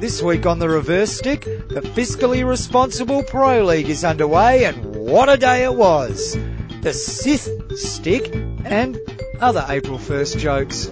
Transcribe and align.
This 0.00 0.20
week 0.20 0.46
on 0.46 0.58
the 0.58 0.68
reverse 0.68 1.12
stick, 1.12 1.44
the 1.44 1.80
fiscally 1.94 2.44
responsible 2.44 3.22
Pro 3.22 3.64
League 3.64 3.88
is 3.88 4.02
underway 4.02 4.64
and 4.64 4.96
what 4.96 5.28
a 5.28 5.36
day 5.36 5.62
it 5.62 5.74
was. 5.74 6.36
The 6.82 6.92
Sith 6.92 7.78
stick 7.78 8.34
and 8.64 8.98
other 9.40 9.64
April 9.68 9.96
1st 9.96 10.38
jokes. 10.38 10.88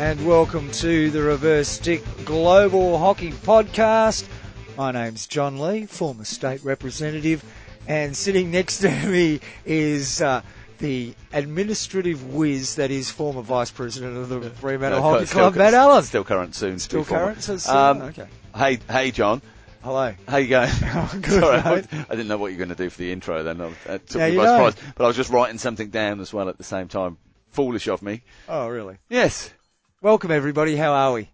And 0.00 0.26
welcome 0.26 0.72
to 0.72 1.10
the 1.10 1.22
Reverse 1.22 1.68
Stick 1.68 2.02
Global 2.24 2.98
Hockey 2.98 3.30
Podcast. 3.30 4.26
My 4.76 4.90
name's 4.90 5.26
John 5.26 5.60
Lee, 5.60 5.86
former 5.86 6.24
state 6.24 6.64
representative, 6.64 7.44
and 7.86 8.16
sitting 8.16 8.50
next 8.50 8.78
to 8.78 8.90
me 9.06 9.40
is 9.66 10.22
uh, 10.22 10.40
the 10.78 11.14
administrative 11.32 12.32
whiz 12.34 12.76
that 12.76 12.90
is 12.90 13.10
former 13.10 13.42
vice 13.42 13.70
president 13.70 14.16
of 14.16 14.28
the 14.28 14.50
Fremantle 14.50 15.00
No, 15.00 15.10
Hockey 15.10 15.26
still- 15.26 15.40
Club, 15.40 15.56
Matt 15.56 15.74
Allen. 15.74 16.02
Still 16.04 16.24
current 16.24 16.54
soon. 16.54 16.78
Still 16.78 17.04
current? 17.04 17.42
So 17.42 17.56
still- 17.58 17.76
Um, 17.76 18.02
okay. 18.02 18.26
Hey, 18.56 18.78
hey, 18.90 19.10
John. 19.10 19.42
Hello. 19.82 20.14
How 20.26 20.36
you 20.38 20.48
going? 20.48 20.70
Good, 21.20 21.40
Sorry, 21.40 21.58
I. 21.58 21.72
I 22.08 22.14
didn't 22.14 22.28
know 22.28 22.38
what 22.38 22.48
you 22.52 22.54
were 22.58 22.64
going 22.64 22.76
to 22.76 22.82
do 22.82 22.88
for 22.88 22.98
the 22.98 23.12
intro. 23.12 23.42
Then 23.42 23.60
I- 23.60 23.98
took 23.98 24.14
Yeah, 24.14 24.30
me 24.30 24.36
by 24.38 24.44
know. 24.44 24.70
surprise. 24.70 24.92
But 24.96 25.04
I 25.04 25.06
was 25.06 25.16
just 25.16 25.30
writing 25.30 25.58
something 25.58 25.90
down 25.90 26.20
as 26.20 26.32
well 26.32 26.48
at 26.48 26.56
the 26.56 26.64
same 26.64 26.88
time. 26.88 27.18
Foolish 27.50 27.86
of 27.88 28.00
me. 28.00 28.22
Oh, 28.48 28.68
really? 28.68 28.96
Yes. 29.10 29.52
Welcome, 30.00 30.30
everybody. 30.30 30.76
How 30.76 30.92
are 30.92 31.12
we? 31.12 31.28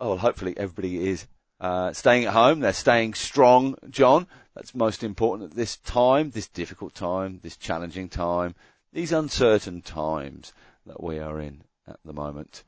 Oh, 0.00 0.08
well, 0.08 0.16
hopefully 0.18 0.54
everybody 0.56 1.08
is 1.08 1.26
uh, 1.60 1.92
staying 1.92 2.24
at 2.24 2.32
home. 2.32 2.60
They're 2.60 2.72
staying 2.72 3.14
strong, 3.14 3.76
John. 3.90 4.26
That's 4.54 4.74
most 4.74 5.02
important 5.02 5.50
at 5.50 5.56
this 5.56 5.76
time, 5.78 6.30
this 6.30 6.46
difficult 6.48 6.94
time, 6.94 7.40
this 7.42 7.56
challenging 7.56 8.08
time, 8.08 8.54
these 8.92 9.12
uncertain 9.12 9.82
times 9.82 10.52
that 10.86 11.02
we 11.02 11.18
are 11.18 11.40
in 11.40 11.64
at 11.88 11.98
the 12.04 12.12
moment. 12.12 12.62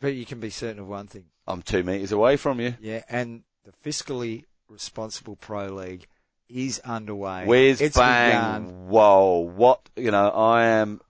But 0.00 0.14
you 0.14 0.24
can 0.24 0.40
be 0.40 0.50
certain 0.50 0.80
of 0.80 0.88
one 0.88 1.06
thing. 1.06 1.26
I'm 1.46 1.62
two 1.62 1.82
metres 1.82 2.12
away 2.12 2.36
from 2.36 2.60
you. 2.60 2.74
Yeah, 2.80 3.02
and 3.08 3.42
the 3.64 3.72
fiscally 3.84 4.44
responsible 4.68 5.36
Pro 5.36 5.66
League 5.66 6.06
is 6.48 6.80
underway. 6.80 7.44
Whiz 7.44 7.80
It's 7.80 7.96
bang! 7.96 8.62
begun. 8.64 8.88
Whoa! 8.88 9.38
What 9.40 9.88
you 9.96 10.10
know? 10.10 10.30
I 10.30 10.64
am. 10.66 11.00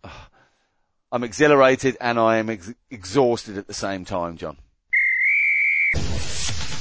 I'm 1.12 1.24
exhilarated 1.24 1.96
and 2.00 2.18
I 2.18 2.36
am 2.36 2.50
ex- 2.50 2.72
exhausted 2.90 3.58
at 3.58 3.66
the 3.66 3.74
same 3.74 4.04
time, 4.04 4.36
John. 4.36 4.56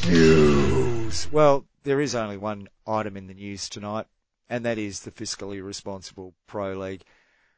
News. 0.07 1.31
Well, 1.31 1.65
there 1.83 2.01
is 2.01 2.15
only 2.15 2.37
one 2.37 2.67
item 2.87 3.17
in 3.17 3.27
the 3.27 3.33
news 3.33 3.69
tonight, 3.69 4.05
and 4.49 4.65
that 4.65 4.77
is 4.77 5.01
the 5.01 5.11
fiscally 5.11 5.63
responsible 5.63 6.33
Pro 6.47 6.73
League. 6.73 7.03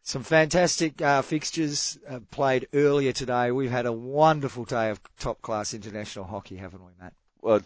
Some 0.04 0.24
fantastic 0.24 1.02
uh, 1.02 1.22
fixtures 1.22 2.00
uh, 2.10 2.20
played 2.32 2.68
earlier 2.74 3.12
today. 3.12 3.52
We've 3.52 3.70
had 3.70 3.86
a 3.86 3.92
wonderful 3.92 4.66
day 4.66 4.90
of 4.90 5.00
top 5.20 5.42
class 5.42 5.74
international 5.74 6.26
hockey, 6.26 6.58
haven't 6.58 6.84
we, 6.84 6.92
Matt? 7.00 7.14
Well, 7.42 7.62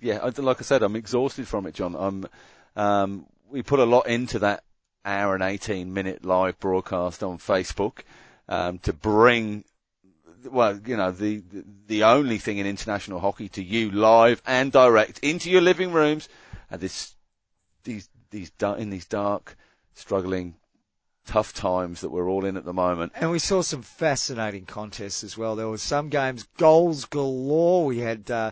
yeah, 0.00 0.30
like 0.36 0.60
I 0.60 0.62
said, 0.62 0.82
I'm 0.82 0.96
exhausted 0.96 1.48
from 1.48 1.66
it, 1.66 1.74
John. 1.74 1.94
I'm. 1.96 2.26
Um, 2.76 3.26
we 3.48 3.62
put 3.62 3.80
a 3.80 3.84
lot 3.84 4.06
into 4.06 4.38
that 4.40 4.62
hour 5.04 5.34
and 5.34 5.42
18 5.42 5.92
minute 5.92 6.24
live 6.24 6.58
broadcast 6.60 7.22
on 7.22 7.38
Facebook 7.38 8.00
um, 8.48 8.78
to 8.78 8.92
bring. 8.92 9.64
Well, 10.44 10.80
you 10.86 10.96
know, 10.96 11.10
the, 11.10 11.42
the 11.86 12.04
only 12.04 12.38
thing 12.38 12.58
in 12.58 12.66
international 12.66 13.20
hockey 13.20 13.48
to 13.50 13.62
you 13.62 13.90
live 13.90 14.42
and 14.46 14.72
direct 14.72 15.18
into 15.20 15.50
your 15.50 15.60
living 15.60 15.92
rooms 15.92 16.28
at 16.70 16.80
this 16.80 17.14
these 17.84 18.08
these 18.30 18.52
in 18.78 18.90
these 18.90 19.06
dark, 19.06 19.56
struggling, 19.94 20.54
tough 21.26 21.52
times 21.52 22.00
that 22.00 22.10
we're 22.10 22.28
all 22.28 22.44
in 22.44 22.56
at 22.56 22.64
the 22.64 22.72
moment. 22.72 23.12
And 23.14 23.30
we 23.30 23.38
saw 23.38 23.62
some 23.62 23.82
fascinating 23.82 24.66
contests 24.66 25.22
as 25.22 25.36
well. 25.36 25.56
There 25.56 25.68
were 25.68 25.78
some 25.78 26.08
games, 26.08 26.46
goals 26.58 27.04
galore. 27.04 27.84
We 27.84 27.98
had, 27.98 28.30
uh, 28.30 28.50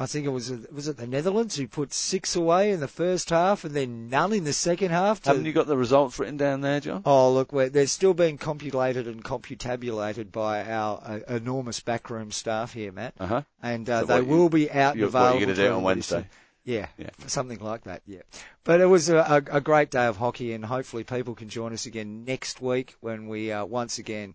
I 0.00 0.06
think 0.06 0.26
it 0.26 0.30
was, 0.30 0.52
was 0.72 0.86
it 0.86 0.96
the 0.96 1.08
Netherlands 1.08 1.56
who 1.56 1.66
put 1.66 1.92
six 1.92 2.36
away 2.36 2.70
in 2.70 2.78
the 2.78 2.86
first 2.86 3.30
half 3.30 3.64
and 3.64 3.74
then 3.74 4.08
none 4.08 4.32
in 4.32 4.44
the 4.44 4.52
second 4.52 4.90
half. 4.92 5.20
to- 5.22 5.30
Haven't 5.30 5.44
you 5.44 5.52
got 5.52 5.66
the 5.66 5.76
results 5.76 6.18
written 6.20 6.36
down 6.36 6.60
there, 6.60 6.78
John? 6.78 7.02
Oh, 7.04 7.32
look, 7.32 7.52
we're, 7.52 7.68
they're 7.68 7.88
still 7.88 8.14
being 8.14 8.38
compulated 8.38 9.08
and 9.08 9.24
computabulated 9.24 10.30
by 10.30 10.64
our 10.64 11.00
uh, 11.04 11.18
enormous 11.28 11.80
backroom 11.80 12.30
staff 12.30 12.74
here, 12.74 12.92
Matt. 12.92 13.14
Uh 13.18 13.26
huh. 13.26 13.42
And 13.62 13.90
uh, 13.90 14.00
So 14.00 14.06
they 14.06 14.18
you- 14.20 14.24
will 14.26 14.48
be 14.48 14.70
out 14.70 14.92
and 14.92 15.00
You're, 15.00 15.08
what 15.10 15.14
available. 15.18 15.38
you're 15.40 15.46
going 15.46 15.56
to 15.56 15.62
do 15.68 15.74
on. 15.74 15.82
Wednesday? 15.82 16.26
Yeah, 16.64 16.86
Yeah. 16.98 17.10
something 17.26 17.58
like 17.60 17.84
that. 17.84 18.02
Yeah, 18.06 18.20
but 18.62 18.80
it 18.82 18.86
was 18.86 19.08
a, 19.08 19.16
a, 19.50 19.56
a 19.56 19.60
great 19.60 19.90
day 19.90 20.04
of 20.06 20.18
hockey, 20.18 20.52
and 20.52 20.64
hopefully 20.66 21.02
people 21.02 21.34
can 21.34 21.48
join 21.48 21.72
us 21.72 21.86
again 21.86 22.24
next 22.26 22.60
week 22.60 22.94
when 23.00 23.26
we 23.26 23.50
uh, 23.50 23.64
once 23.64 23.98
again 23.98 24.34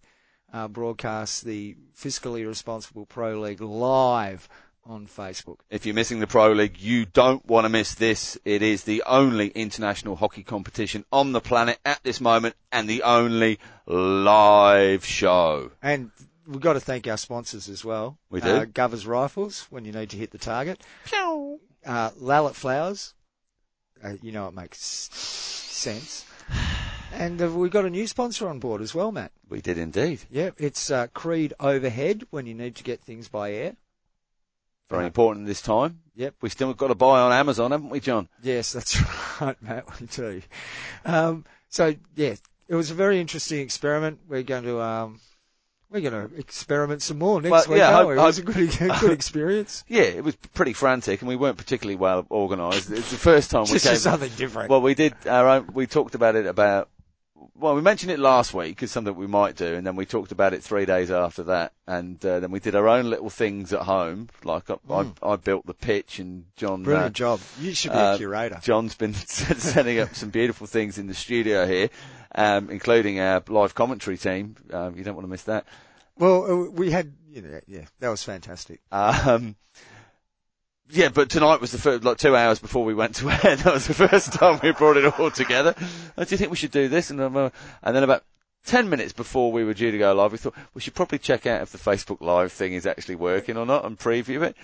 uh, 0.51 0.68
broadcast 0.68 1.45
the 1.45 1.75
fiscally 1.95 2.45
responsible 2.47 3.06
Pro 3.06 3.40
League 3.40 3.62
live 3.62 4.50
on 4.85 5.07
Facebook. 5.07 5.57
If 5.69 5.85
you're 5.85 5.95
missing 5.95 6.19
the 6.19 6.27
Pro 6.27 6.51
League, 6.51 6.79
you 6.79 7.05
don't 7.05 7.45
want 7.45 7.66
to 7.66 7.69
miss 7.69 7.95
this. 7.95 8.38
It 8.45 8.61
is 8.61 8.83
the 8.83 9.03
only 9.05 9.47
international 9.49 10.16
hockey 10.16 10.44
competition 10.44 11.05
on 11.11 11.31
the 11.31 11.41
planet 11.41 11.79
at 11.85 12.03
this 12.03 12.19
moment 12.19 12.55
and 12.71 12.88
the 12.89 13.03
only 13.03 13.59
live 13.85 15.05
show. 15.05 15.71
And 15.81 16.11
we've 16.47 16.61
got 16.61 16.73
to 16.73 16.79
thank 16.79 17.07
our 17.07 17.17
sponsors 17.17 17.69
as 17.69 17.83
well. 17.85 18.17
We 18.29 18.41
do. 18.41 18.49
Uh, 18.49 18.66
Govers 18.66 19.07
Rifles 19.07 19.67
when 19.69 19.85
you 19.85 19.91
need 19.91 20.09
to 20.11 20.17
hit 20.17 20.31
the 20.31 20.38
target. 20.38 20.81
Uh, 21.85 22.11
Lallet 22.19 22.55
Flowers. 22.55 23.13
Uh, 24.03 24.13
you 24.21 24.31
know 24.31 24.47
it 24.47 24.53
makes 24.53 24.79
sense. 24.79 26.25
And 27.13 27.41
uh, 27.41 27.50
we've 27.51 27.71
got 27.71 27.85
a 27.85 27.89
new 27.89 28.07
sponsor 28.07 28.50
on 28.50 28.59
board 28.59 28.81
as 28.81 28.95
well, 28.95 29.11
Matt. 29.11 29.31
We 29.47 29.61
did 29.61 29.77
indeed. 29.77 30.21
Yeah, 30.31 30.50
it's 30.57 30.89
uh, 30.89 31.07
Creed 31.13 31.53
Overhead 31.59 32.23
when 32.31 32.47
you 32.47 32.53
need 32.53 32.75
to 32.75 32.83
get 32.83 33.01
things 33.01 33.27
by 33.27 33.53
air. 33.53 33.75
Very 34.89 35.05
important 35.05 35.47
this 35.47 35.61
time. 35.61 35.99
Yep. 36.16 36.35
We 36.41 36.49
still 36.49 36.73
got 36.73 36.88
to 36.89 36.95
buy 36.95 37.19
on 37.21 37.31
Amazon, 37.31 37.71
haven't 37.71 37.89
we, 37.89 37.99
John? 37.99 38.29
Yes, 38.44 38.73
that's 38.73 39.01
right, 39.41 39.59
Matt. 39.61 39.99
We 39.99 40.05
do. 40.07 40.41
Um, 41.05 41.45
so 41.69 41.95
yeah, 42.16 42.35
it 42.67 42.75
was 42.75 42.91
a 42.91 42.94
very 42.94 43.19
interesting 43.19 43.59
experiment. 43.61 44.19
We're 44.27 44.44
going 44.44 44.63
to 44.66 44.79
um, 44.81 45.19
we're 45.89 46.01
going 46.01 46.29
to 46.29 46.35
experiment 46.35 47.01
some 47.01 47.17
more 47.19 47.41
next 47.41 47.51
Well, 47.51 47.69
week. 47.69 47.77
yeah, 47.79 47.91
hope- 47.95 48.07
we? 48.09 48.13
It 48.13 48.17
was 48.17 48.38
a 48.39 48.44
good, 48.44 48.81
a 48.81 48.97
good 48.99 49.11
experience. 49.19 49.83
Yeah, 49.88 50.01
it 50.03 50.23
was 50.23 50.35
pretty 50.35 50.73
frantic 50.73 51.21
and 51.21 51.27
we 51.27 51.35
weren't 51.35 51.57
particularly 51.57 51.95
well 51.95 52.25
organised. 52.29 52.91
It's 52.91 53.09
the 53.11 53.17
first 53.17 53.50
time 53.51 53.63
we 53.63 53.69
Just 53.73 53.85
came. 53.88 53.95
something 53.97 54.31
different. 54.38 54.69
Well, 54.69 54.81
we 54.81 54.94
did 54.95 55.13
our 55.27 55.47
own, 55.47 55.69
we 55.73 55.88
talked 55.88 56.13
about 56.15 56.35
it 56.35 56.45
about, 56.45 56.89
well, 57.56 57.76
we 57.76 57.81
mentioned 57.81 58.12
it 58.12 58.20
last 58.20 58.54
week 58.54 58.81
as 58.84 58.92
something 58.92 59.16
we 59.16 59.28
might 59.28 59.56
do, 59.56 59.76
and 59.76 59.86
then 59.86 59.96
we 59.96 60.06
talked 60.06 60.31
about 60.31 60.54
it 60.54 60.64
three 60.64 60.86
days 60.86 61.12
after 61.12 61.44
that, 61.44 61.74
and 61.88 62.24
uh, 62.26 62.40
then 62.40 62.52
we 62.52 62.59
did 62.59 62.76
our 62.76 62.88
own 62.88 63.09
little 63.09 63.30
things 63.30 63.72
at 63.74 63.81
home. 63.81 64.30
Like 64.44 64.70
I, 64.70 64.76
Mm. 64.88 65.16
I, 65.22 65.30
I 65.34 65.36
built 65.38 65.66
the 65.66 65.74
pitch, 65.74 66.20
and 66.20 66.46
John, 66.56 66.84
Brilliant 66.84 67.08
uh, 67.08 67.09
job. 67.09 67.40
You 67.59 67.74
should 67.74 67.92
be 67.92 67.98
uh, 67.98 68.16
a 68.16 68.18
curator. 68.18 68.59
John's 68.62 68.96
been 68.96 69.14
setting 69.28 70.00
up 70.00 70.16
some 70.16 70.30
beautiful 70.30 70.68
things 70.68 70.98
in 70.98 71.08
the 71.08 71.14
studio 71.14 71.66
here, 71.66 71.90
um, 72.36 72.70
including 72.70 73.20
our 73.20 73.44
live 73.48 73.75
commentary 73.75 74.18
team. 74.18 74.56
Um, 74.72 74.98
you 74.98 75.04
don't 75.04 75.16
want 75.16 75.25
to 75.25 75.31
miss 75.31 75.44
that. 75.44 75.66
Well, 76.18 76.52
uh, 76.52 76.70
we 76.70 76.92
had, 76.92 77.14
you 77.30 77.42
know, 77.42 77.60
yeah, 77.68 77.86
that 78.00 78.10
was 78.10 78.24
fantastic. 78.24 78.81
Um, 78.92 79.56
yeah, 80.89 81.09
but 81.09 81.29
tonight 81.29 81.61
was 81.61 81.71
the 81.71 81.77
first, 81.77 82.03
like 82.03 82.17
two 82.17 82.35
hours 82.35 82.59
before 82.59 82.83
we 82.83 82.94
went 82.94 83.16
to 83.16 83.29
air. 83.44 83.55
That 83.55 83.73
was 83.73 83.88
the 83.88 83.94
first 83.94 84.33
time 84.33 84.59
we 84.61 84.71
brought 84.71 84.97
it 84.97 85.19
all 85.19 85.31
together. 85.31 85.75
Oh, 86.17 86.23
do 86.23 86.31
you 86.31 86.38
think 86.38 86.51
we 86.51 86.57
should 86.57 86.71
do 86.71 86.88
this? 86.88 87.09
And, 87.09 87.21
um, 87.21 87.35
uh, 87.38 87.49
and 87.81 87.95
then 87.95 88.03
about 88.03 88.23
ten 88.66 88.89
minutes 88.89 89.13
before 89.13 89.51
we 89.51 89.63
were 89.63 89.73
due 89.73 89.91
to 89.91 89.97
go 89.97 90.13
live, 90.13 90.31
we 90.31 90.38
thought 90.38 90.55
we 90.73 90.81
should 90.81 90.94
probably 90.94 91.19
check 91.19 91.45
out 91.45 91.61
if 91.61 91.71
the 91.71 91.77
Facebook 91.77 92.21
Live 92.21 92.51
thing 92.51 92.73
is 92.73 92.85
actually 92.85 93.16
working 93.16 93.57
or 93.57 93.66
not 93.66 93.85
and 93.85 93.97
preview 93.97 94.44
it. 94.44 94.55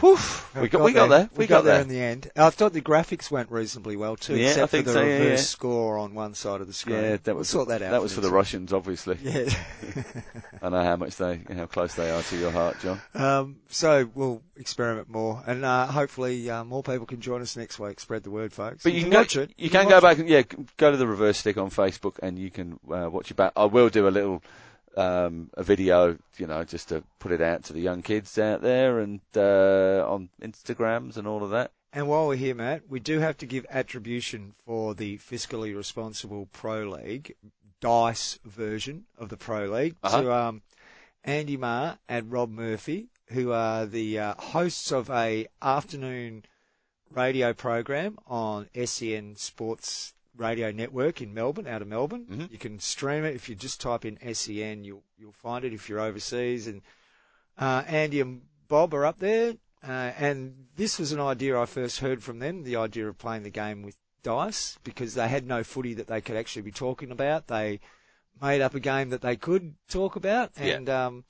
Whew, 0.00 0.18
we 0.60 0.68
got, 0.68 0.82
we 0.82 0.92
got 0.92 1.08
there. 1.08 1.30
We, 1.34 1.38
We 1.42 1.46
got, 1.46 1.58
got 1.58 1.64
there 1.64 1.74
there. 1.74 1.82
in 1.82 1.88
the 1.88 2.00
end. 2.00 2.30
I 2.34 2.50
thought 2.50 2.72
the 2.72 2.80
graphics 2.80 3.30
went 3.30 3.52
reasonably 3.52 3.96
well 3.96 4.16
too, 4.16 4.36
Yeah, 4.36 4.48
except 4.48 4.62
I 4.64 4.66
think 4.66 4.86
for 4.86 4.92
the 4.92 4.98
so, 4.98 5.02
reverse 5.04 5.40
yeah. 5.40 5.44
score 5.44 5.98
on 5.98 6.14
one 6.14 6.34
side 6.34 6.60
of 6.60 6.66
the 6.66 6.72
screen. 6.72 6.96
Yeah, 6.96 7.10
that 7.22 7.26
We'll 7.26 7.36
was 7.36 7.48
sort 7.48 7.68
that 7.68 7.80
out. 7.80 7.92
That 7.92 8.02
was 8.02 8.12
for 8.12 8.20
the 8.20 8.30
Russians, 8.30 8.72
obviously. 8.72 9.18
Yeah. 9.22 9.48
I 10.62 10.68
know 10.68 10.82
how 10.82 10.96
much 10.96 11.14
they, 11.16 11.40
how 11.54 11.66
close 11.66 11.94
they 11.94 12.10
are 12.10 12.22
to 12.22 12.36
your 12.36 12.50
heart, 12.50 12.80
John. 12.80 13.00
Um, 13.14 13.56
so 13.68 14.10
we'll 14.14 14.42
experiment 14.56 15.08
more, 15.08 15.42
and 15.46 15.64
uh, 15.64 15.86
hopefully 15.86 16.50
uh, 16.50 16.64
more 16.64 16.82
people 16.82 17.06
can 17.06 17.20
join 17.20 17.40
us 17.40 17.56
next 17.56 17.78
week. 17.78 18.00
Spread 18.00 18.24
the 18.24 18.30
word, 18.30 18.52
folks. 18.52 18.82
But 18.82 18.94
you, 18.94 19.02
can, 19.02 19.12
watch 19.12 19.36
go, 19.36 19.42
it. 19.42 19.52
You, 19.56 19.70
can, 19.70 19.88
go 19.88 19.94
watch 19.94 20.02
back 20.02 20.18
and 20.18 20.28
yeah, 20.28 20.42
go 20.76 20.90
to 20.90 20.96
the 20.96 21.06
reverse 21.06 21.38
stick 21.38 21.56
on 21.56 21.70
Facebook 21.70 22.18
and 22.20 22.36
you 22.36 22.50
can 22.50 22.80
uh, 22.90 23.08
watch 23.10 23.30
it 23.30 23.36
back. 23.36 23.52
I 23.54 23.66
will 23.66 23.90
do 23.90 24.08
a 24.08 24.10
little 24.10 24.42
um, 24.96 25.50
a 25.54 25.62
video, 25.62 26.16
you 26.36 26.46
know, 26.46 26.64
just 26.64 26.88
to 26.90 27.02
put 27.18 27.32
it 27.32 27.40
out 27.40 27.64
to 27.64 27.72
the 27.72 27.80
young 27.80 28.02
kids 28.02 28.38
out 28.38 28.62
there 28.62 29.00
and 29.00 29.20
uh, 29.36 30.04
on 30.08 30.28
Instagrams 30.40 31.16
and 31.16 31.26
all 31.26 31.42
of 31.44 31.50
that. 31.50 31.72
And 31.92 32.08
while 32.08 32.26
we're 32.26 32.36
here, 32.36 32.54
Matt, 32.54 32.82
we 32.88 32.98
do 33.00 33.20
have 33.20 33.36
to 33.38 33.46
give 33.46 33.66
attribution 33.70 34.54
for 34.66 34.94
the 34.94 35.18
fiscally 35.18 35.76
responsible 35.76 36.48
Pro 36.52 36.88
League 36.88 37.34
dice 37.80 38.38
version 38.44 39.04
of 39.18 39.28
the 39.28 39.36
Pro 39.36 39.66
League 39.66 39.96
Uh-huh. 40.02 40.22
to 40.22 40.32
um, 40.32 40.62
Andy 41.22 41.56
Maher 41.56 41.98
and 42.08 42.32
Rob 42.32 42.50
Murphy 42.50 43.08
who 43.28 43.52
are 43.52 43.86
the 43.86 44.18
uh, 44.18 44.34
hosts 44.38 44.90
of 44.92 45.08
a 45.10 45.46
afternoon 45.62 46.44
radio 47.10 47.52
program 47.52 48.18
on 48.26 48.68
SEN 48.84 49.36
Sports 49.36 50.13
Radio 50.36 50.70
Network 50.72 51.20
in 51.22 51.32
Melbourne, 51.32 51.66
out 51.66 51.82
of 51.82 51.88
Melbourne. 51.88 52.26
Mhm. 52.30 52.50
You 52.52 52.58
can 52.58 52.80
stream 52.80 53.24
it 53.24 53.34
if 53.34 53.48
you 53.48 53.54
just 53.54 53.80
type 53.80 54.04
in 54.04 54.18
SEN. 54.34 54.84
You'll 54.84 55.04
you'll 55.18 55.32
find 55.32 55.64
it 55.64 55.72
if 55.72 55.88
you're 55.88 56.00
overseas. 56.00 56.66
And 56.66 56.82
uh, 57.58 57.84
Andy 57.86 58.20
and 58.20 58.42
Bob 58.68 58.92
are 58.94 59.06
up 59.06 59.18
there. 59.18 59.54
Uh, 59.86 60.12
and 60.18 60.66
this 60.76 60.98
was 60.98 61.12
an 61.12 61.20
idea 61.20 61.60
I 61.60 61.66
first 61.66 62.00
heard 62.00 62.22
from 62.22 62.38
them. 62.38 62.62
The 62.64 62.76
idea 62.76 63.06
of 63.08 63.18
playing 63.18 63.42
the 63.42 63.50
game 63.50 63.82
with 63.82 63.96
dice 64.22 64.78
because 64.82 65.14
they 65.14 65.28
had 65.28 65.46
no 65.46 65.62
footy 65.62 65.92
that 65.94 66.06
they 66.06 66.20
could 66.22 66.36
actually 66.36 66.62
be 66.62 66.72
talking 66.72 67.10
about. 67.10 67.46
They 67.46 67.80
made 68.40 68.62
up 68.62 68.74
a 68.74 68.80
game 68.80 69.10
that 69.10 69.20
they 69.20 69.36
could 69.36 69.74
talk 69.88 70.16
about, 70.16 70.52
Yeah. 70.58 70.76
and 70.76 70.88
um, 70.88 71.24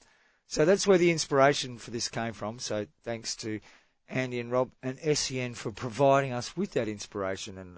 so 0.47 0.65
that's 0.65 0.87
where 0.87 0.97
the 0.99 1.11
inspiration 1.11 1.77
for 1.77 1.91
this 1.91 2.09
came 2.09 2.33
from. 2.33 2.61
So 2.61 2.87
thanks 3.03 3.35
to 3.37 3.61
Andy 4.09 4.39
and 4.39 4.51
Rob 4.53 4.71
and 4.83 4.99
SEN 5.01 5.55
for 5.55 5.73
providing 5.73 6.33
us 6.33 6.56
with 6.56 6.71
that 6.73 6.87
inspiration 6.89 7.59
and 7.59 7.77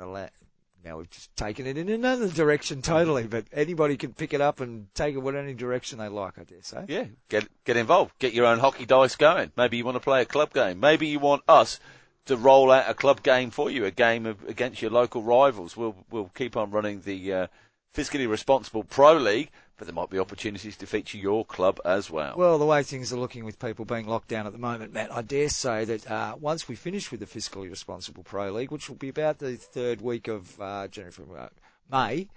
now 0.87 0.99
we've 0.99 1.11
just 1.11 1.35
taken 1.37 1.67
it 1.67 1.77
in 1.77 1.88
another 1.88 2.29
direction 2.29 2.81
totally, 2.81 3.27
but 3.27 3.44
anybody 3.53 3.97
can 3.97 4.12
pick 4.12 4.33
it 4.33 4.41
up 4.41 4.61
and 4.61 4.87
take 4.94 5.17
it 5.17 5.19
what 5.19 5.35
any 5.35 5.53
direction 5.53 5.99
they 5.99 6.09
like, 6.09 6.38
I 6.38 6.44
dare 6.44 6.62
say. 6.62 6.85
Yeah, 6.88 7.06
get 7.29 7.49
get 7.65 7.77
involved. 7.77 8.12
Get 8.21 8.33
your 8.33 8.47
own 8.47 8.61
hockey 8.61 8.87
dice 8.87 9.17
going. 9.17 9.50
Maybe 9.56 9.77
you 9.77 9.85
want 9.85 9.97
to 9.97 10.00
play 10.00 10.23
a 10.23 10.27
club 10.27 10.53
game. 10.53 10.79
Maybe 10.79 11.09
you 11.09 11.19
want 11.19 11.43
us 11.49 11.81
to 12.27 12.37
roll 12.37 12.71
out 12.71 12.88
a 12.88 12.94
club 12.94 13.23
game 13.25 13.50
for 13.50 13.69
you, 13.69 13.85
a 13.85 13.91
game 13.91 14.27
of, 14.27 14.44
against 14.49 14.81
your 14.81 14.93
local 14.93 15.23
rivals. 15.23 15.77
We'll 15.77 15.97
we'll 16.11 16.31
keep 16.35 16.56
on 16.56 16.71
running 16.71 17.00
the 17.00 17.33
uh, 17.33 17.47
fiscally 17.93 18.29
responsible 18.29 18.85
pro 18.85 19.15
league, 19.15 19.50
but 19.76 19.87
there 19.87 19.94
might 19.94 20.11
be 20.11 20.19
opportunities 20.19 20.76
to 20.78 20.87
feature 20.87 21.19
your 21.19 21.44
club 21.44 21.81
as 21.84 22.11
well. 22.11 22.34
Well, 22.37 22.58
the 22.58 22.64
way 22.64 22.82
things 22.82 23.12
are 23.12 23.19
looking 23.19 23.44
with 23.44 23.58
people 23.58 23.84
being 23.84 24.06
locked 24.06 24.28
down 24.28 24.46
at 24.46 24.52
the 24.52 24.58
moment, 24.58 24.93
Matt, 24.93 25.12
I 25.14 25.23
dare 25.23 25.49
say 25.49 25.84
that 25.84 26.11
uh, 26.11 26.37
once 26.40 26.69
we 26.69 26.76
finish 26.76 27.11
with 27.11 27.20
the 27.20 27.26
fiscally 27.26 27.69
responsible 27.69 28.23
pro 28.23 28.50
league, 28.50 28.70
which 28.70 28.88
will 28.88 28.96
be 28.96 29.08
about 29.08 29.38
the 29.38 29.56
third 29.56 30.00
week 30.00 30.28
of 30.28 30.58
uh, 30.61 30.88
January, 30.88 31.12
February, 31.12 31.49
May, 31.90 32.28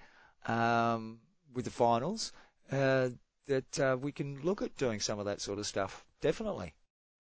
um, 0.48 1.20
with 1.54 1.66
the 1.66 1.72
finals, 1.72 2.34
uh, 2.72 3.10
that 3.48 3.80
uh, 3.80 3.98
we 4.00 4.12
can 4.12 4.42
look 4.44 4.62
at 4.62 4.76
doing 4.78 5.00
some 5.00 5.20
of 5.20 5.26
that 5.26 5.42
sort 5.42 5.60
of 5.60 5.66
stuff. 5.66 6.06
Definitely. 6.22 6.74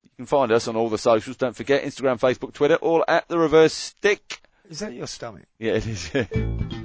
you 0.04 0.10
can 0.18 0.25
find 0.25 0.51
us 0.51 0.68
on 0.68 0.75
all 0.75 0.89
the 0.89 0.98
socials. 0.98 1.38
Don't 1.38 1.56
forget 1.56 1.83
Instagram, 1.83 2.19
Facebook, 2.19 2.54
Twitter, 2.54 2.75
all 2.75 3.06
at 3.07 3.27
the 3.30 3.39
Reverse 3.39 3.74
Stick. 3.74 4.42
Is 4.69 4.80
that 4.80 4.94
your 4.94 5.07
stomach? 5.07 5.45
Yeah, 5.57 5.74
it 5.74 5.88
is. 5.88 6.12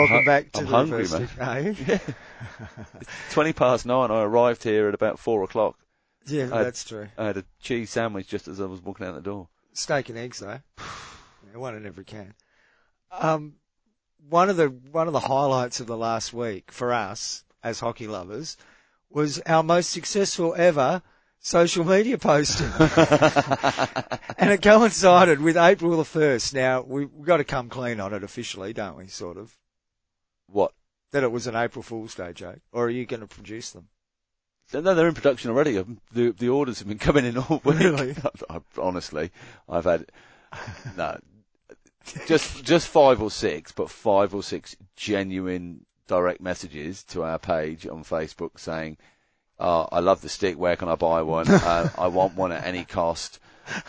Welcome 0.00 0.18
hu- 0.20 0.24
back 0.26 0.52
to 0.52 0.58
I'm 0.60 0.64
the 0.66 0.70
hungry, 0.70 0.98
reverse 0.98 1.20
mate. 1.20 1.28
stick. 1.28 1.40
Are 1.42 1.60
you? 1.60 2.00
Twenty 3.30 3.52
past 3.52 3.86
nine. 3.86 4.10
I 4.10 4.22
arrived 4.22 4.62
here 4.62 4.88
at 4.88 4.94
about 4.94 5.18
four 5.18 5.42
o'clock. 5.44 5.76
Yeah, 6.26 6.48
I- 6.52 6.62
that's 6.64 6.84
true. 6.84 7.08
I 7.18 7.26
had 7.26 7.36
a 7.38 7.44
cheese 7.60 7.90
sandwich 7.90 8.28
just 8.28 8.48
as 8.48 8.60
I 8.60 8.64
was 8.66 8.80
walking 8.82 9.06
out 9.06 9.14
the 9.14 9.20
door. 9.20 9.48
steak 9.72 10.08
and 10.08 10.18
eggs 10.18 10.38
though. 10.40 10.60
Yeah, 11.52 11.58
one 11.58 11.74
in 11.74 11.86
every 11.86 12.04
can. 12.04 12.34
Um, 13.10 13.54
one 14.28 14.50
of 14.50 14.56
the 14.56 14.68
one 14.68 15.06
of 15.06 15.12
the 15.14 15.20
highlights 15.20 15.80
of 15.80 15.86
the 15.88 15.96
last 15.96 16.32
week 16.32 16.70
for 16.70 16.92
us 16.92 17.44
as 17.64 17.80
hockey 17.80 18.06
lovers 18.06 18.56
was 19.08 19.40
our 19.40 19.62
most 19.64 19.90
successful 19.90 20.54
ever 20.56 21.02
social 21.40 21.84
media 21.84 22.18
posting, 22.18 22.66
and 24.38 24.50
it 24.50 24.62
coincided 24.62 25.40
with 25.40 25.56
April 25.56 25.96
the 25.96 26.04
first. 26.04 26.54
Now 26.54 26.82
we 26.82 27.06
we've 27.06 27.26
got 27.26 27.38
to 27.38 27.44
come 27.44 27.68
clean 27.70 27.98
on 27.98 28.12
it 28.14 28.22
officially, 28.22 28.72
don't 28.74 28.98
we? 28.98 29.06
Sort 29.08 29.36
of 29.38 29.56
What? 30.50 30.72
that 31.12 31.24
it 31.24 31.32
was 31.32 31.46
an 31.48 31.56
April 31.56 31.82
Fool's 31.82 32.14
Day 32.14 32.32
joke, 32.32 32.60
or 32.72 32.84
are 32.84 32.90
you 32.90 33.04
going 33.04 33.20
to 33.20 33.26
produce 33.26 33.70
them? 33.70 33.88
No, 34.72 34.94
they're 34.94 35.08
in 35.08 35.14
production 35.14 35.50
already. 35.50 35.76
Um, 35.78 36.00
The 36.12 36.30
the 36.30 36.48
orders 36.48 36.78
have 36.78 36.86
been 36.86 36.98
coming 36.98 37.24
in 37.24 37.36
all 37.36 37.60
week. 37.64 37.78
Really? 37.80 38.14
I, 38.50 38.60
honestly, 38.78 39.32
I've 39.68 39.84
had 39.84 40.06
no, 40.96 41.18
just 42.26 42.64
just 42.64 42.86
five 42.86 43.20
or 43.20 43.30
six, 43.32 43.72
but 43.72 43.90
five 43.90 44.32
or 44.34 44.42
six 44.44 44.76
genuine 44.94 45.84
direct 46.06 46.40
messages 46.40 47.02
to 47.04 47.24
our 47.24 47.38
page 47.40 47.86
on 47.88 48.04
Facebook 48.04 48.60
saying, 48.60 48.96
oh, 49.58 49.88
"I 49.90 49.98
love 49.98 50.20
the 50.20 50.28
stick. 50.28 50.56
Where 50.56 50.76
can 50.76 50.88
I 50.88 50.94
buy 50.94 51.22
one? 51.22 51.48
uh, 51.50 51.88
I 51.98 52.06
want 52.06 52.36
one 52.36 52.52
at 52.52 52.64
any 52.64 52.84
cost. 52.84 53.40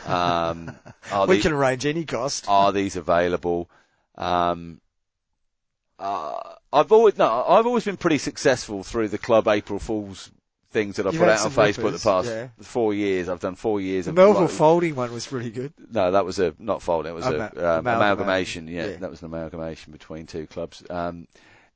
Um, 0.07 0.75
are 1.11 1.27
we 1.27 1.35
these- 1.35 1.43
can 1.43 1.53
arrange 1.53 1.85
any 1.85 2.05
cost. 2.05 2.45
are 2.47 2.71
these 2.71 2.95
available? 2.95 3.69
Um, 4.15 4.80
uh, 6.01 6.55
I've 6.73 6.91
always 6.91 7.17
no, 7.17 7.45
I've 7.47 7.65
always 7.67 7.85
been 7.85 7.97
pretty 7.97 8.17
successful 8.17 8.83
through 8.83 9.09
the 9.09 9.17
club 9.17 9.47
April 9.47 9.79
Fools 9.79 10.31
things 10.71 10.95
that 10.95 11.05
I've 11.05 11.13
put 11.17 11.27
out 11.27 11.43
on 11.45 11.51
Facebook 11.51 11.83
rippers, 11.83 12.03
the 12.03 12.09
past 12.09 12.27
yeah. 12.29 12.47
four 12.61 12.93
years. 12.93 13.27
I've 13.27 13.41
done 13.41 13.55
four 13.55 13.81
years 13.81 14.05
The 14.05 14.13
Melville 14.13 14.43
like- 14.43 14.51
folding 14.51 14.95
one 14.95 15.11
was 15.13 15.27
pretty 15.27 15.49
good. 15.51 15.73
no, 15.91 16.11
that 16.11 16.25
was 16.25 16.39
a 16.39 16.55
not 16.59 16.81
folding. 16.81 17.11
It 17.11 17.15
was 17.15 17.25
Ama- 17.25 17.51
a 17.55 17.59
um, 17.79 17.79
amalgamation. 17.87 17.89
amalgamation. 17.89 18.67
Yeah, 18.67 18.85
Yeah. 18.85 18.97
that 18.97 19.09
was 19.09 19.21
an 19.21 19.25
amalgamation 19.25 19.91
between 19.91 20.27
two 20.27 20.47
clubs. 20.47 20.83
Um, 20.89 21.27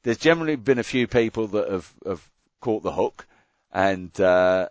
there's 0.04 0.18
generally 0.18 0.56
been 0.56 0.80
a 0.80 0.84
few 0.84 1.08
people 1.08 1.48
that 1.48 1.70
have 1.70 1.94
have 2.06 2.30
caught 2.62 2.84
the 2.84 2.94
hook, 2.94 3.28
and 3.74 4.18
uh, 4.22 4.70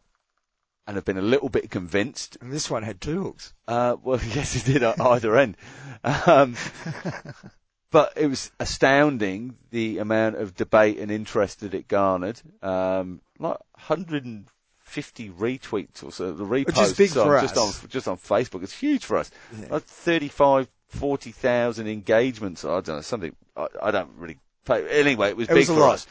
and 0.87 0.97
have 0.97 1.05
been 1.05 1.19
a 1.19 1.23
little 1.23 1.49
bit 1.51 1.71
convinced. 1.71 2.39
And 2.41 2.51
this 2.53 2.71
one 2.71 2.83
had 2.83 3.01
two 3.01 3.23
hooks. 3.23 3.53
Uh, 3.69 3.97
well, 4.03 4.21
yes, 4.35 4.57
it 4.57 4.65
did 4.65 4.83
at 4.83 5.01
either 5.01 5.37
end. 5.37 5.57
Um, 6.03 6.57
but 7.91 8.13
it 8.17 8.27
was 8.27 8.51
astounding 8.59 9.57
the 9.71 9.99
amount 9.99 10.37
of 10.37 10.55
debate 10.57 10.99
and 10.99 11.11
interest 11.11 11.61
that 11.61 11.75
it 11.75 11.87
garnered. 11.89 12.41
Um, 12.63 13.21
like 13.39 13.59
150 13.75 15.31
retweets 15.31 16.03
or 16.05 16.11
so, 16.13 16.33
the 16.33 16.45
reposts 16.45 16.67
Which 16.67 16.79
is 16.79 16.93
big 16.95 17.17
on, 17.17 17.27
for 17.27 17.41
just 17.41 17.57
us. 17.57 17.83
on 17.83 17.89
just 17.91 18.09
on 18.09 18.17
Facebook. 18.17 18.63
It's 18.63 18.73
huge 18.79 19.05
for 19.05 19.17
us. 19.17 19.31
Yeah. 19.59 19.67
Like 19.71 19.85
35, 19.85 20.69
40,000 20.89 21.87
engagements. 21.87 22.65
I 22.65 22.81
don't 22.81 22.89
know 22.89 23.01
something. 23.01 23.35
I, 23.57 23.67
I 23.83 23.91
don't 23.91 24.11
really. 24.17 24.39
Pay. 24.65 24.89
Anyway, 24.89 25.29
it 25.29 25.37
was 25.37 25.49
It 25.49 25.55
big 25.55 25.69
was 25.69 25.69
for 25.69 25.75
lot. 25.75 25.95
us. 25.95 26.07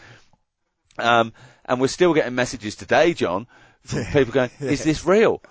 Um, 1.00 1.34
and 1.66 1.82
we're 1.82 1.88
still 1.88 2.14
getting 2.14 2.36
messages 2.36 2.76
today, 2.76 3.14
John, 3.16 3.48
people 3.90 4.34
going, 4.34 4.50
"Is 4.60 4.84
this 4.84 5.06
real?" 5.06 5.42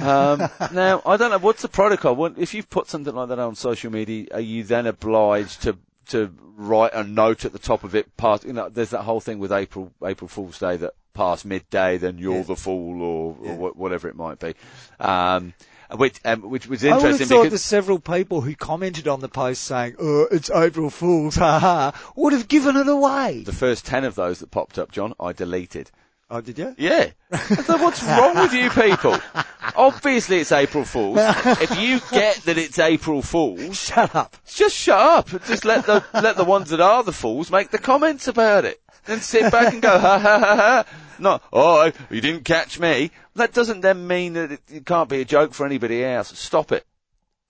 Um, 0.00 0.38
now, 0.72 1.02
I 1.06 1.16
don't 1.16 1.30
know 1.30 1.38
what's 1.38 1.62
the 1.62 1.68
protocol. 1.68 2.26
If 2.36 2.54
you've 2.54 2.68
put 2.70 2.88
something 2.88 3.14
like 3.14 3.28
that 3.28 3.38
on 3.38 3.54
social 3.54 3.90
media, 3.92 4.26
are 4.32 4.40
you 4.40 4.64
then 4.64 4.86
obliged 4.86 5.62
to 5.62 5.76
to 6.08 6.32
write 6.56 6.92
a 6.94 7.02
note 7.04 7.44
at 7.44 7.52
the 7.52 7.58
top 7.58 7.84
of 7.84 7.94
it? 7.94 8.16
Past, 8.16 8.44
you 8.44 8.52
know, 8.52 8.68
there's 8.68 8.90
that 8.90 9.02
whole 9.02 9.20
thing 9.20 9.38
with 9.38 9.52
April 9.52 9.92
April 10.04 10.28
Fool's 10.28 10.58
Day 10.58 10.76
that 10.78 10.94
past 11.14 11.44
midday, 11.44 11.96
then 11.96 12.18
you're 12.18 12.36
Yeah. 12.36 12.42
the 12.42 12.56
fool, 12.56 13.00
or, 13.02 13.36
Yeah. 13.42 13.50
or 13.52 13.56
wha- 13.56 13.70
whatever 13.70 14.08
it 14.08 14.16
might 14.16 14.38
be. 14.38 14.54
Um, 15.00 15.54
which 15.94 16.18
um, 16.24 16.42
which 16.42 16.66
was 16.66 16.84
I 16.84 16.88
would 16.88 16.94
have 16.94 17.04
interesting 17.12 17.28
thought 17.28 17.44
because 17.44 17.60
the 17.60 17.64
several 17.66 18.00
people 18.00 18.40
who 18.40 18.54
commented 18.56 19.06
on 19.06 19.20
the 19.20 19.28
post 19.28 19.62
saying, 19.62 19.94
"Oh, 20.00 20.26
it's 20.32 20.50
April 20.50 20.90
Fool's, 20.90 21.36
ha 21.36 21.60
ha," 21.60 22.12
would 22.16 22.32
have 22.32 22.48
given 22.48 22.76
it 22.76 22.88
away. 22.88 23.44
the 23.46 23.52
first 23.52 23.86
ten 23.86 24.04
of 24.04 24.16
those 24.16 24.40
that 24.40 24.50
popped 24.50 24.78
up, 24.80 24.90
John, 24.90 25.14
I 25.20 25.32
deleted. 25.32 25.92
Oh, 26.28 26.40
did 26.40 26.58
you? 26.58 26.74
Yeah. 26.76 27.10
so 27.64 27.76
what's 27.76 28.02
wrong 28.02 28.34
with 28.34 28.52
you 28.52 28.68
people? 28.70 29.16
Obviously 29.76 30.38
it's 30.40 30.50
April 30.50 30.84
Fool's. 30.84 31.18
If 31.62 31.78
you 31.78 32.00
get 32.10 32.36
that 32.46 32.58
it's 32.58 32.78
April 32.80 33.22
Fool's, 33.22 33.78
Shut 33.80 34.14
up. 34.14 34.36
just 34.46 34.74
shut 34.74 34.98
up. 34.98 35.28
Just 35.44 35.64
let 35.64 35.86
the 35.86 36.04
let 36.14 36.36
the 36.36 36.44
ones 36.44 36.70
that 36.70 36.80
are 36.80 37.04
the 37.04 37.12
fools 37.12 37.50
make 37.50 37.70
the 37.70 37.78
comments 37.78 38.26
about 38.26 38.64
it. 38.64 38.80
Then 39.04 39.20
sit 39.20 39.52
back 39.52 39.72
and 39.72 39.80
go 39.80 39.96
ha 39.98 40.18
ha 40.18 40.38
ha 40.40 40.56
ha. 40.56 40.84
Not 41.20 41.42
oh 41.52 41.92
you 42.10 42.20
didn't 42.20 42.44
catch 42.44 42.80
me. 42.80 43.12
That 43.36 43.52
doesn't 43.52 43.82
then 43.82 44.06
mean 44.08 44.32
that 44.32 44.50
it, 44.52 44.60
it 44.68 44.86
can't 44.86 45.08
be 45.08 45.20
a 45.20 45.24
joke 45.24 45.54
for 45.54 45.64
anybody 45.64 46.04
else. 46.04 46.36
Stop 46.36 46.72
it. 46.72 46.84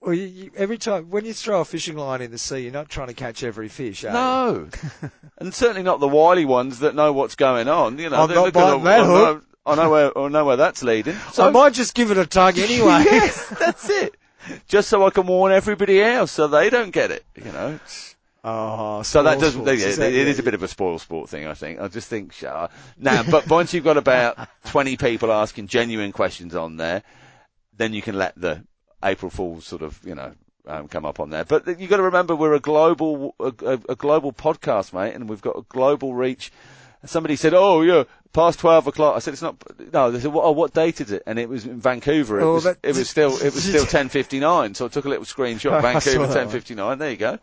Well, 0.01 0.13
you, 0.13 0.25
you, 0.25 0.51
every 0.55 0.77
time 0.77 1.09
when 1.09 1.25
you 1.25 1.33
throw 1.33 1.61
a 1.61 1.65
fishing 1.65 1.97
line 1.97 2.21
in 2.21 2.31
the 2.31 2.37
sea, 2.37 2.59
you're 2.59 2.71
not 2.71 2.87
trying 2.89 3.07
to 3.07 3.13
catch 3.13 3.43
every 3.43 3.67
fish. 3.67 4.03
Are 4.03 4.07
you? 4.07 4.13
No, 4.13 4.69
and 5.39 5.53
certainly 5.53 5.83
not 5.83 5.99
the 5.99 6.07
wily 6.07 6.45
ones 6.45 6.79
that 6.79 6.95
know 6.95 7.11
what's 7.13 7.35
going 7.35 7.67
on. 7.67 7.97
You 7.97 8.09
know, 8.09 8.21
I'm 8.23 8.29
not 8.33 8.53
biting 8.53 8.83
that 8.83 8.99
I 9.01 9.03
know- 9.03 9.25
hook. 9.35 9.43
I 9.65 9.75
know 9.75 9.89
where 9.89 10.17
I 10.17 10.27
know 10.29 10.45
where 10.45 10.55
that's 10.55 10.81
leading. 10.81 11.15
So 11.33 11.45
I 11.45 11.49
might 11.49 11.73
just 11.73 11.93
give 11.93 12.09
it 12.09 12.17
a 12.17 12.25
tug 12.25 12.57
anyway. 12.59 13.03
yes, 13.03 13.49
that's 13.59 13.89
it. 13.89 14.15
Just 14.69 14.87
so 14.87 15.05
I 15.05 15.09
can 15.09 15.27
warn 15.27 15.51
everybody 15.51 16.01
else 16.01 16.31
so 16.31 16.47
they 16.47 16.69
don't 16.69 16.91
get 16.91 17.11
it, 17.11 17.25
you 17.35 17.51
know. 17.51 17.77
Oh, 18.45 19.01
So 19.01 19.23
that 19.23 19.41
doesn't, 19.41 19.67
is 19.67 19.97
that- 19.97 20.13
it 20.13 20.27
is 20.27 20.39
a 20.39 20.43
bit 20.43 20.53
of 20.53 20.63
a 20.63 20.69
spoil 20.69 20.99
sport 20.99 21.27
thing, 21.29 21.47
I 21.47 21.53
think. 21.53 21.81
I 21.81 21.89
just 21.89 22.07
think, 22.07 22.33
now, 22.97 23.23
but 23.29 23.47
once 23.49 23.73
you've 23.73 23.83
got 23.83 23.97
about 23.97 24.37
20 24.67 24.95
people 24.95 25.33
asking 25.33 25.67
genuine 25.67 26.13
questions 26.13 26.55
on 26.55 26.77
there, 26.77 27.03
then 27.75 27.93
you 27.93 28.01
can 28.01 28.17
let 28.17 28.39
the 28.39 28.63
April 29.03 29.29
Fools 29.29 29.65
sort 29.65 29.81
of, 29.81 29.99
you 30.03 30.15
know, 30.15 30.33
um, 30.65 30.87
come 30.87 31.05
up 31.05 31.19
on 31.19 31.29
there. 31.29 31.45
But 31.45 31.79
you've 31.79 31.89
got 31.89 31.97
to 31.97 32.03
remember 32.03 32.35
we're 32.35 32.53
a 32.53 32.59
global, 32.59 33.35
a, 33.39 33.79
a, 33.89 33.95
global 33.95 34.33
podcast, 34.33 34.93
mate, 34.93 35.13
and 35.13 35.29
we've 35.29 35.41
got 35.41 35.57
a 35.57 35.61
global 35.69 36.13
reach. 36.13 36.51
Somebody 37.05 37.35
said, 37.35 37.53
"Oh, 37.53 37.81
yeah, 37.83 38.03
past 38.33 38.59
twelve 38.59 38.87
o'clock." 38.87 39.15
I 39.15 39.19
said, 39.19 39.33
"It's 39.33 39.41
not." 39.41 39.55
No, 39.93 40.11
they 40.11 40.19
said, 40.19 40.31
"Oh, 40.33 40.51
what 40.51 40.73
date 40.73 40.99
is 40.99 41.11
it?" 41.11 41.23
And 41.27 41.37
it 41.39 41.47
was 41.47 41.65
in 41.65 41.79
Vancouver. 41.79 42.39
It 42.39 42.43
Oh, 42.43 42.55
was. 42.55 42.63
that- 42.65 42.79
it 42.83 42.95
was 42.95 43.09
still. 43.09 43.37
It 43.37 43.53
was 43.53 43.63
still 43.69 43.85
ten 43.85 44.09
fifty 44.09 44.39
nine. 44.39 44.73
So 44.73 44.85
I 44.85 44.89
took 44.89 45.05
a 45.05 45.09
little 45.09 45.23
screenshot. 45.25 45.81
Vancouver 45.83 46.33
ten 46.33 46.49
fifty 46.49 46.75
nine. 46.75 46.97
There 46.97 47.11
you 47.11 47.17
go. 47.17 47.39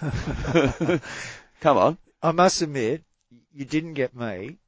Come 1.60 1.76
on. 1.78 1.98
I 2.22 2.32
must 2.32 2.62
admit, 2.62 3.02
you 3.52 3.64
didn't 3.66 3.94
get 3.94 4.16
me. 4.16 4.58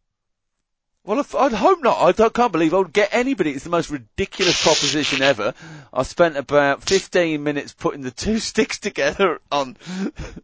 Well, 1.05 1.25
I'd 1.39 1.53
hope 1.53 1.83
not. 1.83 1.99
I 1.99 2.13
don't, 2.13 2.35
can't 2.35 2.53
believe 2.53 2.75
I 2.75 2.79
would 2.79 2.93
get 2.93 3.09
anybody. 3.13 3.53
It's 3.53 3.65
the 3.65 3.71
most 3.71 3.89
ridiculous 3.89 4.63
proposition 4.63 5.23
ever. 5.23 5.55
I 5.91 6.03
spent 6.03 6.37
about 6.37 6.83
15 6.83 7.43
minutes 7.43 7.73
putting 7.73 8.03
the 8.03 8.11
two 8.11 8.39
sticks 8.41 8.79
together 8.79 9.41
on 9.51 9.77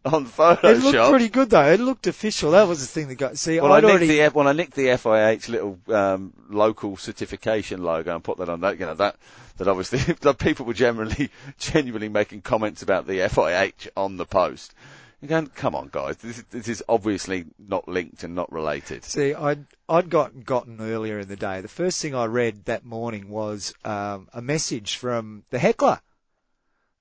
on 0.03 0.25
Photoshop. 0.25 0.63
It 0.63 0.83
looked 0.83 1.09
pretty 1.11 1.29
good 1.29 1.49
though. 1.51 1.71
It 1.71 1.79
looked 1.79 2.07
official. 2.07 2.51
That 2.51 2.67
was 2.67 2.81
the 2.81 2.87
thing 2.87 3.09
that 3.09 3.15
got. 3.15 3.37
See, 3.37 3.59
well, 3.59 3.71
I 3.71 3.77
I'd 3.77 3.83
nicked 3.83 3.91
already. 3.91 4.07
the 4.07 4.29
well, 4.33 4.47
I 4.47 4.53
nicked 4.53 4.73
the 4.73 4.87
FIH 4.87 5.49
little 5.49 5.79
um, 5.93 6.33
local 6.49 6.97
certification 6.97 7.83
logo 7.83 8.15
and 8.15 8.23
put 8.23 8.39
that 8.39 8.49
on 8.49 8.61
that. 8.61 8.79
You 8.79 8.87
know 8.87 8.95
that 8.95 9.17
that 9.57 9.67
obviously 9.67 9.99
people 10.39 10.65
were 10.65 10.73
generally 10.73 11.29
genuinely 11.59 12.09
making 12.09 12.41
comments 12.41 12.81
about 12.81 13.05
the 13.07 13.19
FIH 13.19 13.89
on 13.95 14.17
the 14.17 14.25
post. 14.25 14.73
You're 15.21 15.29
going, 15.29 15.47
come 15.47 15.75
on, 15.75 15.89
guys, 15.91 16.17
this 16.17 16.37
is, 16.39 16.43
this 16.51 16.67
is 16.67 16.83
obviously 16.89 17.45
not 17.57 17.87
linked 17.87 18.23
and 18.23 18.35
not 18.35 18.51
related. 18.51 19.03
See, 19.03 19.33
I'd 19.33 19.65
I'd 19.87 20.09
gotten 20.09 20.41
gotten 20.41 20.79
earlier 20.81 21.19
in 21.19 21.27
the 21.27 21.35
day. 21.35 21.61
The 21.61 21.67
first 21.67 22.01
thing 22.01 22.13
I 22.13 22.25
read 22.25 22.65
that 22.65 22.85
morning 22.85 23.29
was 23.29 23.73
um, 23.85 24.27
a 24.33 24.41
message 24.41 24.97
from 24.97 25.43
the 25.49 25.59
heckler. 25.59 25.99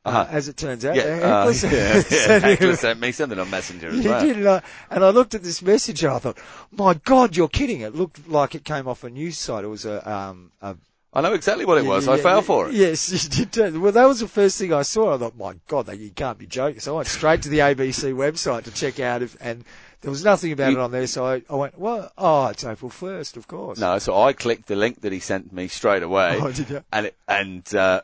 Uh, 0.06 0.08
Uh-huh. 0.10 0.26
as 0.30 0.48
it 0.48 0.56
turns 0.58 0.84
out, 0.84 0.96
Yeah, 0.96 1.02
uh, 1.04 1.50
heckler 1.50 1.70
yeah, 1.72 1.94
yeah. 1.94 2.00
sent 2.02 2.44
me- 2.44 2.50
Heckler 2.50 2.76
sent 2.76 3.00
me 3.00 3.10
something 3.12 3.38
on 3.38 3.48
Messenger 3.50 3.88
as 3.88 4.04
well. 4.04 4.20
did, 4.20 4.36
and 4.36 4.48
I, 4.48 4.62
and 4.90 5.02
I 5.04 5.08
looked 5.10 5.34
at 5.34 5.42
this 5.42 5.62
message 5.62 6.04
and 6.04 6.12
I 6.12 6.18
thought, 6.18 6.38
my 6.70 6.92
God, 6.94 7.34
you're 7.36 7.48
kidding! 7.48 7.80
It 7.80 7.94
looked 7.94 8.28
like 8.28 8.54
it 8.54 8.64
came 8.66 8.86
off 8.86 9.02
a 9.04 9.08
news 9.10 9.38
site. 9.38 9.64
It 9.64 9.68
was 9.68 9.86
a 9.86 10.06
um 10.10 10.52
a 10.60 10.76
I 11.16 11.20
know 11.20 11.32
exactly 11.32 11.64
what 11.64 11.78
it 11.78 11.84
was. 11.86 12.08
I 12.08 12.16
Yeah, 12.16 12.22
fell 12.22 12.36
yeah, 12.38 12.42
for 12.42 12.68
it. 12.68 12.74
Yes, 12.74 13.10
you 13.38 13.46
did. 13.46 13.52
too. 13.52 13.80
Well, 13.80 13.92
that 13.92 14.06
was 14.06 14.20
the 14.20 14.28
first 14.28 14.58
thing 14.58 14.72
I 14.72 14.82
saw. 14.82 15.14
I 15.14 15.18
thought, 15.18 15.36
my 15.36 15.54
God, 15.68 15.86
that 15.86 15.98
you 15.98 16.10
can't 16.10 16.36
be 16.38 16.46
joking. 16.46 16.80
So 16.80 16.94
I 16.94 16.96
went 16.96 17.08
straight 17.08 17.42
to 17.42 17.48
the 17.48 17.58
ABC 17.60 18.12
website 18.24 18.64
to 18.64 18.72
check 18.72 18.98
out 18.98 19.22
if, 19.22 19.36
and 19.40 19.64
there 20.00 20.10
was 20.10 20.24
nothing 20.24 20.50
about 20.52 20.72
You- 20.72 20.78
it 20.78 20.82
on 20.82 20.90
there. 20.90 21.06
So 21.06 21.24
I, 21.24 21.42
I 21.48 21.54
went, 21.54 21.78
well, 21.78 22.10
oh, 22.18 22.46
it's 22.48 22.64
April 22.64 22.90
1st, 22.90 23.36
of 23.36 23.46
course. 23.46 23.78
No, 23.78 23.98
so 24.00 24.20
I 24.20 24.32
clicked 24.32 24.66
the 24.66 24.74
link 24.76 25.02
that 25.02 25.12
he 25.12 25.20
sent 25.20 25.52
me 25.52 25.68
straight 25.68 26.02
away, 26.02 26.38
Oh, 26.42 26.50
did 26.50 26.68
you? 26.68 26.84
and 26.92 27.06
it, 27.06 27.16
and 27.28 27.74
uh, 27.74 28.00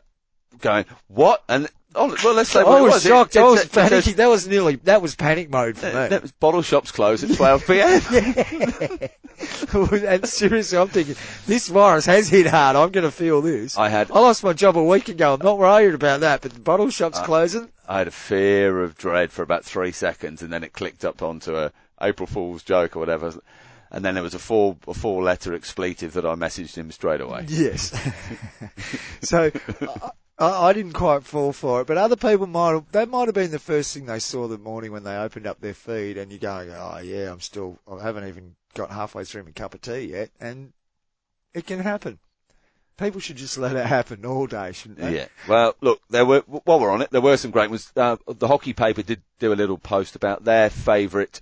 going 0.59 0.85
what? 1.07 1.43
And 1.49 1.69
oh, 1.95 2.15
well, 2.23 2.33
let's 2.35 2.49
say 2.49 2.61
I 2.61 2.63
what 2.63 2.79
it 2.79 2.83
was 2.83 2.93
was. 2.93 3.03
Shocked. 3.03 3.35
it 3.35 3.39
I 3.39 3.43
was 3.43 3.63
it 3.65 3.71
panicking. 3.71 4.15
That 4.15 4.27
was 4.29 4.47
nearly, 4.47 4.75
that 4.77 5.01
was 5.01 5.15
panic 5.15 5.49
mode 5.49 5.77
for 5.77 5.87
me. 5.87 5.91
That 5.91 6.21
was 6.21 6.31
bottle 6.31 6.61
shops 6.61 6.91
close 6.91 7.23
at 7.23 7.35
12 7.35 7.67
p.m. 7.67 8.01
and 10.05 10.27
seriously, 10.27 10.77
I'm 10.77 10.87
thinking, 10.87 11.15
this 11.47 11.67
virus 11.67 12.05
has 12.05 12.29
hit 12.29 12.47
hard. 12.47 12.75
I'm 12.75 12.91
going 12.91 13.03
to 13.05 13.11
feel 13.11 13.41
this. 13.41 13.77
I 13.77 13.89
had 13.89 14.11
I 14.11 14.19
lost 14.19 14.43
my 14.43 14.53
job 14.53 14.77
a 14.77 14.83
week 14.83 15.09
ago. 15.09 15.33
I'm 15.33 15.41
not 15.45 15.57
worried 15.57 15.93
about 15.93 16.21
that, 16.21 16.41
but 16.41 16.53
the 16.53 16.59
bottle 16.59 16.89
shop's 16.89 17.19
Uh, 17.19 17.23
closing. 17.25 17.69
I 17.87 17.99
had 17.99 18.07
a 18.07 18.11
fear 18.11 18.83
of 18.83 18.97
dread 18.97 19.31
for 19.31 19.41
about 19.43 19.65
three 19.65 19.91
seconds, 19.91 20.41
and 20.41 20.51
then 20.53 20.63
it 20.63 20.73
clicked 20.73 21.03
up 21.03 21.21
onto 21.21 21.55
a 21.57 21.71
April 22.01 22.27
Fool's 22.27 22.63
joke 22.63 22.95
or 22.95 22.99
whatever, 22.99 23.33
and 23.91 24.03
then 24.05 24.13
there 24.13 24.23
was 24.23 24.33
a 24.33 24.39
four 24.39 24.77
a 24.87 24.93
four 24.93 25.21
letter 25.23 25.53
expletive 25.53 26.13
that 26.13 26.25
I 26.25 26.35
messaged 26.35 26.75
him 26.75 26.91
straight 26.91 27.21
away. 27.21 27.45
Yes. 27.47 27.91
so 29.21 29.51
I, 29.81 30.11
I 30.41 30.73
didn't 30.73 30.93
quite 30.93 31.23
fall 31.23 31.53
for 31.53 31.81
it, 31.81 31.87
but 31.87 31.97
other 31.97 32.15
people 32.15 32.47
might 32.47 32.71
have, 32.71 32.91
that 32.91 33.09
might 33.09 33.27
have 33.27 33.35
been 33.35 33.51
the 33.51 33.59
first 33.59 33.93
thing 33.93 34.05
they 34.05 34.19
saw 34.19 34.47
the 34.47 34.57
morning 34.57 34.91
when 34.91 35.03
they 35.03 35.15
opened 35.15 35.45
up 35.45 35.61
their 35.61 35.73
feed 35.73 36.17
and 36.17 36.31
you're 36.31 36.39
going, 36.39 36.71
oh 36.71 36.99
yeah, 36.99 37.31
I'm 37.31 37.41
still, 37.41 37.77
I 37.89 38.01
haven't 38.01 38.27
even 38.27 38.55
got 38.73 38.91
halfway 38.91 39.23
through 39.23 39.43
my 39.43 39.51
cup 39.51 39.73
of 39.75 39.81
tea 39.81 40.11
yet. 40.11 40.31
And 40.39 40.73
it 41.53 41.67
can 41.67 41.79
happen. 41.79 42.19
People 42.97 43.19
should 43.19 43.37
just 43.37 43.57
let 43.57 43.75
it 43.75 43.85
happen 43.85 44.25
all 44.25 44.47
day, 44.47 44.71
shouldn't 44.71 44.99
they? 44.99 45.15
Yeah. 45.15 45.25
Well, 45.47 45.75
look, 45.81 46.01
there 46.09 46.25
were 46.25 46.41
while 46.41 46.79
we're 46.79 46.91
on 46.91 47.01
it, 47.01 47.09
there 47.09 47.21
were 47.21 47.37
some 47.37 47.51
great 47.51 47.69
ones. 47.69 47.91
Uh, 47.95 48.17
the 48.27 48.47
hockey 48.47 48.73
paper 48.73 49.01
did 49.01 49.21
do 49.39 49.51
a 49.51 49.55
little 49.55 49.77
post 49.77 50.15
about 50.15 50.43
their 50.43 50.69
favourite 50.69 51.39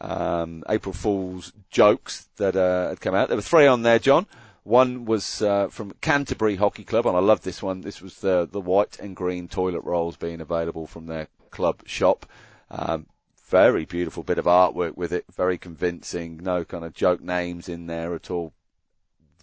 um, 0.00 0.62
April 0.68 0.92
Fool's 0.92 1.52
jokes 1.70 2.28
that 2.36 2.54
uh, 2.56 2.90
had 2.90 3.00
come 3.00 3.14
out. 3.14 3.28
There 3.28 3.36
were 3.36 3.42
three 3.42 3.66
on 3.66 3.82
there, 3.82 3.98
John. 3.98 4.26
One 4.64 5.04
was 5.06 5.42
uh, 5.42 5.68
from 5.68 5.92
Canterbury 6.00 6.56
Hockey 6.56 6.84
Club, 6.84 7.06
and 7.06 7.16
I 7.16 7.20
love 7.20 7.40
this 7.42 7.62
one. 7.62 7.80
This 7.80 8.00
was 8.00 8.16
the 8.20 8.48
the 8.50 8.60
white 8.60 8.98
and 9.00 9.16
green 9.16 9.48
toilet 9.48 9.82
rolls 9.84 10.16
being 10.16 10.40
available 10.40 10.86
from 10.86 11.06
their 11.06 11.28
club 11.50 11.82
shop. 11.86 12.26
Um, 12.70 13.06
very 13.48 13.84
beautiful 13.84 14.22
bit 14.22 14.38
of 14.38 14.44
artwork 14.46 14.96
with 14.96 15.12
it, 15.12 15.24
very 15.34 15.58
convincing. 15.58 16.38
No 16.38 16.64
kind 16.64 16.84
of 16.84 16.94
joke 16.94 17.20
names 17.20 17.68
in 17.68 17.86
there 17.86 18.14
at 18.14 18.30
all. 18.30 18.52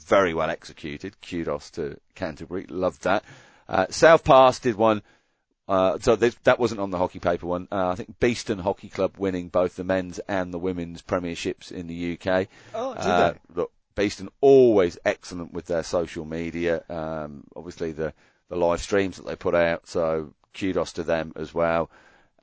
Very 0.06 0.34
well 0.34 0.50
executed. 0.50 1.16
Kudos 1.22 1.70
to 1.72 2.00
Canterbury. 2.16 2.66
Loved 2.70 3.04
that. 3.04 3.24
Uh, 3.68 3.86
Self 3.90 4.24
Pass 4.24 4.60
did 4.60 4.76
one. 4.76 5.04
Uh, 5.68 6.00
so 6.00 6.16
this, 6.16 6.34
that 6.46 6.58
wasn't 6.60 6.80
on 6.82 6.90
the 6.90 6.98
hockey 6.98 7.20
paper 7.20 7.46
one. 7.46 7.68
Uh, 7.72 7.90
I 7.90 7.96
think 7.96 8.20
Beeston 8.20 8.58
Hockey 8.58 8.90
Club 8.90 9.14
winning 9.20 9.50
both 9.50 9.76
the 9.76 9.84
men's 9.84 10.18
and 10.28 10.52
the 10.52 10.58
women's 10.58 11.04
premierships 11.04 11.72
in 11.72 11.86
the 11.86 12.14
UK. 12.14 12.48
Oh, 12.74 12.96
did 12.96 13.02
Uh, 13.06 13.34
they? 13.34 13.40
look, 13.54 13.72
Beeston 14.00 14.30
always 14.42 14.98
excellent 15.04 15.54
with 15.54 15.66
their 15.68 15.84
social 15.84 16.24
media. 16.26 16.84
Um, 16.90 17.44
obviously 17.56 17.92
the 17.92 18.14
the 18.50 18.56
live 18.56 18.82
streams 18.82 19.18
that 19.18 19.26
they 19.28 19.36
put 19.36 19.54
out. 19.56 19.88
So 19.88 20.34
kudos 20.58 20.94
to 20.94 21.04
them 21.04 21.34
as 21.36 21.54
well. 21.54 21.90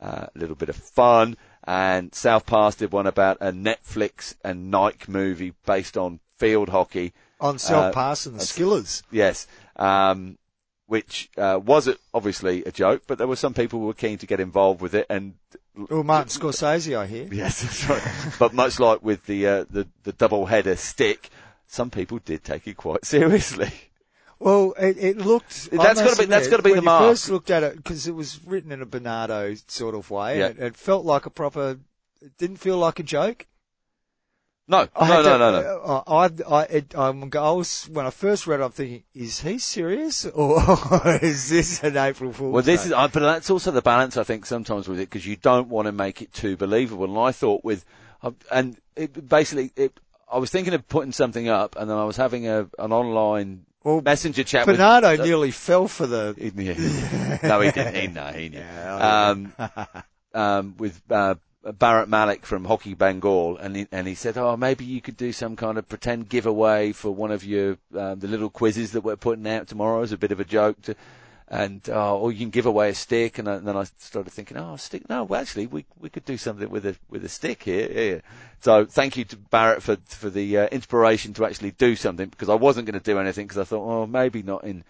Uh, 0.00 0.26
a 0.34 0.38
little 0.38 0.54
bit 0.54 0.68
of 0.68 0.76
fun. 0.76 1.36
And 1.64 2.14
Self 2.14 2.44
Pass 2.46 2.76
did 2.76 2.92
one 2.92 3.06
about 3.06 3.38
a 3.40 3.50
Netflix 3.52 4.34
and 4.44 4.70
Nike 4.70 5.10
movie 5.10 5.54
based 5.64 5.96
on 5.96 6.20
field 6.38 6.68
hockey. 6.68 7.12
On 7.40 7.58
Self 7.58 7.86
Uh, 7.86 7.92
Pass 7.92 8.26
and 8.26 8.36
the 8.38 8.44
Skillers. 8.44 9.02
Yes. 9.10 9.46
Um, 9.76 10.38
which 10.86 11.30
uh, 11.36 11.58
was 11.64 11.88
obviously 12.14 12.62
a 12.64 12.70
joke, 12.70 13.02
but 13.08 13.18
there 13.18 13.26
were 13.26 13.34
some 13.34 13.54
people 13.54 13.80
who 13.80 13.86
were 13.86 13.94
keen 13.94 14.18
to 14.18 14.26
get 14.26 14.38
involved 14.38 14.80
with 14.80 14.94
it, 14.94 15.06
and 15.10 15.34
Oh, 15.90 16.02
Martin 16.02 16.28
Scorsese, 16.30 16.96
I 16.96 17.06
hear. 17.06 17.28
yes, 17.32 17.60
that's 17.62 17.88
right. 17.88 18.02
but 18.38 18.54
much 18.54 18.78
like 18.78 19.02
with 19.02 19.26
the 19.26 19.46
uh, 19.46 19.64
the 19.68 19.86
the 20.04 20.12
double 20.12 20.46
header 20.46 20.76
stick, 20.76 21.28
some 21.66 21.90
people 21.90 22.18
did 22.18 22.44
take 22.44 22.66
it 22.66 22.76
quite 22.76 23.04
seriously. 23.06 23.70
Well, 24.38 24.74
it, 24.78 24.98
it 24.98 25.16
looked. 25.16 25.70
I 25.72 25.76
That's 25.76 26.00
must 26.00 26.16
gotta 26.16 26.22
be- 26.22 26.30
that's 26.30 26.46
admit, 26.46 26.50
gotta 26.50 26.62
be 26.62 26.70
when 26.72 26.76
the 26.80 26.82
mark. 26.82 27.02
First 27.04 27.30
looked 27.30 27.50
at 27.50 27.62
it 27.62 27.76
because 27.76 28.06
it 28.06 28.14
was 28.14 28.38
written 28.44 28.70
in 28.70 28.82
a 28.82 28.86
Bernardo 28.86 29.54
sort 29.66 29.94
of 29.94 30.10
way. 30.10 30.38
Yeah. 30.40 30.46
And 30.48 30.58
it, 30.58 30.64
it 30.64 30.76
felt 30.76 31.04
like 31.06 31.24
a 31.26 31.30
proper. 31.30 31.78
It 32.20 32.36
didn't 32.36 32.56
feel 32.58 32.76
like 32.76 32.98
a 32.98 33.02
joke. 33.02 33.46
No, 34.68 34.88
I 34.96 35.08
no, 35.08 35.22
no, 35.22 35.22
to- 35.22 35.38
no, 35.38 35.50
no. 35.52 35.80
uh, 35.80 36.02
I, 36.08 36.54
I, 36.56 36.62
it, 36.64 36.94
I'm, 36.98 37.30
I 37.34 37.50
was 37.52 37.88
when 37.92 38.04
I 38.04 38.10
first 38.10 38.48
read, 38.48 38.58
it, 38.58 38.64
I'm 38.64 38.72
thinking, 38.72 39.04
is 39.14 39.40
he 39.40 39.58
serious 39.58 40.24
or 40.34 40.60
is 41.22 41.48
this 41.48 41.82
an 41.84 41.96
April 41.96 42.32
Fool's? 42.32 42.52
Well, 42.52 42.62
this 42.64 42.88
joke? 42.88 43.06
is, 43.06 43.12
but 43.12 43.20
that's 43.20 43.48
also 43.48 43.70
the 43.70 43.80
balance 43.80 44.16
I 44.16 44.24
think 44.24 44.44
sometimes 44.44 44.88
with 44.88 44.98
it 44.98 45.08
because 45.08 45.24
you 45.24 45.36
don't 45.36 45.68
want 45.68 45.86
to 45.86 45.92
make 45.92 46.20
it 46.20 46.32
too 46.32 46.56
believable. 46.56 47.04
And 47.04 47.16
I 47.16 47.30
thought 47.30 47.62
with, 47.64 47.84
uh, 48.24 48.32
and 48.50 48.76
it, 48.96 49.28
basically, 49.28 49.70
it, 49.76 50.00
I 50.30 50.38
was 50.38 50.50
thinking 50.50 50.74
of 50.74 50.86
putting 50.88 51.12
something 51.12 51.48
up, 51.48 51.76
and 51.76 51.88
then 51.88 51.96
I 51.96 52.04
was 52.04 52.16
having 52.16 52.48
a 52.48 52.68
an 52.78 52.92
online 52.92 53.64
well, 53.84 54.00
messenger 54.00 54.42
chat 54.42 54.66
with 54.66 54.76
Bernardo 54.76 55.14
uh, 55.14 55.24
nearly 55.24 55.52
fell 55.52 55.86
for 55.86 56.06
the. 56.06 56.34
He- 56.36 56.48
yeah. 56.64 57.38
no, 57.42 57.60
he 57.60 57.70
didn't. 57.70 57.94
He, 57.94 58.06
no, 58.08 58.26
he 58.26 58.48
knew. 58.48 58.58
Yeah, 58.66 59.28
Um, 59.30 59.52
um, 60.34 60.74
with 60.78 61.00
uh, 61.10 61.36
Barrett 61.78 62.08
Malik 62.08 62.44
from 62.44 62.64
Hockey 62.64 62.94
Bengal, 62.94 63.56
and 63.58 63.76
he, 63.76 63.86
and 63.92 64.06
he 64.06 64.14
said, 64.14 64.36
"Oh, 64.36 64.56
maybe 64.56 64.84
you 64.84 65.00
could 65.00 65.16
do 65.16 65.32
some 65.32 65.54
kind 65.54 65.78
of 65.78 65.88
pretend 65.88 66.28
giveaway 66.28 66.92
for 66.92 67.12
one 67.12 67.30
of 67.30 67.44
your 67.44 67.78
um, 67.96 68.18
the 68.18 68.28
little 68.28 68.50
quizzes 68.50 68.92
that 68.92 69.02
we're 69.02 69.16
putting 69.16 69.46
out 69.46 69.68
tomorrow 69.68 70.02
as 70.02 70.12
a 70.12 70.18
bit 70.18 70.32
of 70.32 70.40
a 70.40 70.44
joke 70.44 70.82
to." 70.82 70.94
And 71.48 71.88
uh, 71.88 72.16
or 72.16 72.32
you 72.32 72.40
can 72.40 72.50
give 72.50 72.66
away 72.66 72.90
a 72.90 72.94
stick, 72.94 73.38
and, 73.38 73.48
I, 73.48 73.54
and 73.54 73.68
then 73.68 73.76
I 73.76 73.84
started 73.98 74.32
thinking, 74.32 74.56
oh, 74.56 74.74
a 74.74 74.78
stick. 74.78 75.08
No, 75.08 75.22
well, 75.22 75.40
actually, 75.40 75.68
we 75.68 75.84
we 76.00 76.10
could 76.10 76.24
do 76.24 76.36
something 76.36 76.68
with 76.68 76.84
a 76.86 76.96
with 77.08 77.24
a 77.24 77.28
stick 77.28 77.62
here. 77.62 77.88
Yeah. 77.92 78.20
So 78.60 78.84
thank 78.84 79.16
you 79.16 79.24
to 79.26 79.36
Barrett 79.36 79.80
for 79.82 79.96
for 80.06 80.28
the 80.28 80.58
uh, 80.58 80.66
inspiration 80.66 81.34
to 81.34 81.46
actually 81.46 81.70
do 81.70 81.94
something 81.94 82.28
because 82.28 82.48
I 82.48 82.54
wasn't 82.54 82.86
going 82.86 82.98
to 82.98 83.04
do 83.04 83.20
anything 83.20 83.46
because 83.46 83.60
I 83.60 83.64
thought, 83.64 83.86
oh, 83.86 84.06
maybe 84.08 84.42
not 84.42 84.64
in 84.64 84.82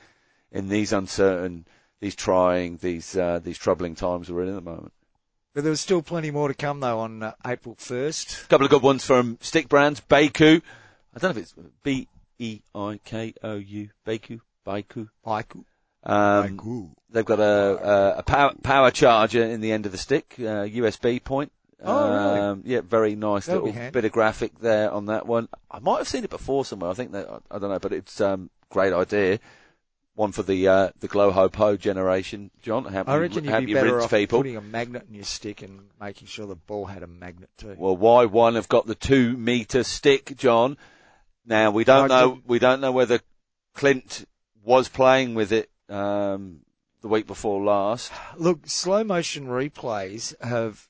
in 0.51 0.71
these 0.71 0.95
uncertain, 0.95 1.67
these 2.01 2.15
trying, 2.15 2.79
these 2.79 3.15
uh, 3.15 3.39
these 3.43 3.59
troubling 3.59 3.95
times 3.95 4.31
we're 4.31 4.45
in 4.45 4.49
at 4.49 4.55
the 4.55 4.61
moment. 4.63 4.93
But 5.53 5.65
there 5.65 5.71
was 5.71 5.81
still 5.81 6.03
plenty 6.03 6.31
more 6.31 6.49
to 6.49 6.55
come 6.55 6.81
though 6.81 7.01
on 7.01 7.23
uh, 7.23 7.33
April 7.47 7.75
1st. 7.77 8.45
A 8.45 8.49
couple 8.49 8.65
of 8.65 8.71
good 8.71 8.83
ones 8.83 9.05
from 9.05 9.39
stick 9.41 9.69
brands, 9.69 10.01
Baiku. 10.01 10.63
I 11.15 11.19
don't 11.19 11.35
know 11.35 11.41
if 11.41 11.45
it's 11.45 11.55
B 11.83 12.09
E 12.39 12.61
I 12.75 13.01
K 13.05 13.35
O 13.43 13.57
U, 13.57 13.89
Baiku, 14.07 14.41
Baiku. 14.67 15.09
Aiku. 15.27 15.65
Um, 16.07 16.95
they've 17.11 17.25
got 17.25 17.41
a, 17.41 17.45
a, 17.45 18.19
a 18.19 18.23
power, 18.23 18.53
power 18.63 18.91
charger 18.91 19.43
in 19.43 19.61
the 19.61 19.73
end 19.73 19.87
of 19.87 19.93
the 19.93 19.99
stick, 19.99 20.35
uh, 20.39 20.65
USB 20.65 21.23
point. 21.23 21.53
Oh, 21.83 22.09
really? 22.11 22.41
um, 22.41 22.63
yeah, 22.65 22.81
very 22.81 23.15
nice 23.17 23.47
That'll 23.47 23.65
little 23.67 23.91
bit 23.91 24.05
of 24.05 24.13
graphic 24.13 24.59
there 24.61 24.91
on 24.91 25.07
that 25.07 25.27
one. 25.27 25.49
I 25.71 25.79
might 25.81 25.99
have 25.99 26.09
seen 26.09 26.25
it 26.25 26.31
before 26.31 26.65
somewhere. 26.65 26.91
I 26.91 26.95
think 26.95 27.13
that 27.13 27.29
I 27.51 27.59
don't 27.59 27.71
know, 27.71 27.79
but 27.79 27.93
it's 27.93 28.21
um, 28.21 28.51
great 28.71 28.93
idea. 28.93 29.41
One 30.15 30.33
for 30.33 30.43
the 30.43 30.67
uh, 30.69 30.91
the 31.01 31.09
glow 31.09 31.31
ho 31.31 31.51
po 31.51 31.77
generation, 31.77 32.51
John. 32.63 32.87
Help 32.87 33.07
I 33.07 33.17
reckon 33.19 33.45
you'd 33.45 33.67
be 33.67 33.73
you 33.73 33.75
better 33.75 34.01
off 34.01 34.11
people. 34.11 34.39
putting 34.39 34.57
a 34.57 34.63
magnet 34.63 35.05
in 35.07 35.15
your 35.15 35.25
stick 35.25 35.61
and 35.61 35.89
making 36.01 36.29
sure 36.29 36.47
the 36.47 36.55
ball 36.57 36.87
had 36.87 37.03
a 37.03 37.07
magnet 37.07 37.51
too. 37.59 37.75
Well, 37.77 37.97
why 37.99 38.25
one 38.25 38.55
have 38.55 38.69
got 38.69 38.87
the 38.87 38.95
two 38.95 39.37
meter 39.37 39.83
stick, 39.85 40.35
John? 40.39 40.79
Now 41.45 41.71
we 41.71 41.85
don't 41.85 42.11
I 42.11 42.21
know. 42.21 42.29
didn't- 42.31 42.49
We 42.49 42.59
don't 42.59 42.81
know 42.81 42.93
whether 42.93 43.21
Clint 43.75 44.25
was 44.65 44.89
playing 44.89 45.35
with 45.35 45.53
it 45.53 45.69
um, 45.89 46.61
the 47.03 47.09
week 47.09 47.27
before 47.27 47.63
last. 47.63 48.13
Look, 48.37 48.61
slow 48.67 49.05
motion 49.05 49.47
replays 49.47 50.35
have 50.43 50.89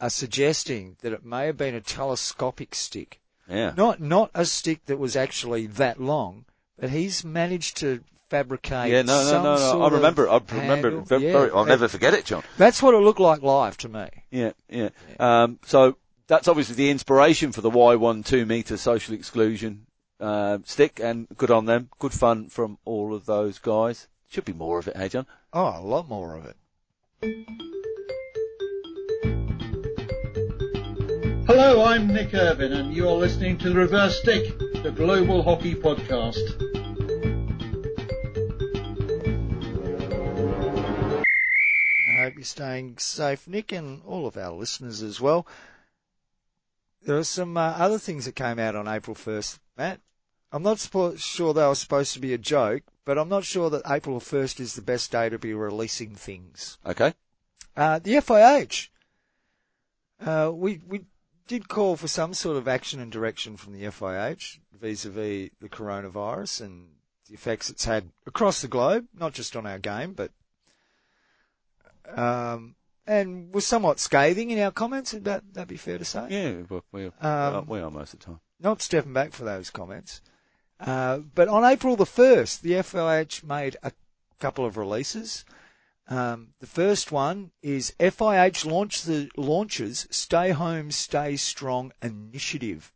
are 0.00 0.10
suggesting 0.10 0.96
that 1.02 1.12
it 1.12 1.24
may 1.24 1.46
have 1.46 1.56
been 1.56 1.74
a 1.74 1.80
telescopic 1.80 2.74
stick. 2.74 3.20
Yeah. 3.48 3.72
Not 3.76 4.00
not 4.00 4.30
a 4.34 4.44
stick 4.44 4.86
that 4.86 4.98
was 4.98 5.16
actually 5.16 5.66
that 5.66 6.00
long, 6.00 6.44
but 6.78 6.90
he's 6.90 7.24
managed 7.24 7.76
to 7.78 8.02
fabricate. 8.30 8.90
Yeah, 8.90 9.02
no, 9.02 9.22
no, 9.24 9.42
no, 9.42 9.56
no. 9.56 9.82
I 9.82 9.88
remember. 9.90 10.28
I 10.28 10.40
remember. 10.50 10.90
handle. 10.90 11.04
Very, 11.04 11.22
Yeah. 11.24 11.32
very, 11.32 11.50
I'll 11.50 11.64
never 11.64 11.88
forget 11.88 12.14
it, 12.14 12.24
John. 12.24 12.42
That's 12.56 12.82
what 12.82 12.94
it 12.94 12.98
looked 12.98 13.20
like 13.20 13.42
live 13.42 13.76
to 13.78 13.88
me. 13.88 14.08
Yeah, 14.30 14.52
yeah. 14.68 14.88
Um, 15.20 15.58
so 15.66 15.96
that's 16.26 16.48
obviously 16.48 16.74
the 16.74 16.90
inspiration 16.90 17.52
for 17.52 17.60
the 17.60 17.70
Y1 17.70 18.24
two 18.24 18.46
meter 18.46 18.76
social 18.76 19.14
exclusion 19.14 19.86
uh, 20.20 20.58
stick, 20.64 21.00
and 21.00 21.28
good 21.36 21.50
on 21.50 21.66
them. 21.66 21.90
Good 21.98 22.12
fun 22.12 22.48
from 22.48 22.78
all 22.84 23.14
of 23.14 23.26
those 23.26 23.58
guys. 23.58 24.08
Should 24.34 24.46
be 24.46 24.52
more 24.52 24.80
of 24.80 24.88
it, 24.88 24.96
hey 24.96 25.08
John? 25.08 25.28
Oh, 25.52 25.78
a 25.78 25.80
lot 25.80 26.08
more 26.08 26.34
of 26.34 26.44
it. 26.44 26.56
Hello, 31.46 31.84
I'm 31.84 32.08
Nick 32.08 32.34
Irvin, 32.34 32.72
and 32.72 32.92
you're 32.92 33.12
listening 33.12 33.58
to 33.58 33.68
The 33.68 33.76
Reverse 33.76 34.18
Stick, 34.18 34.58
the 34.82 34.90
Global 34.90 35.44
Hockey 35.44 35.76
Podcast. 35.76 36.34
I 42.08 42.22
hope 42.24 42.34
you're 42.34 42.42
staying 42.42 42.98
safe, 42.98 43.46
Nick, 43.46 43.70
and 43.70 44.02
all 44.04 44.26
of 44.26 44.36
our 44.36 44.50
listeners 44.50 45.00
as 45.00 45.20
well. 45.20 45.46
There 47.06 47.16
are 47.16 47.22
some 47.22 47.56
uh, 47.56 47.74
other 47.76 48.00
things 48.00 48.24
that 48.24 48.34
came 48.34 48.58
out 48.58 48.74
on 48.74 48.88
April 48.88 49.14
1st, 49.14 49.60
Matt. 49.78 50.00
I'm 50.50 50.64
not 50.64 50.80
sure 51.18 51.54
they 51.54 51.64
were 51.64 51.76
supposed 51.76 52.14
to 52.14 52.20
be 52.20 52.34
a 52.34 52.38
joke, 52.38 52.82
but 53.04 53.18
I'm 53.18 53.28
not 53.28 53.44
sure 53.44 53.70
that 53.70 53.82
April 53.90 54.20
1st 54.20 54.60
is 54.60 54.74
the 54.74 54.82
best 54.82 55.12
day 55.12 55.28
to 55.28 55.38
be 55.38 55.54
releasing 55.54 56.14
things. 56.14 56.78
Okay. 56.86 57.14
Uh, 57.76 57.98
the 57.98 58.14
FIH. 58.14 58.88
Uh, 60.24 60.50
we, 60.54 60.80
we 60.88 61.04
did 61.46 61.68
call 61.68 61.96
for 61.96 62.08
some 62.08 62.34
sort 62.34 62.56
of 62.56 62.68
action 62.68 63.00
and 63.00 63.12
direction 63.12 63.56
from 63.56 63.72
the 63.72 63.84
FIH 63.84 64.58
vis-a-vis 64.80 65.50
the 65.60 65.68
coronavirus 65.68 66.62
and 66.62 66.88
the 67.28 67.34
effects 67.34 67.70
it's 67.70 67.84
had 67.84 68.10
across 68.26 68.62
the 68.62 68.68
globe, 68.68 69.06
not 69.18 69.32
just 69.32 69.56
on 69.56 69.66
our 69.66 69.78
game, 69.78 70.12
but 70.12 70.30
um, 72.14 72.76
and 73.06 73.52
was 73.54 73.66
somewhat 73.66 73.98
scathing 73.98 74.50
in 74.50 74.58
our 74.58 74.70
comments. 74.70 75.12
Would 75.14 75.24
that 75.24 75.42
that 75.54 75.68
be 75.68 75.76
fair 75.76 75.98
to 75.98 76.04
say? 76.04 76.26
Yeah, 76.28 76.80
we, 76.92 77.04
we, 77.04 77.10
Um, 77.20 77.66
we 77.66 77.80
are 77.80 77.90
most 77.90 78.14
of 78.14 78.20
the 78.20 78.26
time. 78.26 78.40
Not 78.60 78.82
stepping 78.82 79.12
back 79.12 79.32
for 79.32 79.44
those 79.44 79.70
comments. 79.70 80.20
Uh, 80.84 81.18
but 81.34 81.48
on 81.48 81.64
April 81.64 81.96
the 81.96 82.04
1st, 82.04 82.60
the 82.60 82.72
FIH 82.72 83.42
made 83.42 83.76
a 83.82 83.90
couple 84.38 84.66
of 84.66 84.76
releases. 84.76 85.46
Um, 86.08 86.48
the 86.60 86.66
first 86.66 87.10
one 87.10 87.52
is 87.62 87.94
FIH 87.98 88.66
launch 88.66 89.02
the, 89.02 89.30
launches 89.34 90.06
Stay 90.10 90.50
Home, 90.50 90.90
Stay 90.90 91.36
Strong 91.36 91.92
initiative. 92.02 92.92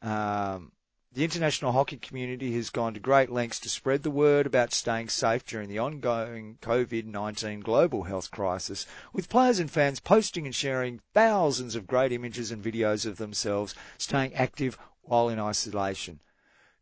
Um, 0.00 0.70
the 1.12 1.24
international 1.24 1.72
hockey 1.72 1.96
community 1.96 2.54
has 2.54 2.70
gone 2.70 2.94
to 2.94 3.00
great 3.00 3.30
lengths 3.30 3.58
to 3.60 3.68
spread 3.68 4.04
the 4.04 4.10
word 4.10 4.46
about 4.46 4.72
staying 4.72 5.08
safe 5.08 5.44
during 5.44 5.68
the 5.68 5.80
ongoing 5.80 6.58
COVID-19 6.62 7.64
global 7.64 8.04
health 8.04 8.30
crisis, 8.30 8.86
with 9.12 9.28
players 9.28 9.58
and 9.58 9.70
fans 9.70 9.98
posting 9.98 10.46
and 10.46 10.54
sharing 10.54 11.00
thousands 11.12 11.74
of 11.74 11.88
great 11.88 12.12
images 12.12 12.52
and 12.52 12.62
videos 12.62 13.04
of 13.04 13.16
themselves 13.16 13.74
staying 13.98 14.34
active 14.34 14.78
while 15.02 15.28
in 15.28 15.40
isolation. 15.40 16.20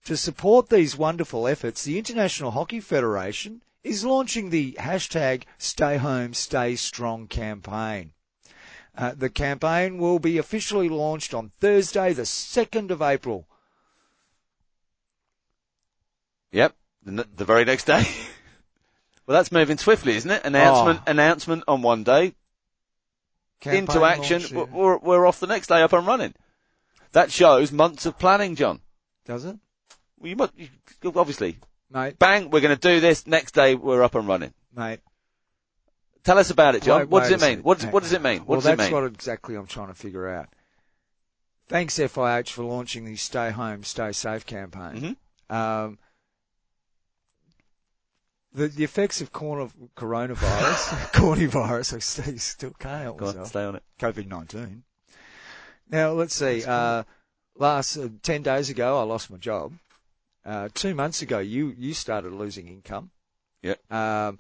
To 0.05 0.17
support 0.17 0.69
these 0.69 0.97
wonderful 0.97 1.47
efforts, 1.47 1.85
the 1.85 1.99
International 1.99 2.51
Hockey 2.51 2.81
Federation 2.81 3.63
is 3.85 4.05
launching 4.05 4.51
the 4.51 4.73
hashtag 4.73 5.45
Stay 5.59 5.97
Home, 5.97 6.35
Stay 6.35 6.75
Strong 6.77 7.29
campaign. 7.29 8.13
Uh, 8.97 9.13
the 9.17 9.31
campaign 9.31 9.99
will 9.99 10.19
be 10.19 10.39
officially 10.39 10.89
launched 10.89 11.33
on 11.33 11.53
Thursday, 11.61 12.13
the 12.13 12.23
2nd 12.23 12.91
of 12.91 13.01
April. 13.01 13.47
Yep. 16.51 16.75
The, 17.05 17.27
the 17.37 17.45
very 17.45 17.65
next 17.65 17.85
day. 17.85 18.03
well, 19.27 19.37
that's 19.39 19.53
moving 19.53 19.79
swiftly, 19.79 20.17
isn't 20.17 20.31
it? 20.31 20.45
Announcement, 20.45 21.01
Oh. 21.07 21.11
announcement 21.11 21.65
on 21.67 21.83
one 21.83 22.05
day, 22.05 22.35
Campaign 23.61 23.85
into 23.85 24.05
action. 24.05 24.43
launch, 24.43 24.53
yeah. 24.53 24.65
we're, 24.65 24.99
we're 24.99 25.27
off 25.27 25.41
the 25.41 25.47
next 25.47 25.69
day, 25.69 25.81
up 25.83 25.93
and 25.93 26.07
running. 26.07 26.35
That 27.13 27.31
shows 27.31 27.73
months 27.73 28.05
of 28.07 28.19
planning, 28.19 28.57
John. 28.57 28.81
Does 29.25 29.45
it? 29.45 29.57
You 30.23 30.37
must, 30.37 30.53
you, 30.57 30.69
obviously, 31.17 31.59
Mate, 31.91 32.19
bang, 32.19 32.51
we're 32.51 32.61
going 32.61 32.77
to 32.77 32.81
do 32.81 33.01
this. 33.01 33.27
Next 33.27 33.53
day, 33.53 33.75
we're 33.75 34.03
up 34.03 34.15
and 34.15 34.27
running. 34.27 34.53
mate. 34.75 35.01
Tell 36.25 36.39
us 36.39 36.51
about 36.51 36.77
it, 36.77 36.83
John. 36.85 37.01
Wait- 37.01 37.09
what 37.09 37.21
does 37.29 37.33
it 37.33 37.41
mean? 37.41 37.63
What 37.63 37.81
does, 37.81 37.93
what 37.93 38.03
does 38.05 38.13
it 38.13 38.23
mean? 38.23 38.41
What 38.41 38.49
well, 38.49 38.61
does 38.61 38.67
it 38.71 38.79
that's 38.79 38.93
what 38.93 39.05
exactly 39.05 39.57
I'm 39.57 39.67
trying 39.67 39.89
to 39.89 39.95
figure 39.95 40.29
out. 40.29 40.49
Thanks 41.69 41.99
FIH 41.99 42.51
for 42.51 42.65
launching 42.65 43.05
the 43.05 43.17
Stay 43.17 43.51
Home, 43.51 43.83
Stay 43.83 44.13
Safe 44.13 44.47
campaign. 44.47 45.17
Mhm. 45.51 45.55
Um, 45.55 45.99
the, 48.55 48.69
the 48.69 48.85
effects 48.85 49.21
of 49.21 49.33
corona, 49.33 49.71
coronavirus, 49.97 51.11
coronavirus, 51.13 51.97
I 51.97 51.99
still, 51.99 52.39
still 52.39 52.73
can't 52.79 53.03
help 53.03 53.17
Go 53.19 53.27
on, 53.27 53.31
myself. 53.33 53.49
stay 53.49 53.65
on 53.65 53.77
it. 53.77 53.83
COVID 53.99 54.27
nineteen. 54.29 54.85
Now 55.91 56.13
let's 56.13 56.35
see. 56.35 56.63
Uh, 56.65 57.05
last 57.57 57.97
uh, 57.97 58.09
ten 58.23 58.43
days 58.43 58.71
ago, 58.71 58.99
I 59.01 59.03
lost 59.03 59.31
my 59.31 59.39
job. 59.39 59.73
Uh, 60.45 60.69
two 60.75 60.95
months 60.95 61.23
ago, 61.23 61.39
you 61.39 61.75
you 61.77 61.95
started 61.95 62.33
losing 62.33 62.69
income. 62.69 63.11
Yep. 63.63 63.93
Um, 63.93 64.39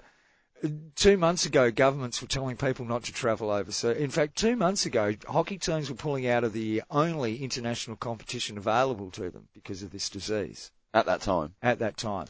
two 0.96 1.16
months 1.16 1.46
ago, 1.46 1.70
governments 1.70 2.20
were 2.20 2.28
telling 2.28 2.56
people 2.56 2.84
not 2.84 3.04
to 3.04 3.12
travel 3.12 3.50
overseas. 3.50 3.96
In 3.96 4.10
fact, 4.10 4.36
two 4.36 4.56
months 4.56 4.86
ago, 4.86 5.14
hockey 5.28 5.58
teams 5.58 5.90
were 5.90 5.96
pulling 5.96 6.26
out 6.26 6.44
of 6.44 6.52
the 6.52 6.82
only 6.90 7.42
international 7.42 7.96
competition 7.96 8.58
available 8.58 9.10
to 9.12 9.30
them 9.30 9.48
because 9.54 9.82
of 9.82 9.90
this 9.90 10.08
disease 10.08 10.70
At 10.94 11.06
that 11.06 11.20
time. 11.20 11.54
at 11.62 11.78
that 11.80 11.96
time. 11.96 12.26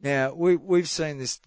Now, 0.00 0.34
we, 0.34 0.56
we've 0.56 0.88
seen 0.88 1.18
this 1.18 1.40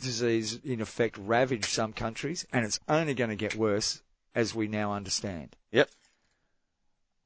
disease 0.00 0.60
in 0.62 0.80
effect 0.80 1.16
ravage 1.18 1.64
some 1.66 1.92
countries, 1.92 2.46
and 2.52 2.64
it's 2.64 2.78
only 2.88 3.14
going 3.14 3.30
to 3.30 3.36
get 3.36 3.56
worse 3.56 4.02
as 4.34 4.54
we 4.54 4.68
now 4.68 4.92
understand. 4.92 5.56
Yep. 5.72 5.90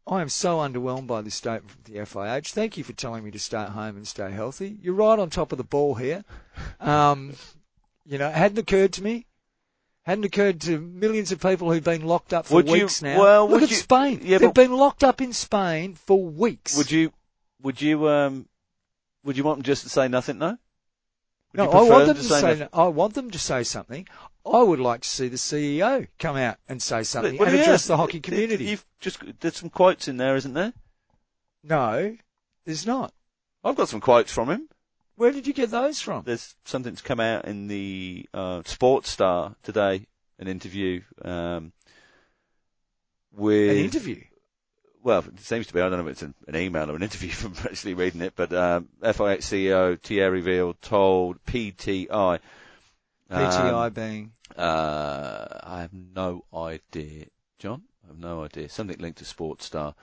I 0.07 0.21
am 0.21 0.29
so 0.29 0.59
underwhelmed 0.59 1.07
by 1.07 1.23
this 1.23 1.37
statement 1.37 1.71
from 1.71 1.83
the 1.85 2.01
FIH. 2.01 2.49
Thank 2.51 2.77
you 2.77 2.83
for 2.85 2.93
telling 2.93 3.23
me 3.25 3.31
to 3.31 3.39
stay 3.39 3.59
at 3.59 3.71
home 3.71 3.97
and 3.97 4.07
stay 4.07 4.31
healthy. 4.33 4.77
You're 4.83 4.95
right 4.95 5.19
on 5.19 5.31
top 5.31 5.53
of 5.53 5.59
the 5.59 5.65
ball 5.65 5.95
here. 5.95 6.25
Um, 6.81 7.35
you 8.05 8.19
know, 8.19 8.29
it 8.29 8.35
hadn't 8.35 8.59
occurred 8.59 8.93
to 8.95 9.03
me. 9.03 9.27
Hadn't 10.05 10.25
occurred 10.25 10.61
to 10.63 10.81
millions 10.81 11.31
of 11.31 11.41
people 11.41 11.73
who've 11.73 11.85
been 11.85 12.05
locked 12.05 12.35
up 12.35 12.47
for 12.47 12.55
Would 12.57 12.67
you- 12.67 12.73
weeks 12.73 13.01
now. 13.03 13.21
well, 13.21 13.43
Look 13.45 13.53
would 13.53 13.63
at 13.65 13.71
you- 13.71 13.77
Spain. 13.77 14.21
yeah, 14.25 14.39
They've 14.39 14.53
been 14.53 14.73
locked 14.73 15.05
up 15.05 15.21
in 15.21 15.33
Spain 15.33 15.95
for 15.95 16.21
weeks. 16.25 16.77
Would 16.77 16.91
you, 16.91 17.13
would 17.63 17.81
you, 17.81 18.09
um, 18.09 18.49
would 19.23 19.37
you 19.37 19.45
want 19.45 19.59
them 19.59 19.63
just 19.63 19.85
to 19.85 19.89
say 19.89 20.09
nothing, 20.09 20.39
no? 20.39 20.59
Would 21.53 21.59
No, 21.59 21.65
you 21.65 21.71
I 21.71 21.83
want 21.89 22.07
them 22.09 22.17
to 22.17 22.23
say. 22.25 22.43
nothing? 22.43 22.69
I 22.73 22.87
want 22.89 23.15
them 23.15 23.31
to 23.31 23.39
say 23.39 23.63
something. 23.63 24.09
I 24.45 24.63
would 24.63 24.81
like 24.81 25.03
to 25.03 25.09
see 25.09 25.29
the 25.29 25.37
CEO 25.37 26.09
come 26.19 26.37
out 26.37 26.57
and 26.69 26.83
say 26.83 27.03
something 27.05 27.37
Well, 27.39 27.49
and 27.49 27.57
yeah, 27.57 27.63
address 27.63 27.87
the 27.87 27.97
hockey 27.97 28.19
it- 28.19 28.27
it- 28.27 28.31
community. 28.31 28.65
You've 28.65 28.85
just, 29.01 29.21
there's 29.41 29.57
some 29.57 29.71
quotes 29.71 30.09
in 30.09 30.17
there, 30.17 30.37
isn't 30.37 30.55
there? 30.55 30.73
no, 31.63 32.17
there's 32.65 32.87
not. 32.87 33.13
I've 33.65 33.77
got 33.77 33.89
some 33.89 34.01
quotes 34.01 34.33
from 34.33 34.51
him. 34.51 34.69
Where 35.15 35.31
did 35.31 35.47
you 35.47 35.53
get 35.53 35.71
those 35.71 36.01
from? 36.01 36.25
There's 36.25 36.57
something 36.65 36.93
that's 36.93 37.03
come 37.03 37.21
out 37.21 37.45
in 37.45 37.69
the 37.69 38.27
uh, 38.35 38.63
Sports 38.65 39.11
Star 39.11 39.55
today, 39.63 40.07
an 40.41 40.49
interview 40.49 41.03
um, 41.25 41.73
with 43.33 43.71
An 43.71 43.77
interview. 43.77 44.23
well, 45.05 45.21
it 45.21 45.39
seems 45.41 45.69
to 45.69 45.75
be. 45.75 45.81
I 45.81 45.89
don't 45.89 45.99
know 45.99 46.07
if 46.07 46.13
it's 46.13 46.23
an, 46.23 46.35
an 46.49 46.57
email 46.57 46.91
or 46.91 46.97
an 46.97 47.03
interview 47.05 47.31
from 47.31 47.55
actually 47.65 47.95
reading 47.95 48.23
it, 48.23 48.33
but 48.35 48.53
um, 48.53 48.89
FIH 49.01 49.39
CEO 49.39 50.01
Thierry 50.01 50.43
Weil 50.43 50.75
told 50.83 51.45
PTI. 51.45 52.41
PTI 53.31 53.87
um, 53.87 53.93
being 53.93 54.33
uh, 54.57 55.47
I 55.63 55.81
have 55.81 55.93
no 55.93 56.45
idea, 56.55 57.27
John. 57.59 57.83
I 58.05 58.09
have 58.09 58.19
no 58.19 58.45
idea. 58.45 58.69
Something 58.69 58.99
linked 58.99 59.19
to 59.19 59.25
Sports 59.25 59.65
Star. 59.65 59.95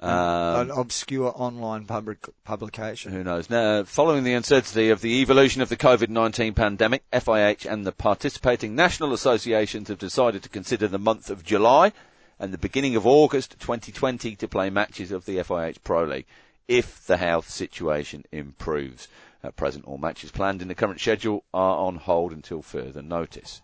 an 0.00 0.70
Um, 0.70 0.78
obscure 0.78 1.32
online 1.34 1.84
public 1.86 2.18
publication. 2.44 3.12
who 3.12 3.24
knows? 3.24 3.50
Now, 3.50 3.82
following 3.84 4.22
the 4.22 4.34
uncertainty 4.34 4.90
of 4.90 5.00
the 5.00 5.20
evolution 5.22 5.60
of 5.62 5.68
the 5.68 5.76
COVID-19 5.76 6.54
pandemic, 6.54 7.02
FIH 7.12 7.66
and 7.66 7.84
the 7.84 7.92
participating 7.92 8.76
national 8.76 9.12
associations 9.12 9.88
have 9.88 9.98
decided 9.98 10.42
to 10.44 10.48
consider 10.48 10.86
the 10.86 10.98
month 10.98 11.30
of 11.30 11.42
July 11.42 11.92
and 12.38 12.52
the 12.52 12.58
beginning 12.58 12.94
of 12.94 13.06
August 13.06 13.58
2020 13.58 14.36
to 14.36 14.46
play 14.46 14.70
matches 14.70 15.10
of 15.10 15.24
the 15.24 15.38
FIH 15.38 15.78
Pro 15.82 16.04
League 16.04 16.26
if 16.68 17.04
the 17.06 17.16
health 17.16 17.50
situation 17.50 18.24
improves. 18.30 19.08
At 19.42 19.56
present, 19.56 19.84
all 19.84 19.98
matches 19.98 20.30
planned 20.32 20.62
in 20.62 20.68
the 20.68 20.74
current 20.74 21.00
schedule 21.00 21.44
are 21.54 21.76
on 21.78 21.96
hold 21.96 22.32
until 22.32 22.60
further 22.60 23.02
notice. 23.02 23.60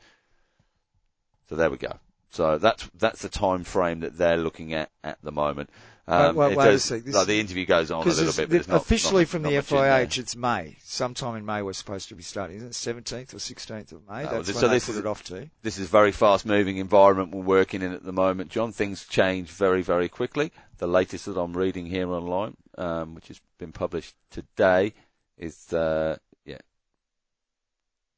So 1.48 1.56
there 1.56 1.70
we 1.70 1.76
go. 1.78 1.98
So 2.30 2.58
that's 2.58 2.88
that's 2.94 3.22
the 3.22 3.28
time 3.28 3.64
frame 3.64 4.00
that 4.00 4.16
they're 4.16 4.36
looking 4.36 4.72
at 4.72 4.90
at 5.02 5.18
the 5.22 5.32
moment. 5.32 5.70
Um, 6.06 6.36
wait, 6.36 6.52
it 6.52 6.58
wait 6.58 6.66
a 6.68 6.70
does, 6.72 6.88
this- 6.88 7.14
like 7.14 7.26
the 7.26 7.40
interview 7.40 7.64
goes 7.64 7.90
on 7.90 8.02
a 8.06 8.10
little 8.10 8.32
bit, 8.34 8.50
but 8.50 8.68
not, 8.68 8.82
officially 8.82 9.22
not- 9.22 9.28
from 9.30 9.42
not 9.42 9.48
the 9.50 9.56
much 9.56 9.70
in 9.72 9.76
there. 9.78 10.06
FIH, 10.06 10.18
it's 10.18 10.36
May. 10.36 10.76
Sometime 10.82 11.36
in 11.36 11.46
May 11.46 11.62
we're 11.62 11.72
supposed 11.72 12.08
to 12.10 12.14
be 12.14 12.22
starting. 12.22 12.56
Isn't 12.56 12.68
it 12.68 12.74
17th 12.74 13.32
or 13.32 13.38
16th 13.38 13.92
of 13.92 14.06
May? 14.06 14.26
Oh, 14.26 14.30
That's 14.30 14.48
this- 14.48 14.56
when 14.56 14.60
so 14.60 14.68
they 14.68 14.74
this 14.74 14.86
put 14.86 14.92
is- 14.92 14.98
it 14.98 15.06
off 15.06 15.24
to. 15.24 15.48
This 15.62 15.78
is 15.78 15.86
a 15.86 15.90
very 15.90 16.12
fast 16.12 16.44
moving 16.44 16.76
environment 16.76 17.30
we're 17.34 17.42
working 17.42 17.80
in 17.80 17.92
at 17.92 18.02
the 18.04 18.12
moment. 18.12 18.50
John, 18.50 18.70
things 18.70 19.06
change 19.06 19.48
very, 19.48 19.80
very 19.80 20.10
quickly. 20.10 20.52
The 20.76 20.86
latest 20.86 21.24
that 21.24 21.38
I'm 21.38 21.56
reading 21.56 21.86
here 21.86 22.10
online, 22.10 22.56
um, 22.76 23.14
which 23.14 23.28
has 23.28 23.40
been 23.58 23.72
published 23.72 24.14
today, 24.30 24.92
is 25.38 25.72
uh, 25.72 26.16
yeah, 26.44 26.58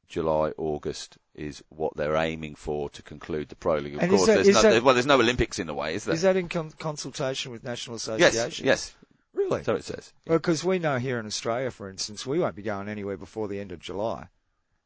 July, 0.08 0.52
August 0.56 1.18
is 1.34 1.62
what 1.68 1.96
they're 1.96 2.16
aiming 2.16 2.54
for 2.54 2.88
to 2.90 3.02
conclude 3.02 3.48
the 3.48 3.56
Pro 3.56 3.76
League. 3.76 3.94
Of 3.94 4.02
And 4.02 4.10
course, 4.10 4.26
that- 4.26 4.44
there's 4.44 4.62
no, 4.62 4.62
that- 4.62 4.82
well, 4.82 4.94
there's 4.94 5.06
no 5.06 5.20
Olympics 5.20 5.58
in 5.58 5.66
the 5.66 5.74
way, 5.74 5.94
is 5.94 6.04
there? 6.04 6.14
Is 6.14 6.22
that 6.22 6.36
in 6.36 6.48
con- 6.48 6.72
consultation 6.78 7.52
with 7.52 7.64
national 7.64 7.96
associations? 7.96 8.60
yes. 8.60 8.60
yes. 8.60 8.94
Really? 9.34 9.62
So 9.64 9.74
it 9.74 9.84
says. 9.84 10.14
Well, 10.26 10.38
because 10.38 10.64
we 10.64 10.78
know 10.78 10.96
here 10.98 11.18
in 11.18 11.26
Australia, 11.26 11.70
for 11.70 11.90
instance, 11.90 12.24
we 12.24 12.38
won't 12.38 12.56
be 12.56 12.62
going 12.62 12.88
anywhere 12.88 13.18
before 13.18 13.48
the 13.48 13.60
end 13.60 13.70
of 13.70 13.80
July. 13.80 14.28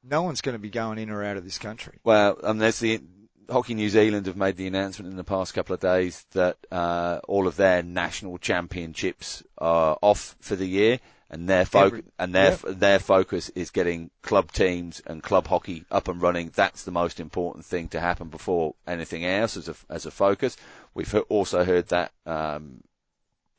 No 0.02 0.22
one's 0.22 0.40
going 0.40 0.54
to 0.54 0.58
be 0.58 0.70
going 0.70 0.98
in 0.98 1.08
or 1.10 1.22
out 1.22 1.36
of 1.36 1.44
this 1.44 1.58
country. 1.58 1.98
Well, 2.02 2.36
um, 2.42 2.58
there's 2.58 2.80
the 2.80 3.00
Hockey 3.48 3.74
New 3.74 3.88
Zealand 3.90 4.26
have 4.26 4.36
made 4.36 4.56
the 4.56 4.66
announcement 4.66 5.10
in 5.10 5.16
the 5.16 5.22
past 5.24 5.54
couple 5.54 5.74
of 5.74 5.80
days 5.80 6.26
that 6.32 6.56
uh, 6.72 7.20
all 7.28 7.46
of 7.46 7.56
their 7.56 7.82
national 7.84 8.38
championships 8.38 9.44
are 9.58 9.98
off 10.02 10.34
for 10.40 10.56
the 10.56 10.66
year, 10.66 10.98
and 11.30 11.48
their 11.48 11.64
focus 11.64 12.02
and 12.18 12.34
their 12.34 12.56
their 12.56 12.98
focus 12.98 13.48
is 13.50 13.70
getting 13.70 14.10
club 14.22 14.52
teams 14.52 15.00
and 15.06 15.22
club 15.22 15.46
hockey 15.46 15.84
up 15.90 16.08
and 16.08 16.20
running. 16.20 16.50
That's 16.54 16.82
the 16.82 16.90
most 16.90 17.20
important 17.20 17.64
thing 17.64 17.88
to 17.88 18.00
happen 18.00 18.28
before 18.28 18.74
anything 18.86 19.24
else 19.24 19.56
as 19.56 19.68
a 19.68 19.76
as 19.88 20.06
a 20.06 20.10
focus. 20.10 20.56
We've 20.94 21.14
also 21.28 21.64
heard 21.64 21.88
that. 21.88 22.12
Um, 22.26 22.82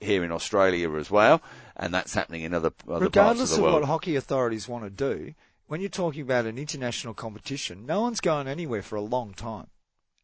here 0.03 0.23
in 0.23 0.31
Australia 0.31 0.91
as 0.95 1.11
well, 1.11 1.43
and 1.77 1.93
that's 1.93 2.15
happening 2.15 2.41
in 2.41 2.55
other 2.55 2.71
other 2.87 2.87
parts 2.87 2.93
of 2.93 3.01
Regardless 3.03 3.49
the 3.51 3.57
of, 3.57 3.61
world. 3.61 3.73
what 3.81 3.83
hockey 3.83 4.15
authorities 4.15 4.67
want 4.67 4.83
to 4.83 4.89
do, 4.89 5.35
when 5.67 5.79
you're 5.79 5.91
talking 5.91 6.23
about 6.23 6.47
an 6.47 6.57
international 6.57 7.13
competition, 7.13 7.85
no 7.85 8.01
one's 8.01 8.19
going 8.19 8.47
anywhere 8.47 8.81
for 8.81 8.95
a 8.95 9.01
long 9.01 9.35
time. 9.35 9.67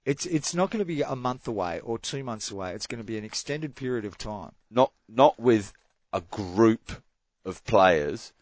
It's 0.03 0.25
it's 0.25 0.55
not 0.55 0.71
going 0.71 0.79
to 0.79 0.85
be 0.85 1.03
a 1.03 1.15
month 1.15 1.47
away 1.47 1.79
or 1.81 1.99
two 1.99 2.23
months 2.23 2.49
away. 2.49 2.73
It's 2.73 2.87
going 2.87 3.01
to 3.01 3.05
be 3.05 3.19
an 3.19 3.23
extended 3.23 3.75
period 3.75 4.03
of 4.03 4.17
time. 4.17 4.53
not 4.71 4.91
not 5.07 5.39
with 5.39 5.73
a 6.11 6.21
group 6.21 7.03
of 7.47 7.63
players 7.65 8.33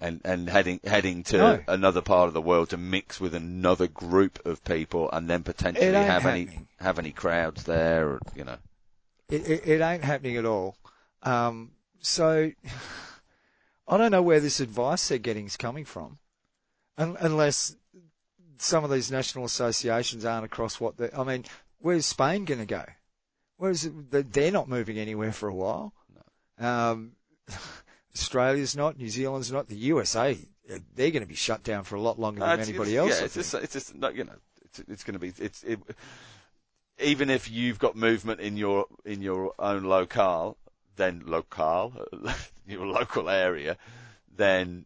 and 0.00 0.20
and 0.24 0.48
heading 0.48 0.80
heading 0.84 1.22
to 1.24 1.36
No. 1.38 1.64
another 1.66 2.00
part 2.00 2.28
of 2.28 2.34
the 2.34 2.40
world 2.40 2.70
to 2.70 2.76
mix 2.76 3.20
with 3.20 3.34
another 3.34 3.88
group 3.88 4.44
of 4.46 4.62
people 4.64 5.10
and 5.10 5.28
then 5.28 5.42
potentially 5.42 5.92
have 5.92 6.24
any 6.24 6.48
have 6.78 6.98
any 6.98 7.10
crowds 7.10 7.64
there 7.64 8.08
or, 8.08 8.20
you 8.34 8.44
know 8.44 8.58
It, 9.28 9.48
it, 9.48 9.66
it 9.68 9.80
ain't 9.80 10.04
happening 10.04 10.36
at 10.36 10.44
all. 10.46 10.76
Um, 11.22 11.72
so 12.00 12.52
I 13.88 13.96
don't 13.96 14.12
know 14.12 14.22
where 14.22 14.40
this 14.40 14.60
advice 14.60 15.08
they're 15.08 15.18
getting 15.18 15.46
is 15.46 15.56
coming 15.56 15.84
from, 15.84 16.18
Un- 16.96 17.16
unless 17.18 17.74
some 18.58 18.84
of 18.84 18.90
these 18.90 19.10
national 19.10 19.44
associations 19.44 20.24
aren't 20.24 20.44
across 20.44 20.80
what 20.80 20.96
they. 20.96 21.10
I 21.10 21.24
mean, 21.24 21.44
where's 21.78 22.06
Spain 22.06 22.44
going 22.44 22.60
to 22.60 22.66
go? 22.66 22.84
Where's 23.56 23.88
they're 24.10 24.52
not 24.52 24.68
moving 24.68 24.98
anywhere 24.98 25.32
for 25.32 25.48
a 25.48 25.54
while. 25.54 25.92
Um, 26.58 27.12
Australia's 28.18 28.76
not, 28.76 28.98
New 28.98 29.08
Zealand's 29.08 29.50
not, 29.52 29.68
the 29.68 29.76
USA. 29.76 30.36
They're 30.94 31.10
going 31.10 31.22
to 31.22 31.28
be 31.28 31.34
shut 31.34 31.62
down 31.62 31.84
for 31.84 31.96
a 31.96 32.00
lot 32.00 32.18
longer 32.18 32.40
than 32.40 32.50
it's- 32.50 32.68
anybody 32.68 32.96
else. 32.96 33.10
yeah 33.10 33.22
I 33.22 33.24
it's 33.24 33.34
just 33.34 33.54
it's 33.54 33.72
just 33.72 33.94
no, 33.94 34.08
you 34.10 34.24
know 34.24 34.34
it's 34.64 34.78
it's 34.80 35.04
going 35.04 35.14
to 35.14 35.18
be 35.18 35.32
it's 35.38 35.62
it, 35.62 35.78
even 37.00 37.30
if 37.30 37.50
you've 37.50 37.78
got 37.78 37.96
movement 37.96 38.40
in 38.40 38.56
your 38.56 38.86
in 39.04 39.22
your 39.22 39.54
own 39.58 39.84
locale 39.84 40.56
then 40.96 41.22
locale 41.26 41.92
your 42.66 42.86
local 42.86 43.30
area 43.30 43.76
then 44.36 44.84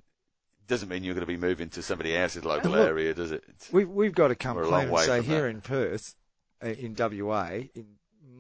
doesn't 0.68 0.88
mean 0.88 1.03
you're 1.03 1.14
going 1.14 1.27
to 1.27 1.33
be 1.33 1.37
moving 1.37 1.68
to 1.71 1.83
somebody 1.83 2.16
else's 2.16 2.45
local 2.45 2.71
look, 2.71 2.87
area 2.87 3.12
does 3.14 3.33
it 3.33 3.42
It's- 3.49 3.73
We, 3.73 3.85
we've 3.85 4.14
got 4.14 4.29
to 4.29 4.35
come 4.37 4.57
clean 4.59 4.71
long 4.71 4.83
and 4.83 4.92
way 4.92 5.05
say 5.05 5.23
here 5.23 5.42
that. 5.42 5.49
in 5.49 5.61
Perth, 5.62 6.14
uh, 6.62 6.68
in 6.68 6.95
WA, 6.97 7.49
in 7.75 7.87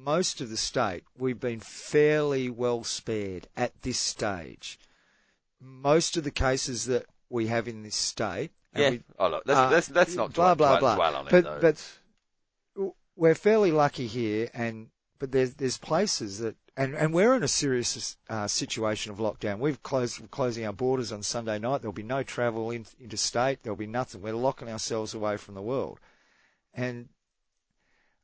most 0.04 0.40
of 0.40 0.50
the 0.50 0.56
state, 0.56 1.04
we've 1.16 1.40
been 1.40 1.60
fairly 1.60 2.50
well 2.50 2.84
spared 2.84 3.48
at 3.56 3.82
this 3.82 3.98
stage. 3.98 4.78
Most 5.60 6.16
of 6.16 6.24
the 6.24 6.30
cases 6.30 6.86
that 6.86 7.06
we 7.28 7.46
have 7.46 7.68
in 7.68 7.82
this 7.82 7.94
state, 7.96 8.50
Yeah. 8.74 8.90
we- 8.90 9.02
oh, 9.18 9.28
look, 9.28 9.42
let's, 9.46 9.58
uh, 9.58 9.70
let's, 9.70 9.90
let's 9.90 10.14
not 10.14 10.32
blah, 10.32 10.54
blah, 10.54 10.78
blah. 10.78 10.94
dwell 10.96 11.16
on 11.16 11.26
it. 11.28 11.30
But- 11.30 11.44
though. 11.44 11.58
but- 11.60 11.98
we're 13.16 13.34
fairly 13.34 13.70
lucky 13.70 14.06
here, 14.06 14.50
and 14.54 14.88
but 15.18 15.32
there's 15.32 15.54
there's 15.54 15.78
places 15.78 16.38
that 16.38 16.56
and, 16.76 16.94
and 16.94 17.12
we're 17.12 17.34
in 17.36 17.42
a 17.42 17.48
serious 17.48 18.16
uh, 18.30 18.46
situation 18.46 19.12
of 19.12 19.18
lockdown. 19.18 19.58
We've 19.58 19.82
closed 19.82 20.18
we're 20.18 20.28
closing 20.28 20.64
our 20.64 20.72
borders 20.72 21.12
on 21.12 21.22
Sunday 21.22 21.58
night. 21.58 21.82
There'll 21.82 21.92
be 21.92 22.02
no 22.02 22.22
travel 22.22 22.70
in, 22.70 22.86
interstate. 22.98 23.62
There'll 23.62 23.76
be 23.76 23.86
nothing. 23.86 24.22
We're 24.22 24.32
locking 24.34 24.70
ourselves 24.70 25.12
away 25.14 25.36
from 25.36 25.54
the 25.54 25.62
world. 25.62 26.00
And 26.72 27.10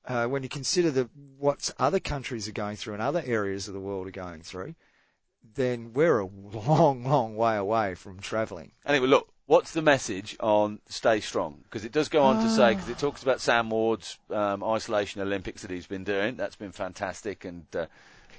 uh, 0.09 0.27
when 0.27 0.43
you 0.43 0.49
consider 0.49 0.91
the 0.91 1.09
what 1.39 1.71
other 1.79 2.01
countries 2.01 2.49
are 2.49 2.53
going 2.53 2.77
through 2.77 2.95
and 2.95 3.03
other 3.03 3.23
areas 3.25 3.69
of 3.69 3.75
the 3.75 3.81
world 3.81 4.09
are 4.09 4.11
going 4.11 4.43
through, 4.43 4.75
then 5.55 5.93
we're 5.93 6.19
a 6.19 6.27
long, 6.27 7.05
long 7.05 7.37
way 7.37 7.57
away 7.57 7.95
from 7.95 8.19
travelling. 8.19 8.73
Anyway, 8.87 9.07
look, 9.07 9.29
what's 9.47 9.73
the 9.73 9.83
message 9.83 10.37
on 10.41 10.81
stay 10.89 11.21
strong? 11.21 11.61
Because 11.65 11.85
it 11.85 11.93
does 11.93 12.09
go 12.09 12.23
on 12.23 12.43
to 12.43 12.51
say, 12.51 12.75
because 12.75 12.89
it 12.89 12.99
talks 12.99 13.23
about 13.23 13.41
Sam 13.41 13.71
Ward's 13.71 14.19
um, 14.31 14.65
isolation 14.65 15.21
Olympics 15.21 15.63
that 15.63 15.71
he's 15.71 15.87
been 15.87 16.05
doing. 16.05 16.37
That's 16.37 16.57
been 16.57 16.73
fantastic 16.73 17.45
and 17.45 17.67
uh, 17.77 17.87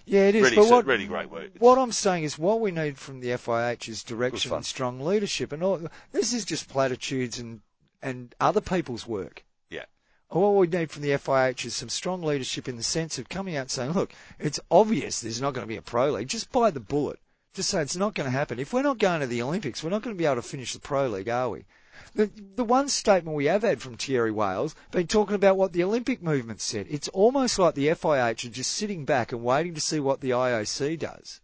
Yeah, 0.06 0.28
it 0.28 0.36
is. 0.36 0.44
really, 0.44 0.56
but 0.56 0.70
what, 0.70 0.86
really 0.86 1.06
great 1.06 1.30
work. 1.30 1.52
What 1.60 1.78
I'm 1.78 1.92
saying 1.92 2.24
is, 2.24 2.38
what 2.38 2.60
we 2.60 2.72
need 2.72 2.98
from 2.98 3.20
the 3.20 3.30
FIH 3.30 3.88
is 3.88 4.04
direction 4.04 4.52
and 4.54 4.66
strong 4.66 5.00
leadership, 5.00 5.52
and 5.52 5.64
all, 5.64 5.80
this 6.12 6.34
is 6.34 6.46
just 6.46 6.68
platitudes 6.68 7.38
and 7.38 7.62
and 8.02 8.34
other 8.40 8.62
people's 8.62 9.06
work. 9.06 9.44
What 10.30 10.56
we 10.56 10.68
need 10.68 10.92
from 10.92 11.02
the 11.02 11.10
FIH 11.10 11.66
is 11.66 11.76
some 11.76 11.90
strong 11.90 12.22
leadership 12.22 12.68
in 12.68 12.78
the 12.78 12.84
sense 12.84 13.18
of 13.18 13.30
coming 13.30 13.56
out 13.56 13.62
and 13.62 13.72
saying, 13.72 13.92
look, 13.92 14.14
it's 14.38 14.60
obvious 14.70 15.22
there's 15.22 15.42
not 15.42 15.56
going 15.56 15.66
to 15.66 15.68
be 15.68 15.76
a 15.76 15.82
pro 15.82 16.12
league. 16.12 16.28
Just 16.28 16.52
buy 16.52 16.70
the 16.70 16.80
bullet. 16.80 17.20
Just 17.56 17.72
say 17.72 17.82
it's 17.82 17.96
not 17.96 18.14
going 18.14 18.26
to 18.26 18.32
happen. 18.32 18.60
If 18.60 18.72
we're 18.72 18.84
not 18.84 19.00
going 19.00 19.22
to 19.22 19.28
the 19.28 19.42
Olympics, 19.42 19.84
we're 19.84 19.90
not 19.90 20.04
going 20.04 20.16
to 20.16 20.18
be 20.18 20.26
able 20.26 20.36
to 20.36 20.44
finish 20.44 20.74
the 20.74 20.80
pro 20.80 21.08
league, 21.08 21.30
are 21.30 21.50
we? 21.50 21.66
The, 22.14 22.30
the 22.56 22.64
one 22.64 22.90
statement 22.90 23.36
we 23.36 23.46
have 23.46 23.64
had 23.64 23.82
from 23.82 23.98
Thierry 23.98 24.32
Weil 24.32 24.72
been 24.92 25.08
talking 25.08 25.36
about 25.36 25.58
what 25.58 25.74
the 25.74 25.84
Olympic 25.84 26.22
movement 26.22 26.62
said. 26.62 26.86
It's 26.90 27.08
almost 27.08 27.58
like 27.58 27.74
the 27.74 27.88
FIH 27.88 28.46
are 28.46 28.52
just 28.52 28.72
sitting 28.72 29.06
back 29.06 29.32
and 29.32 29.44
waiting 29.44 29.74
to 29.74 29.82
see 29.82 30.00
what 30.00 30.22
the 30.22 30.30
IOC 30.30 31.00
does. 31.00 31.42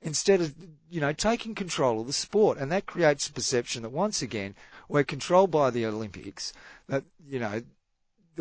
Instead 0.00 0.40
of, 0.40 0.54
you 0.88 1.00
know, 1.00 1.12
taking 1.12 1.54
control 1.54 2.00
of 2.00 2.06
the 2.06 2.12
sport. 2.14 2.56
And 2.56 2.72
that 2.72 2.86
creates 2.86 3.28
a 3.28 3.32
perception 3.32 3.82
that 3.82 3.90
once 3.90 4.22
again, 4.22 4.54
we're 4.88 5.04
controlled 5.04 5.50
by 5.50 5.70
the 5.70 5.84
Olympics, 5.84 6.54
that, 6.88 7.04
you 7.28 7.38
know, 7.38 7.62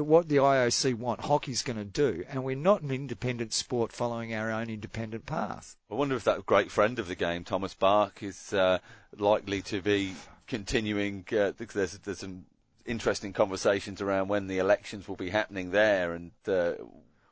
what 0.04 0.30
the 0.30 0.38
IOC 0.38 0.96
want 0.96 1.22
hockey's 1.22 1.62
going 1.62 1.78
to 1.78 1.86
do. 1.86 2.24
And 2.30 2.44
we're 2.44 2.56
not 2.56 2.82
an 2.82 2.92
independent 2.92 3.54
sport 3.54 3.92
following 3.92 4.34
our 4.34 4.52
own 4.52 4.70
independent 4.70 5.26
path. 5.26 5.76
I 5.92 5.96
wonder 5.96 6.16
if 6.16 6.24
that 6.26 6.46
great 6.46 6.72
friend 6.72 7.00
of 7.00 7.08
the 7.08 7.16
game, 7.16 7.44
Thomas 7.44 7.74
Bach, 7.74 8.22
is 8.22 8.54
uh, 8.54 8.80
likely 9.18 9.62
to 9.64 9.82
be 9.82 10.14
continuing. 10.48 11.26
Uh, 11.32 11.52
there's 11.58 11.98
there's 12.00 12.20
some 12.20 12.46
interesting 12.86 13.34
conversations 13.34 14.02
around 14.02 14.30
when 14.30 14.48
the 14.48 14.60
elections 14.60 15.08
will 15.08 15.16
be 15.16 15.30
happening 15.30 15.72
there 15.72 16.14
and 16.14 16.32
uh, 16.48 16.72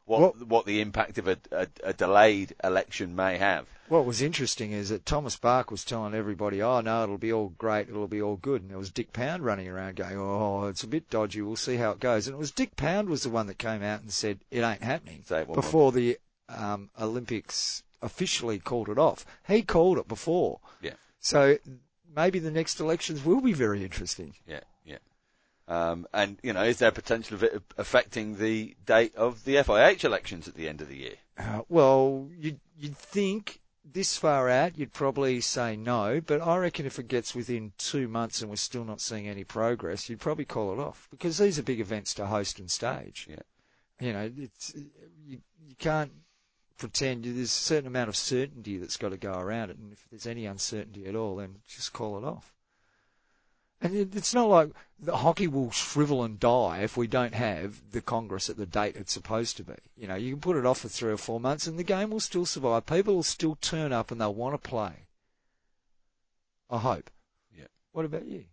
what 0.06 0.22
What- 0.22 0.48
what 0.48 0.66
the 0.66 0.82
impact 0.82 1.18
of 1.18 1.28
a, 1.28 1.38
a, 1.52 1.68
a 1.84 1.94
delayed 1.94 2.54
election 2.64 3.16
may 3.16 3.38
have. 3.38 3.68
What 3.88 4.06
was 4.06 4.20
interesting 4.22 4.72
is 4.72 4.90
that 4.90 5.06
Thomas 5.06 5.36
Bach 5.38 5.70
was 5.70 5.84
telling 5.84 6.16
everybody, 6.16 6.60
oh 6.62 6.82
no, 6.82 7.04
it'll 7.04 7.20
be 7.20 7.32
all 7.32 7.50
great, 7.50 7.88
it'll 7.88 8.08
be 8.08 8.22
all 8.22 8.36
good. 8.36 8.62
And 8.64 8.72
there 8.72 8.80
was 8.80 8.90
Dick 8.90 9.14
Pound 9.14 9.46
running 9.46 9.68
around 9.68 9.98
going, 9.98 10.18
oh, 10.18 10.66
it's 10.66 10.82
a 10.84 10.88
bit 10.88 11.08
dodgy, 11.12 11.42
we'll 11.44 11.56
see 11.56 11.76
how 11.76 11.92
it 11.92 12.00
goes. 12.00 12.26
And 12.28 12.34
it 12.36 12.40
was 12.40 12.50
Dick 12.52 12.76
Pound 12.76 13.10
was 13.10 13.22
the 13.24 13.30
one 13.30 13.46
that 13.46 13.60
came 13.60 13.84
out 13.84 14.02
and 14.02 14.12
said, 14.12 14.40
it 14.50 14.62
ain't 14.62 14.82
happening. 14.82 15.24
It 15.30 15.48
one 15.48 15.56
before 15.56 15.92
the 15.92 16.18
um, 16.50 16.90
Olympics 17.00 17.84
officially 18.02 18.58
called 18.60 18.90
it 18.90 18.98
off. 18.98 19.24
He 19.48 19.62
called 19.62 19.98
it 20.00 20.08
before. 20.08 20.60
Yeah. 20.82 20.94
So 21.20 21.58
maybe 22.16 22.40
the 22.40 22.52
next 22.52 22.80
elections 22.80 23.24
will 23.24 23.42
be 23.42 23.54
very 23.54 23.84
interesting. 23.84 24.34
Yeah, 24.48 24.62
yeah. 24.84 24.98
Um, 25.68 26.08
and 26.14 26.38
you 26.44 26.54
know, 26.54 26.64
is 26.64 26.78
there 26.78 26.92
potential 26.92 27.36
of 27.36 27.44
it 27.44 27.62
affecting 27.78 28.38
the 28.38 28.76
date 28.86 29.16
of 29.16 29.46
the 29.46 29.56
FIH 29.56 30.04
elections 30.04 30.48
at 30.48 30.56
the 30.56 30.70
end 30.70 30.82
of 30.82 30.90
the 30.90 30.98
year? 30.98 31.16
Uh, 31.38 31.62
well, 31.70 32.30
you'd, 32.38 32.60
you'd 32.78 32.98
think 32.98 33.62
this 33.84 34.18
far 34.18 34.50
out, 34.50 34.78
you'd 34.78 34.94
probably 34.94 35.42
say 35.42 35.76
no, 35.76 36.22
but 36.22 36.42
I 36.42 36.58
reckon 36.58 36.86
if 36.86 37.00
it 37.00 37.08
gets 37.08 37.36
within 37.36 37.74
two 37.78 38.08
months 38.08 38.42
and 38.42 38.50
we're 38.50 38.58
still 38.58 38.84
not 38.84 39.02
seeing 39.02 39.28
any 39.28 39.44
progress, 39.44 40.10
you'd 40.10 40.20
probably 40.20 40.46
call 40.46 40.74
it 40.74 40.80
off 40.80 41.08
because 41.12 41.38
these 41.38 41.58
are 41.60 41.64
big 41.64 41.80
events 41.80 42.14
to 42.16 42.26
host 42.26 42.60
and 42.60 42.70
stage. 42.70 43.28
Yeah. 43.30 43.38
You 44.00 44.14
know, 44.14 44.32
it's 44.38 44.74
you, 45.26 45.40
you 45.68 45.76
can't 45.80 46.12
pretend 46.78 47.24
there's 47.24 47.38
a 47.38 47.48
certain 47.48 47.88
amount 47.88 48.10
of 48.10 48.16
certainty 48.16 48.78
that's 48.78 48.98
got 48.98 49.10
to 49.10 49.18
go 49.18 49.34
around 49.34 49.70
it, 49.70 49.78
and 49.78 49.94
if 49.94 50.06
there's 50.10 50.28
any 50.28 50.46
uncertainty 50.46 51.06
at 51.06 51.16
all, 51.16 51.38
then 51.38 51.58
just 51.68 51.94
call 51.94 52.18
it 52.18 52.24
off. 52.24 52.55
And 53.82 53.96
it, 53.96 54.16
it's 54.16 54.34
not 54.34 54.48
like 54.48 54.70
the 55.00 55.18
hockey 55.18 55.48
will 55.48 55.72
shrivel 55.72 56.24
and 56.24 56.40
die 56.40 56.80
if 56.80 56.96
we 56.96 57.08
don't 57.08 57.34
have 57.34 57.92
the 57.92 58.02
Congress 58.02 58.50
at 58.50 58.58
the 58.58 58.66
date 58.66 58.96
it's 58.96 59.14
supposed 59.14 59.58
to 59.58 59.64
be. 59.64 59.76
You 59.98 60.08
know, 60.08 60.16
you 60.16 60.32
can 60.32 60.42
put 60.42 60.58
it 60.58 60.66
off 60.66 60.80
for 60.80 60.88
three 60.88 61.12
or 61.12 61.18
four 61.18 61.40
months 61.40 61.68
and 61.68 61.78
the 61.78 61.84
game 61.84 62.10
will 62.10 62.20
still 62.20 62.46
survive. 62.46 62.86
People 62.86 63.16
will 63.16 63.24
still 63.24 63.56
turn 63.56 63.92
up 63.92 64.12
and 64.12 64.20
they'll 64.20 64.34
want 64.34 64.62
to 64.62 64.70
play. 64.70 64.94
I 66.70 66.80
hope. 66.80 67.10
Yeah. 67.56 67.66
What 67.92 68.06
about 68.06 68.26
you? 68.26 68.46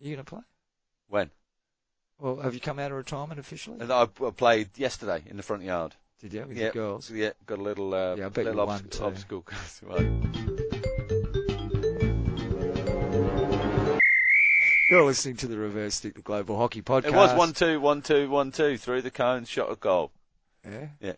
Are 0.00 0.04
you 0.04 0.14
going 0.14 0.24
to 0.24 0.30
play? 0.30 0.42
When? 1.08 1.30
Well, 2.18 2.36
have 2.36 2.54
you 2.54 2.60
come 2.60 2.78
out 2.78 2.90
of 2.90 2.96
retirement 2.96 3.38
officially? 3.38 3.78
And 3.80 3.92
I, 3.92 4.06
played 4.06 4.70
yesterday 4.76 5.22
in 5.26 5.36
the 5.36 5.42
front 5.42 5.62
yard. 5.62 5.94
Did 6.20 6.32
you 6.32 6.44
with 6.46 6.56
yeah, 6.56 6.68
the 6.68 6.72
girls? 6.72 7.10
Yeah, 7.10 7.30
got 7.46 7.58
a 7.58 7.62
little, 7.62 7.92
uh, 7.92 8.16
Yeah, 8.16 8.26
I 8.26 8.28
bet 8.30 8.44
you 8.44 8.50
little 8.50 8.66
won 8.66 8.80
obst- 8.80 8.90
too. 8.90 9.04
obstacle 9.04 9.42
course. 9.42 9.80
Right. 9.86 10.80
You're 14.94 15.02
listening 15.02 15.34
to 15.38 15.48
the 15.48 15.58
Reverse 15.58 15.96
Stick, 15.96 16.14
the 16.14 16.22
Global 16.22 16.56
Hockey 16.56 16.80
Podcast. 16.80 17.06
It 17.06 17.14
was 17.14 17.36
one 17.36 17.52
two, 17.52 17.80
one 17.80 18.00
two, 18.00 18.30
one 18.30 18.52
two 18.52 18.78
through 18.78 19.02
the 19.02 19.10
cone, 19.10 19.44
shot 19.44 19.72
a 19.72 19.74
goal. 19.74 20.12
Yeah. 20.64 20.86
Yeah. 21.00 21.12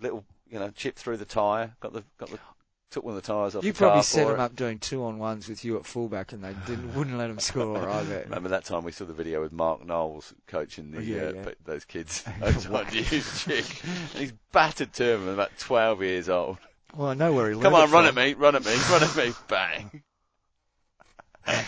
Little, 0.00 0.24
you 0.48 0.60
know, 0.60 0.70
chip 0.70 0.94
through 0.94 1.16
the 1.16 1.24
tyre. 1.24 1.74
Got 1.80 1.92
the, 1.92 2.04
got 2.18 2.30
the, 2.30 2.38
took 2.92 3.02
one 3.02 3.16
of 3.16 3.20
the 3.20 3.26
tyres 3.26 3.56
off 3.56 3.64
You 3.64 3.72
probably 3.72 4.04
set 4.04 4.28
them 4.28 4.36
it. 4.36 4.40
up 4.40 4.54
doing 4.54 4.78
two 4.78 5.02
on 5.02 5.18
ones 5.18 5.48
with 5.48 5.64
you 5.64 5.76
at 5.76 5.84
fullback, 5.86 6.34
and 6.34 6.44
they 6.44 6.54
didn't 6.68 6.94
wouldn't 6.94 7.18
let 7.18 7.26
them 7.26 7.40
score. 7.40 7.88
I 7.90 8.04
bet. 8.04 8.26
Remember 8.26 8.50
that 8.50 8.64
time 8.64 8.84
we 8.84 8.92
saw 8.92 9.04
the 9.06 9.12
video 9.12 9.42
with 9.42 9.50
Mark 9.50 9.84
Knowles 9.84 10.32
coaching 10.46 10.92
the 10.92 11.02
Yeah, 11.02 11.22
uh, 11.22 11.32
yeah. 11.32 11.50
those 11.64 11.84
kids 11.84 12.22
over 12.40 12.76
on 12.76 12.84
YouTube. 12.84 14.12
And 14.14 14.20
he's 14.20 14.34
battered 14.52 14.92
to 14.92 15.14
him, 15.14 15.26
at 15.26 15.34
about 15.34 15.50
12 15.58 16.00
years 16.04 16.28
old. 16.28 16.58
Well, 16.94 17.08
I 17.08 17.14
know 17.14 17.32
where 17.32 17.48
he 17.48 17.54
learned 17.56 17.64
Come 17.64 17.74
on, 17.74 17.90
run 17.90 18.06
from. 18.06 18.18
at 18.18 18.24
me, 18.24 18.34
run 18.34 18.54
at 18.54 18.64
me, 18.64 18.76
run 18.88 19.02
at 19.02 19.16
me, 19.16 19.32
bang. 19.48 20.02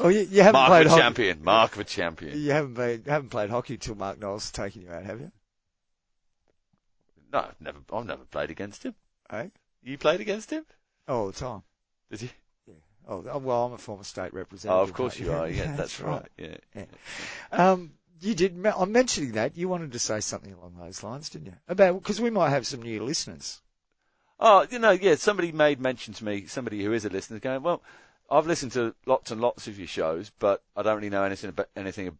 Oh, 0.00 0.08
you, 0.08 0.20
you 0.20 0.42
haven't 0.42 0.54
Mark 0.54 0.68
played 0.68 0.86
of 0.86 0.86
a 0.86 0.90
hockey. 0.90 1.02
champion, 1.02 1.44
Mark 1.44 1.72
of 1.74 1.80
a 1.80 1.84
champion. 1.84 2.40
You 2.40 2.52
haven't 2.52 2.74
played 2.74 3.06
haven't 3.06 3.28
played 3.28 3.50
hockey 3.50 3.76
till 3.76 3.94
Mark 3.94 4.18
Knowles 4.18 4.44
has 4.44 4.52
taken 4.52 4.82
you 4.82 4.90
out, 4.90 5.04
have 5.04 5.20
you? 5.20 5.30
No, 7.32 7.40
I've 7.40 7.60
never, 7.60 7.78
I've 7.92 8.06
never 8.06 8.24
played 8.24 8.50
against 8.50 8.82
him. 8.82 8.94
Eh? 9.30 9.48
You 9.82 9.98
played 9.98 10.20
against 10.20 10.50
him? 10.50 10.64
All 11.06 11.26
the 11.26 11.32
time. 11.32 11.62
Did 12.10 12.22
you? 12.22 12.28
Oh, 13.08 13.24
oh, 13.30 13.38
well, 13.38 13.66
I'm 13.66 13.72
a 13.72 13.78
former 13.78 14.04
state 14.04 14.32
representative. 14.34 14.78
Oh, 14.78 14.82
of 14.82 14.92
course 14.92 15.18
you 15.18 15.32
are. 15.32 15.48
Yeah, 15.50 15.74
that's 15.76 16.00
right. 16.00 16.26
Yeah. 16.36 16.84
Um, 17.50 17.92
you 18.20 18.34
did. 18.34 18.64
I'm 18.66 18.92
mentioning 18.92 19.32
that 19.32 19.56
you 19.56 19.68
wanted 19.68 19.92
to 19.92 19.98
say 19.98 20.20
something 20.20 20.52
along 20.52 20.76
those 20.78 21.02
lines, 21.02 21.30
didn't 21.30 21.46
you? 21.46 21.54
About 21.68 21.94
because 22.00 22.20
we 22.20 22.30
might 22.30 22.50
have 22.50 22.66
some 22.66 22.82
new 22.82 23.02
listeners. 23.02 23.60
Oh, 24.38 24.66
you 24.70 24.78
know, 24.78 24.92
yeah, 24.92 25.16
somebody 25.16 25.52
made 25.52 25.80
mention 25.80 26.14
to 26.14 26.24
me, 26.24 26.46
somebody 26.46 26.82
who 26.82 26.92
is 26.92 27.04
a 27.04 27.10
listener, 27.10 27.40
going, 27.40 27.62
well, 27.62 27.82
I've 28.30 28.46
listened 28.46 28.72
to 28.72 28.94
lots 29.06 29.30
and 29.30 29.40
lots 29.40 29.66
of 29.66 29.78
your 29.78 29.88
shows, 29.88 30.30
but 30.38 30.62
I 30.76 30.82
don't 30.82 30.96
really 30.96 31.10
know 31.10 31.24
anything 31.24 31.50
about 31.50 31.68
anything. 31.74 32.18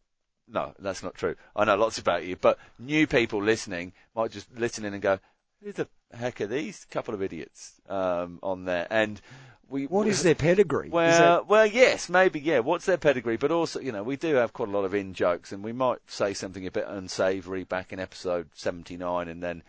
No, 0.48 0.74
that's 0.78 1.02
not 1.02 1.14
true. 1.14 1.36
I 1.54 1.64
know 1.64 1.76
lots 1.76 1.98
about 1.98 2.24
you, 2.24 2.36
but 2.36 2.58
new 2.78 3.06
people 3.06 3.42
listening 3.42 3.92
might 4.16 4.32
just 4.32 4.48
listen 4.56 4.84
in 4.84 4.92
and 4.94 5.02
go, 5.02 5.20
who 5.62 5.72
the 5.72 5.86
heck 6.12 6.40
are 6.40 6.46
these 6.46 6.86
couple 6.90 7.14
of 7.14 7.22
idiots 7.22 7.74
um, 7.88 8.40
on 8.42 8.64
there? 8.64 8.88
And 8.90 9.20
we, 9.68 9.86
What 9.86 10.08
is 10.08 10.24
their 10.24 10.34
pedigree? 10.34 10.88
Well, 10.88 11.36
that- 11.36 11.46
well, 11.46 11.66
yes, 11.66 12.08
maybe, 12.08 12.40
yeah. 12.40 12.58
What's 12.58 12.86
their 12.86 12.96
pedigree? 12.98 13.36
But 13.36 13.52
also, 13.52 13.78
you 13.78 13.92
know, 13.92 14.02
we 14.02 14.16
do 14.16 14.34
have 14.34 14.52
quite 14.52 14.68
a 14.68 14.72
lot 14.72 14.84
of 14.84 14.94
in 14.94 15.14
jokes, 15.14 15.52
and 15.52 15.62
we 15.62 15.72
might 15.72 15.98
say 16.08 16.34
something 16.34 16.66
a 16.66 16.72
bit 16.72 16.86
unsavoury 16.88 17.62
back 17.62 17.92
in 17.92 18.00
episode 18.00 18.48
seventy-nine, 18.54 19.28
and 19.28 19.40
then 19.40 19.62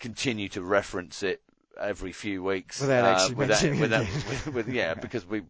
continue 0.00 0.48
to 0.48 0.62
reference 0.62 1.22
it 1.22 1.40
every 1.80 2.12
few 2.12 2.42
weeks 2.42 2.80
Without 2.80 3.04
uh, 3.04 3.08
actually 3.08 3.34
without- 3.36 3.64
it 3.64 3.80
without- 3.80 4.02
again. 4.02 4.14
with, 4.28 4.46
with- 4.54 4.68
yeah, 4.68 4.94
because 4.94 5.26
we 5.26 5.42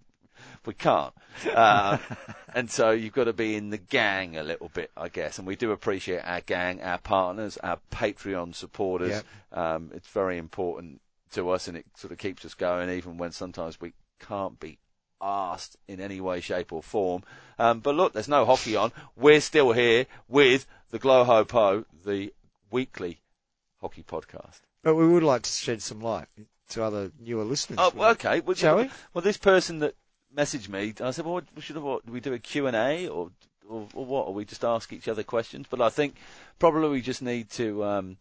we 0.64 0.74
can't, 0.74 1.12
uh, 1.54 1.98
and 2.54 2.70
so 2.70 2.90
you've 2.92 3.12
got 3.12 3.24
to 3.24 3.32
be 3.32 3.56
in 3.56 3.70
the 3.70 3.78
gang 3.78 4.36
a 4.36 4.44
little 4.44 4.70
bit, 4.72 4.92
I 4.96 5.08
guess. 5.08 5.38
And 5.38 5.46
we 5.46 5.56
do 5.56 5.72
appreciate 5.72 6.20
our 6.20 6.40
gang, 6.40 6.80
our 6.82 6.98
partners, 6.98 7.58
our 7.64 7.78
Patreon 7.90 8.54
supporters. 8.54 9.10
Um, 9.52 9.90
it's 9.92 10.06
very 10.08 10.38
important 10.38 11.00
to 11.32 11.50
us, 11.50 11.66
and 11.66 11.76
it 11.76 11.86
sort 11.96 12.12
of 12.12 12.18
keeps 12.18 12.44
us 12.44 12.54
going, 12.54 12.90
even 12.90 13.18
when 13.18 13.32
sometimes 13.32 13.80
we 13.80 13.92
can't 14.20 14.60
be 14.60 14.78
asked 15.20 15.76
in 15.88 16.00
any 16.00 16.20
way, 16.20 16.40
shape, 16.40 16.72
or 16.72 16.82
form. 16.82 17.22
Um, 17.58 17.80
but 17.80 17.94
look, 17.96 18.12
there's 18.12 18.28
no 18.28 18.44
hockey 18.44 18.76
on. 18.76 18.92
We're 19.16 19.40
still 19.40 19.72
here 19.72 20.06
with 20.28 20.66
the 20.90 20.98
Glow 21.00 21.24
Ho 21.24 21.44
Po, 21.44 21.84
the 22.04 22.32
weekly 22.70 23.21
hockey 23.82 24.02
podcast. 24.02 24.60
But 24.82 24.94
we 24.94 25.06
would 25.06 25.22
like 25.22 25.42
to 25.42 25.50
shed 25.50 25.82
some 25.82 26.00
light 26.00 26.26
to 26.70 26.82
other 26.82 27.10
newer 27.20 27.44
listeners. 27.44 27.78
Oh, 27.80 27.92
well, 27.94 28.10
okay. 28.12 28.40
Well, 28.40 28.54
Shall 28.56 28.78
we? 28.78 28.90
Well, 29.12 29.22
this 29.22 29.36
person 29.36 29.80
that 29.80 29.94
messaged 30.34 30.68
me, 30.70 30.94
I 31.00 31.10
said, 31.10 31.26
well, 31.26 31.34
what, 31.34 31.44
should 31.58 31.76
have, 31.76 31.84
what, 31.84 32.06
do 32.06 32.12
we 32.12 32.20
do 32.20 32.32
a 32.32 32.38
Q&A 32.38 33.08
or, 33.08 33.30
or, 33.68 33.86
or 33.92 34.04
what? 34.06 34.26
Or 34.28 34.34
we 34.34 34.44
just 34.46 34.64
ask 34.64 34.92
each 34.92 35.08
other 35.08 35.22
questions? 35.22 35.66
But 35.68 35.80
I 35.82 35.90
think 35.90 36.16
probably 36.58 36.88
we 36.88 37.02
just 37.02 37.20
need 37.20 37.50
to, 37.50 37.84
um, 37.84 38.16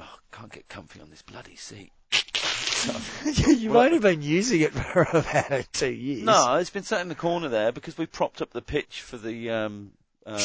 oh, 0.00 0.16
can't 0.32 0.50
get 0.52 0.68
comfy 0.68 1.00
on 1.00 1.10
this 1.10 1.22
bloody 1.22 1.56
seat. 1.56 1.92
You've 3.24 3.72
Well- 3.72 3.84
only 3.84 3.98
been 4.00 4.22
using 4.22 4.62
it 4.62 4.72
for 4.72 5.02
about 5.12 5.66
two 5.72 5.92
years. 5.92 6.24
No, 6.24 6.56
it's 6.56 6.70
been 6.70 6.82
sat 6.82 7.00
in 7.02 7.08
the 7.08 7.14
corner 7.14 7.48
there 7.48 7.72
because 7.72 7.96
we 7.96 8.06
propped 8.06 8.42
up 8.42 8.50
the 8.52 8.62
pitch 8.62 9.02
for 9.02 9.16
the, 9.16 9.50
um, 9.50 9.92
um, 10.26 10.38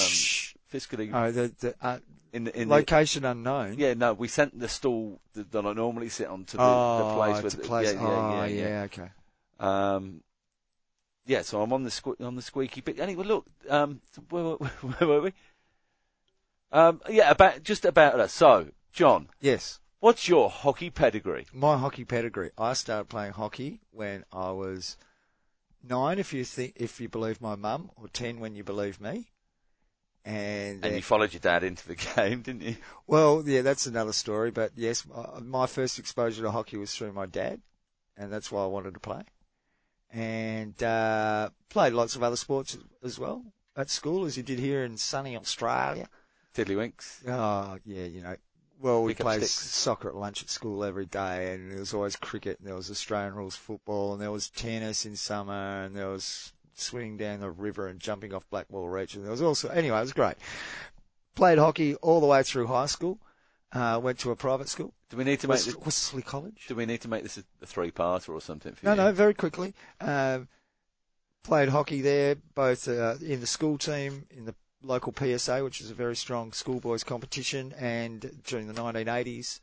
fiscally 0.71 1.09
Oh, 1.13 1.31
the, 1.31 1.51
the 1.59 1.75
uh, 1.81 1.99
in 2.31 2.43
the, 2.45 2.61
in 2.61 2.67
the, 2.67 2.75
location 2.75 3.25
unknown. 3.25 3.75
yeah, 3.77 3.93
no, 3.93 4.13
we 4.13 4.27
sent 4.27 4.59
the 4.59 4.67
stool 4.67 5.19
that, 5.33 5.51
that 5.51 5.65
I 5.65 5.73
normally 5.73 6.09
sit 6.09 6.27
on 6.27 6.45
to 6.45 6.57
the, 6.57 6.63
oh, 6.63 6.97
the 6.97 7.15
place 7.15 7.43
with, 7.43 7.63
place. 7.63 7.93
yeah, 7.93 8.01
yeah, 8.01 8.41
oh, 8.41 8.45
yeah, 8.45 8.67
yeah. 8.67 8.81
okay. 8.83 9.09
Um, 9.59 10.21
yeah, 11.25 11.41
so 11.41 11.61
I'm 11.61 11.73
on 11.73 11.83
the 11.83 11.89
sque- 11.89 12.25
on 12.25 12.35
the 12.35 12.41
squeaky 12.41 12.81
bit. 12.81 12.99
Anyway, 12.99 13.23
look, 13.25 13.45
um, 13.69 14.01
where, 14.29 14.43
were- 14.43 14.57
where 14.57 15.07
were 15.09 15.21
we? 15.21 15.33
Um, 16.71 17.01
yeah, 17.09 17.31
about 17.31 17.63
just 17.63 17.85
about 17.85 18.19
us. 18.19 18.31
So, 18.33 18.67
John, 18.93 19.29
Yes. 19.39 19.79
what's 19.99 20.27
your 20.27 20.49
hockey 20.49 20.89
pedigree? 20.89 21.47
My 21.53 21.77
hockey 21.77 22.05
pedigree. 22.05 22.51
I 22.57 22.73
started 22.73 23.09
playing 23.09 23.33
hockey 23.33 23.79
when 23.91 24.23
I 24.31 24.51
was 24.51 24.97
nine, 25.83 26.19
if 26.19 26.33
you 26.33 26.43
think, 26.45 26.73
if 26.75 27.01
you 27.01 27.09
believe 27.09 27.41
my 27.41 27.55
mum, 27.55 27.89
or 27.95 28.07
ten 28.07 28.39
when 28.39 28.55
you 28.55 28.63
believe 28.63 29.01
me. 29.01 29.31
And, 30.25 30.75
And 30.75 30.82
then- 30.84 30.95
you 30.95 31.01
followed 31.01 31.34
your 31.34 31.39
dad 31.39 31.63
into 31.63 31.88
the 31.88 31.95
game, 32.15 32.41
didn't 32.41 32.62
you? 32.62 32.75
well, 33.08 33.43
yeah, 33.45 33.62
that's 33.62 33.88
another 33.88 34.13
story. 34.13 34.51
But 34.51 34.71
yes, 34.75 35.05
uh, 35.13 35.39
my 35.41 35.65
first 35.65 35.97
exposure 35.99 36.41
to 36.43 36.51
hockey 36.51 36.77
was 36.77 36.93
through 36.95 37.13
my 37.13 37.25
dad, 37.25 37.62
and 38.17 38.32
that's 38.32 38.51
why 38.51 38.63
I 38.63 38.67
wanted 38.67 38.93
to 38.93 38.99
play. 38.99 39.23
And 40.12 40.82
uh, 40.82 41.49
played 41.69 41.93
lots 41.93 42.15
of 42.15 42.23
other 42.23 42.36
sports 42.36 42.77
as 43.03 43.19
well 43.19 43.43
at 43.77 43.89
school, 43.89 44.25
as 44.25 44.38
you 44.38 44.43
did 44.43 44.60
here 44.60 44.84
in 44.84 44.97
sunny 44.97 45.38
Australia. 45.38 46.10
Tiddlywinks. 46.55 47.27
Oh, 47.27 47.77
yeah, 47.86 48.05
you 48.05 48.21
know. 48.21 48.36
Well, 48.82 49.03
we 49.03 49.13
Pick 49.13 49.25
played 49.25 49.43
soccer 49.43 50.08
at 50.08 50.15
lunch 50.15 50.41
at 50.41 50.49
school 50.49 50.84
every 50.84 51.05
day, 51.05 51.53
and 51.53 51.69
there 51.71 51.79
was 51.79 51.93
always 51.93 52.15
cricket, 52.15 52.60
and 52.60 52.67
there 52.67 52.75
was 52.75 52.89
Australian 52.89 53.36
rules 53.36 53.55
football, 53.55 54.13
and 54.13 54.21
there 54.21 54.32
was 54.32 54.49
tennis 54.49 55.05
in 55.05 55.15
summer, 55.15 55.84
and 55.84 55.95
there 55.95 56.08
was 56.08 56.53
swimming 56.79 57.17
down 57.17 57.39
the 57.39 57.49
river 57.49 57.87
and 57.87 57.99
jumping 57.99 58.33
off 58.33 58.49
Blackwall 58.49 58.87
Reach, 58.89 59.15
and 59.15 59.23
there 59.23 59.31
was 59.31 59.41
also, 59.41 59.69
anyway, 59.69 59.97
it 59.97 60.01
was 60.01 60.13
great. 60.13 60.35
Played 61.35 61.57
hockey 61.57 61.95
all 61.95 62.19
the 62.19 62.27
way 62.27 62.43
through 62.43 62.67
high 62.67 62.87
school, 62.87 63.19
uh, 63.71 63.99
went 64.01 64.19
to 64.19 64.31
a 64.31 64.35
private 64.35 64.69
school, 64.69 64.93
Do 65.09 65.17
we 65.17 65.23
need 65.23 65.39
to 65.41 65.47
make 65.47 65.61
this, 65.61 65.75
Wesley 65.75 66.21
College. 66.21 66.65
Do 66.67 66.75
we 66.75 66.85
need 66.85 67.01
to 67.01 67.07
make 67.07 67.23
this 67.23 67.37
a, 67.37 67.65
three-parter 67.65 68.29
or 68.29 68.41
something? 68.41 68.73
For 68.73 68.85
No, 68.85 68.91
you? 68.91 68.97
no, 68.97 69.11
very 69.11 69.33
quickly. 69.33 69.73
Um, 70.01 70.47
played 71.43 71.69
hockey 71.69 72.01
there, 72.01 72.35
both 72.55 72.87
uh, 72.87 73.15
in 73.21 73.39
the 73.41 73.47
school 73.47 73.77
team, 73.77 74.25
in 74.31 74.45
the 74.45 74.55
local 74.81 75.13
PSA, 75.13 75.63
which 75.63 75.81
is 75.81 75.91
a 75.91 75.93
very 75.93 76.15
strong 76.15 76.51
schoolboys 76.51 77.03
competition, 77.03 77.73
and 77.77 78.41
during 78.43 78.67
the 78.67 78.73
1980s, 78.73 79.59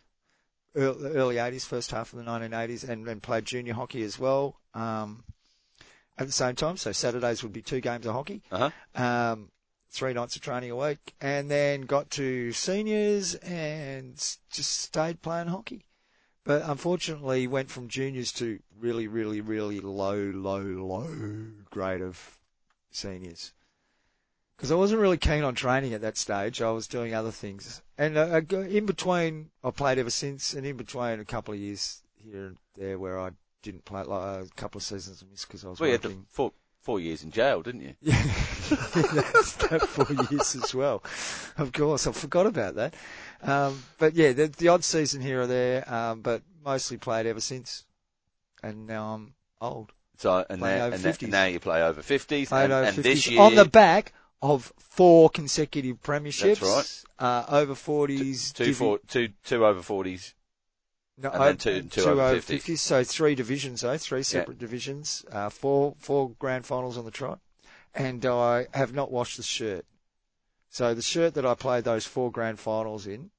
early, 0.74 1.10
early 1.12 1.36
80s, 1.36 1.64
first 1.66 1.90
half 1.90 2.12
of 2.12 2.18
the 2.18 2.30
1980s, 2.30 2.88
and, 2.88 3.08
and 3.08 3.22
played 3.22 3.44
junior 3.44 3.74
hockey 3.74 4.02
as 4.02 4.18
well 4.18 4.60
um, 4.74 5.24
at 6.18 6.26
the 6.26 6.32
same 6.32 6.54
time. 6.54 6.76
So 6.76 6.92
Saturdays 6.92 7.42
would 7.42 7.52
be 7.52 7.62
two 7.62 7.80
games 7.80 8.06
of 8.06 8.14
hockey, 8.14 8.42
Uh-huh. 8.50 8.70
um, 8.94 9.50
three 9.90 10.12
nights 10.12 10.36
of 10.36 10.42
training 10.42 10.70
a 10.70 10.76
week, 10.76 11.14
and 11.20 11.50
then 11.50 11.82
got 11.82 12.10
to 12.10 12.52
seniors 12.52 13.34
and 13.36 14.14
just 14.50 14.70
stayed 14.78 15.22
playing 15.22 15.48
hockey. 15.48 15.86
But 16.44 16.62
unfortunately, 16.64 17.46
went 17.46 17.70
from 17.70 17.88
juniors 17.88 18.30
to 18.34 18.60
really, 18.78 19.08
really, 19.08 19.40
really 19.40 19.80
low, 19.80 20.16
low, 20.16 20.60
low 20.60 21.46
grade 21.70 22.02
of 22.02 22.38
seniors. 22.90 23.52
Because 24.56 24.70
I 24.70 24.76
wasn't 24.76 25.00
really 25.02 25.18
keen 25.18 25.42
on 25.42 25.54
training 25.54 25.92
at 25.92 26.00
that 26.00 26.16
stage. 26.16 26.62
I 26.62 26.70
was 26.70 26.86
doing 26.86 27.12
other 27.12 27.32
things. 27.32 27.82
And 27.98 28.16
uh, 28.16 28.40
in 28.52 28.86
between, 28.86 29.50
I 29.62 29.70
played 29.70 29.98
ever 29.98 30.08
since, 30.08 30.54
and 30.54 30.64
in 30.64 30.76
between 30.76 31.20
a 31.20 31.24
couple 31.24 31.52
of 31.52 31.60
years 31.60 32.00
here 32.16 32.46
and 32.46 32.56
there 32.74 32.98
where 32.98 33.18
I 33.20 33.30
didn't 33.62 33.84
play, 33.84 34.02
like 34.02 34.44
a 34.44 34.48
couple 34.56 34.78
of 34.78 34.82
seasons 34.82 35.22
I 35.26 35.30
missed 35.30 35.46
because 35.48 35.64
I 35.64 35.68
was 35.68 35.80
Well, 35.80 35.88
you 35.88 35.98
had 35.98 36.06
four, 36.28 36.52
four 36.80 37.00
years 37.00 37.22
in 37.24 37.30
jail, 37.30 37.62
didn't 37.62 37.80
you? 37.82 37.94
Yeah, 38.00 38.22
that's 38.70 39.52
that 39.54 39.86
four 39.88 40.06
years 40.30 40.54
as 40.56 40.74
well. 40.74 41.02
Of 41.58 41.72
course, 41.72 42.06
I 42.06 42.12
forgot 42.12 42.46
about 42.46 42.76
that. 42.76 42.94
Um, 43.42 43.82
but 43.98 44.14
yeah, 44.14 44.32
the, 44.32 44.46
the 44.48 44.68
odd 44.68 44.84
season 44.84 45.20
here 45.20 45.42
or 45.42 45.46
there, 45.46 45.92
um, 45.92 46.20
but 46.20 46.42
mostly 46.64 46.96
played 46.96 47.26
ever 47.26 47.40
since. 47.40 47.84
And 48.62 48.86
now 48.86 49.14
I'm 49.14 49.34
old. 49.60 49.92
So 50.18 50.44
and, 50.48 50.60
now, 50.60 50.86
over 50.86 50.94
and 50.94 51.04
50s. 51.04 51.28
now 51.28 51.44
you 51.44 51.60
play 51.60 51.82
over 51.82 52.00
fifties, 52.02 52.50
and, 52.50 52.72
over 52.72 52.88
and 52.88 52.96
this 52.96 53.28
year 53.28 53.40
on 53.40 53.54
the 53.54 53.66
back 53.66 54.12
of 54.40 54.72
four 54.78 55.28
consecutive 55.28 56.00
premierships. 56.02 56.60
That's 56.60 57.04
Uh, 57.18 57.44
over 57.48 57.74
40s. 57.74 58.52
two, 58.54 58.64
divi- 58.66 58.74
four, 58.74 58.98
two, 59.08 59.28
two 59.44 59.64
over 59.66 59.82
forties. 59.82 60.34
No, 61.18 61.30
And 61.30 61.42
then 61.42 61.54
o- 61.54 61.56
two- 61.56 61.82
two 61.82 61.88
two 62.02 62.10
over 62.10 62.22
over 62.22 62.40
50s. 62.40 62.60
50s. 62.60 62.78
So 62.80 63.02
three 63.04 63.34
divisions, 63.34 63.80
though, 63.80 63.96
three 63.96 64.22
separate 64.22 64.58
divisions, 64.58 65.24
uh, 65.32 65.48
four 65.48 65.94
four 65.98 66.30
grand 66.38 66.66
finals 66.66 66.98
on 66.98 67.04
the 67.04 67.10
trot. 67.10 67.40
And 67.94 68.24
I 68.26 68.66
have 68.74 68.92
not 68.92 69.10
washed 69.10 69.38
the 69.38 69.42
shirt. 69.42 69.86
So 70.68 70.92
the 70.92 71.00
shirt 71.02 71.32
that 71.34 71.46
I 71.46 71.54
played 71.54 71.84
those 71.84 72.04
four 72.04 72.30
grand 72.30 72.60
finals 72.60 73.06
in 73.06 73.30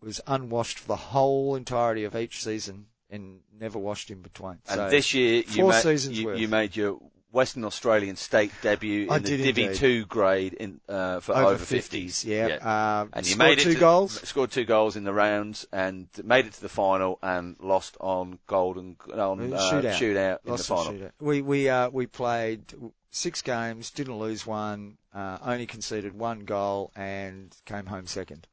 was 0.00 0.20
unwashed 0.26 0.78
for 0.78 0.88
the 0.88 0.96
whole 0.96 1.56
entirety 1.56 2.04
of 2.04 2.14
each 2.14 2.44
season 2.44 2.88
and 3.08 3.40
never 3.58 3.78
washed 3.78 4.10
in 4.10 4.20
between. 4.20 4.58
And 4.68 4.76
so 4.76 4.90
this 4.90 5.14
year 5.14 5.42
you 5.48 5.72
seasons 5.72 6.18
you, 6.20 6.34
you 6.34 6.46
made 6.48 6.76
your 6.76 7.00
Western 7.30 7.64
Australian 7.64 8.16
state 8.16 8.50
debut 8.62 9.08
I 9.10 9.16
in 9.18 9.22
the 9.22 9.36
Divi 9.36 9.64
indeed. 9.64 9.76
two 9.76 10.06
grade 10.06 10.54
in 10.54 10.80
uh, 10.88 11.20
for 11.20 11.36
over 11.36 11.58
fifties. 11.62 12.24
yeah. 12.24 13.00
Um, 13.00 13.10
and 13.12 13.26
you 13.26 13.34
scored 13.34 13.48
made 13.50 13.58
it 13.58 13.62
two 13.64 13.74
to- 13.74 13.80
goals. 13.80 14.20
scored 14.28 14.50
two 14.50 14.64
goals 14.64 14.96
in 14.96 15.04
the 15.04 15.12
rounds, 15.12 15.66
and 15.72 16.08
made 16.24 16.46
it 16.46 16.54
to 16.54 16.60
the 16.62 16.68
final, 16.70 17.18
and 17.22 17.56
lost 17.60 17.96
on 18.00 18.38
golden 18.46 18.96
on 19.12 19.52
uh, 19.52 19.58
Shootout. 19.58 19.92
shootout 19.94 20.38
in 20.44 20.50
Lost 20.50 20.68
the 20.68 20.74
final. 20.74 20.92
shootout. 20.94 21.10
We 21.20 21.42
we 21.42 21.68
uh, 21.68 21.90
we 21.90 22.06
played 22.06 22.62
six 23.10 23.42
games, 23.42 23.90
didn't 23.90 24.18
lose 24.18 24.46
one, 24.46 24.96
uh, 25.14 25.38
only 25.42 25.66
conceded 25.66 26.14
one 26.18 26.40
goal, 26.46 26.92
and 26.96 27.54
came 27.66 27.86
home 27.86 28.06
second. 28.06 28.46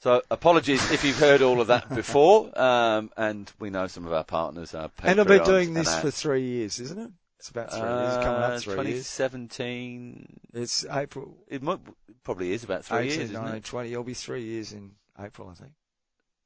So 0.00 0.22
apologies 0.30 0.90
if 0.90 1.02
you've 1.04 1.18
heard 1.18 1.40
all 1.42 1.60
of 1.60 1.66
that 1.68 1.88
before, 1.94 2.50
um, 2.60 3.10
and 3.16 3.50
we 3.58 3.70
know 3.70 3.86
some 3.88 4.06
of 4.06 4.12
our 4.12 4.24
partners 4.24 4.74
are. 4.74 4.88
Paying 4.88 5.12
And 5.12 5.20
I've 5.20 5.26
been 5.28 5.44
doing 5.44 5.74
this 5.74 5.98
for 6.00 6.10
three 6.10 6.42
years, 6.42 6.78
isn't 6.80 6.98
it? 6.98 7.10
It's 7.44 7.50
about 7.50 7.70
three 7.72 7.80
years, 7.80 8.14
coming 8.24 8.42
uh, 8.42 8.46
up 8.46 8.60
three 8.62 8.74
years. 8.92 9.16
2017. 9.16 10.40
It's 10.54 10.86
April 10.90 11.36
It 11.46 11.62
might, 11.62 11.78
probably 12.22 12.52
is 12.52 12.64
about 12.64 12.86
three 12.86 13.00
18, 13.00 13.06
years, 13.10 13.30
isn't 13.32 13.34
19, 13.34 13.56
it? 13.56 13.64
20. 13.64 13.92
It'll 13.92 14.02
be 14.02 14.14
three 14.14 14.44
years 14.44 14.72
in 14.72 14.92
April, 15.20 15.50
I 15.50 15.52
think. 15.52 15.72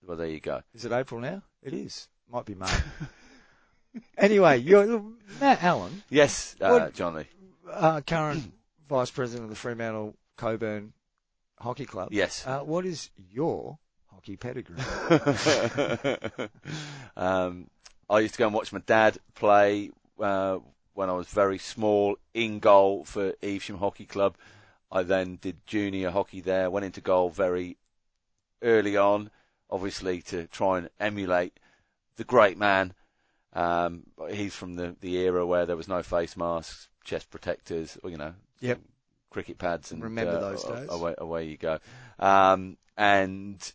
Well, 0.02 0.16
there 0.16 0.26
you 0.26 0.40
go. 0.40 0.60
Is 0.74 0.84
it 0.84 0.90
April 0.90 1.20
now? 1.20 1.42
It 1.62 1.72
is. 1.72 2.08
Might 2.28 2.46
be 2.46 2.56
May. 2.56 2.66
anyway, 4.18 4.58
you're 4.58 5.04
Matt 5.40 5.62
Allen, 5.62 6.02
Yes, 6.10 6.56
uh, 6.60 6.68
What- 6.68 6.94
Johnny. 6.94 7.26
uh, 7.72 8.00
current 8.00 8.52
vice 8.88 9.12
president 9.12 9.44
of 9.44 9.50
the 9.50 9.56
Fremantle 9.56 10.16
Cockburn 10.36 10.94
Hockey 11.60 11.84
Club. 11.84 12.08
Yes. 12.10 12.44
Uh, 12.44 12.62
what 12.62 12.84
is 12.84 13.10
your 13.30 13.78
hockey 14.06 14.36
pedigree? 14.36 14.74
um, 17.16 17.70
I 18.10 18.18
used 18.18 18.34
to 18.34 18.38
go 18.38 18.46
and 18.46 18.54
watch 18.54 18.72
my 18.72 18.80
dad 18.80 19.16
play 19.36 19.92
uh, 20.20 20.58
when 20.98 21.08
I 21.08 21.12
was 21.12 21.28
very 21.28 21.58
small 21.58 22.16
in 22.34 22.58
goal 22.58 23.04
for 23.04 23.32
Evesham 23.40 23.78
Hockey 23.78 24.04
Club. 24.04 24.34
I 24.90 25.04
then 25.04 25.38
did 25.40 25.64
junior 25.64 26.10
hockey 26.10 26.40
there, 26.40 26.72
went 26.72 26.86
into 26.86 27.00
goal 27.00 27.30
very 27.30 27.76
early 28.62 28.96
on, 28.96 29.30
obviously 29.70 30.22
to 30.22 30.48
try 30.48 30.78
and 30.78 30.90
emulate 30.98 31.60
the 32.16 32.24
great 32.24 32.58
man. 32.58 32.94
Um, 33.52 34.06
he's 34.28 34.56
from 34.56 34.74
the, 34.74 34.96
the 35.00 35.18
era 35.18 35.46
where 35.46 35.66
there 35.66 35.76
was 35.76 35.86
no 35.86 36.02
face 36.02 36.36
masks, 36.36 36.88
chest 37.04 37.30
protectors, 37.30 37.96
or, 38.02 38.10
you 38.10 38.16
know, 38.16 38.34
Yep. 38.58 38.80
cricket 39.30 39.56
pads, 39.56 39.92
and 39.92 40.02
Remember 40.02 40.34
uh, 40.34 40.40
those 40.40 40.64
days. 40.64 40.88
Away, 40.90 41.14
away 41.16 41.44
you 41.46 41.58
go. 41.58 41.78
Um, 42.18 42.76
and 42.96 43.72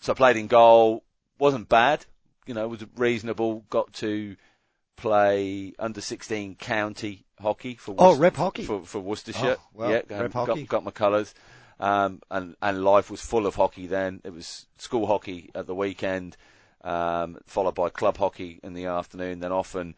so 0.00 0.12
I 0.12 0.16
played 0.16 0.36
in 0.36 0.48
goal, 0.48 1.04
wasn't 1.38 1.68
bad, 1.68 2.04
you 2.46 2.54
know, 2.54 2.66
was 2.66 2.84
reasonable. 2.96 3.64
Got 3.70 3.92
to 3.94 4.34
play 4.98 5.72
under 5.78 6.00
16 6.00 6.56
county 6.56 7.24
hockey 7.40 7.76
for 7.76 7.94
Oh, 7.98 8.16
rep 8.16 8.36
hockey. 8.36 8.64
for, 8.64 8.84
for 8.84 9.00
Worcestershire. 9.00 9.56
Oh, 9.58 9.68
well, 9.72 9.90
yeah, 9.90 10.02
rep 10.10 10.32
got, 10.32 10.48
hockey. 10.48 10.64
got 10.64 10.84
my 10.84 10.90
colours. 10.90 11.34
Um, 11.80 12.20
and, 12.30 12.56
and 12.60 12.84
life 12.84 13.10
was 13.10 13.20
full 13.22 13.46
of 13.46 13.54
hockey 13.54 13.86
then. 13.86 14.20
It 14.24 14.32
was 14.32 14.66
school 14.78 15.06
hockey 15.06 15.50
at 15.54 15.66
the 15.66 15.74
weekend, 15.74 16.36
um, 16.82 17.38
followed 17.46 17.76
by 17.76 17.88
club 17.88 18.18
hockey 18.18 18.58
in 18.62 18.74
the 18.74 18.86
afternoon, 18.86 19.38
then 19.40 19.52
often, 19.52 19.94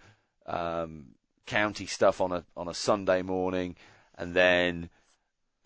um, 0.47 1.07
county 1.47 1.87
stuff 1.87 2.21
on 2.21 2.33
a, 2.33 2.45
on 2.57 2.69
a 2.69 2.75
Sunday 2.75 3.23
morning, 3.23 3.77
and 4.17 4.35
then 4.35 4.91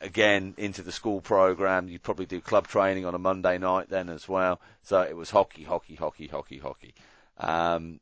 again 0.01 0.55
into 0.57 0.83
the 0.83 0.93
school 0.93 1.21
program. 1.21 1.89
You'd 1.89 2.03
probably 2.05 2.27
do 2.27 2.41
club 2.41 2.69
training 2.69 3.05
on 3.05 3.15
a 3.15 3.19
Monday 3.19 3.59
night 3.59 3.89
then 3.89 4.09
as 4.09 4.29
well. 4.29 4.61
So 4.83 5.01
it 5.01 5.17
was 5.17 5.31
hockey, 5.31 5.65
hockey, 5.65 5.97
hockey, 5.97 6.29
hockey, 6.29 6.59
hockey. 6.59 6.95
Um, 7.39 7.99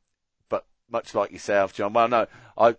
much 0.92 1.14
like 1.14 1.32
yourself, 1.32 1.72
John, 1.74 1.92
well, 1.92 2.06
no, 2.08 2.26
I, 2.56 2.76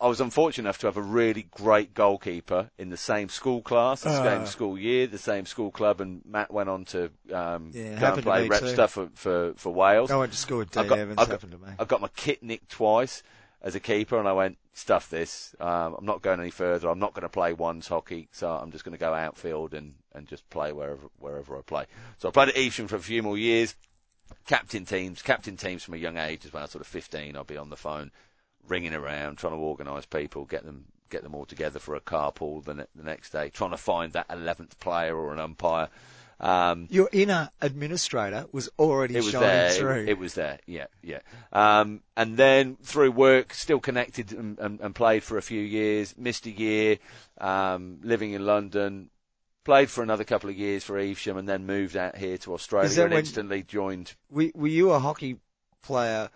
I 0.00 0.08
was 0.08 0.20
unfortunate 0.20 0.64
enough 0.66 0.78
to 0.78 0.88
have 0.88 0.96
a 0.96 1.02
really 1.02 1.46
great 1.52 1.94
goalkeeper 1.94 2.70
in 2.76 2.90
the 2.90 2.96
same 2.96 3.28
school 3.28 3.62
class, 3.62 4.00
the 4.02 4.10
Ah. 4.10 4.22
same 4.24 4.46
school 4.46 4.76
year, 4.76 5.06
the 5.06 5.16
same 5.18 5.46
school 5.46 5.70
club, 5.70 6.00
and 6.00 6.22
Matt 6.26 6.50
went 6.52 6.68
on 6.68 6.84
to 6.86 7.10
um, 7.32 7.70
Yeah, 7.72 8.00
go 8.00 8.14
and 8.14 8.22
play 8.24 8.48
rep 8.48 8.60
too. 8.60 8.68
stuff 8.68 8.90
for, 8.92 9.08
for, 9.14 9.54
for 9.56 9.72
Wales. 9.72 10.10
I 10.10 10.16
went 10.16 10.32
to 10.32 10.38
school 10.38 10.58
with 10.58 10.72
Dean 10.72 10.88
got- 10.88 10.98
Evans. 10.98 11.18
I 11.18 11.22
got- 11.22 11.30
happened 11.30 11.52
to 11.52 11.58
me. 11.58 11.68
I 11.78 11.84
got 11.84 12.00
my 12.00 12.08
kit 12.16 12.42
nicked 12.42 12.68
twice 12.70 13.22
as 13.62 13.76
a 13.76 13.80
keeper, 13.80 14.18
and 14.18 14.26
I 14.26 14.32
went, 14.32 14.58
stuff 14.74 15.08
this. 15.08 15.54
Um, 15.60 15.94
I'm 15.98 16.04
not 16.06 16.20
going 16.22 16.40
any 16.40 16.50
further. 16.50 16.88
I'm 16.88 16.98
not 16.98 17.14
going 17.14 17.22
to 17.22 17.28
play 17.28 17.52
ones 17.52 17.86
hockey, 17.86 18.28
so 18.32 18.50
I'm 18.50 18.72
just 18.72 18.84
going 18.84 18.94
to 18.94 18.98
go 18.98 19.14
outfield 19.14 19.72
and, 19.72 19.94
and 20.12 20.26
just 20.26 20.48
play 20.50 20.72
wherever 20.72 21.06
wherever 21.20 21.56
I 21.56 21.60
play. 21.60 21.84
So 22.18 22.28
I 22.28 22.32
played 22.32 22.48
at 22.48 22.56
Evesham 22.56 22.88
for 22.88 22.96
a 22.96 23.00
few 23.00 23.22
more 23.22 23.38
years. 23.38 23.76
Captain 24.46 24.84
teams, 24.84 25.22
captain 25.22 25.56
teams 25.56 25.82
from 25.82 25.94
a 25.94 25.98
young 25.98 26.16
age 26.16 26.44
as 26.44 26.52
well. 26.52 26.66
Sort 26.66 26.80
of 26.80 26.88
15, 26.88 27.36
I'll 27.36 27.44
be 27.44 27.56
on 27.56 27.70
the 27.70 27.76
phone, 27.76 28.10
ringing 28.66 28.94
around, 28.94 29.36
trying 29.36 29.52
to 29.52 29.58
organise 29.58 30.06
people, 30.06 30.44
get 30.44 30.64
them 30.64 30.86
get 31.10 31.22
them 31.22 31.34
all 31.34 31.44
together 31.44 31.78
for 31.78 31.94
a 31.94 32.00
carpool 32.00 32.64
the, 32.64 32.74
ne- 32.74 32.86
the 32.96 33.02
next 33.04 33.30
day, 33.30 33.50
trying 33.50 33.70
to 33.70 33.76
find 33.76 34.14
that 34.14 34.26
11th 34.28 34.78
player 34.78 35.14
or 35.14 35.32
an 35.32 35.38
umpire. 35.38 35.88
Um, 36.40 36.88
Your 36.90 37.08
inner 37.12 37.50
administrator 37.60 38.46
was 38.50 38.68
already 38.78 39.14
it 39.14 39.22
was 39.22 39.30
shining 39.30 39.46
there. 39.46 39.70
through. 39.70 40.02
It, 40.02 40.08
it 40.08 40.18
was 40.18 40.34
there. 40.34 40.58
Yeah, 40.66 40.86
yeah. 41.02 41.20
Um, 41.52 42.00
and 42.16 42.36
then 42.36 42.76
through 42.82 43.12
work, 43.12 43.54
still 43.54 43.78
connected 43.78 44.32
and, 44.32 44.58
and, 44.58 44.80
and 44.80 44.94
played 44.94 45.22
for 45.22 45.38
a 45.38 45.42
few 45.42 45.60
years. 45.60 46.16
Missed 46.18 46.46
a 46.46 46.50
year, 46.50 46.98
um, 47.38 48.00
living 48.02 48.32
in 48.32 48.44
London. 48.44 49.10
Played 49.64 49.90
for 49.90 50.02
another 50.02 50.24
couple 50.24 50.50
of 50.50 50.56
years 50.56 50.82
for 50.82 50.98
Evesham, 50.98 51.36
and 51.36 51.48
then 51.48 51.66
moved 51.66 51.96
out 51.96 52.16
here 52.16 52.36
to 52.38 52.54
Australia 52.54 53.04
and 53.04 53.14
instantly 53.14 53.62
joined. 53.62 54.14
were, 54.28 54.50
were 54.54 54.66
you 54.66 54.90
a 54.90 54.98
hockey 54.98 55.38
player, 55.82 56.30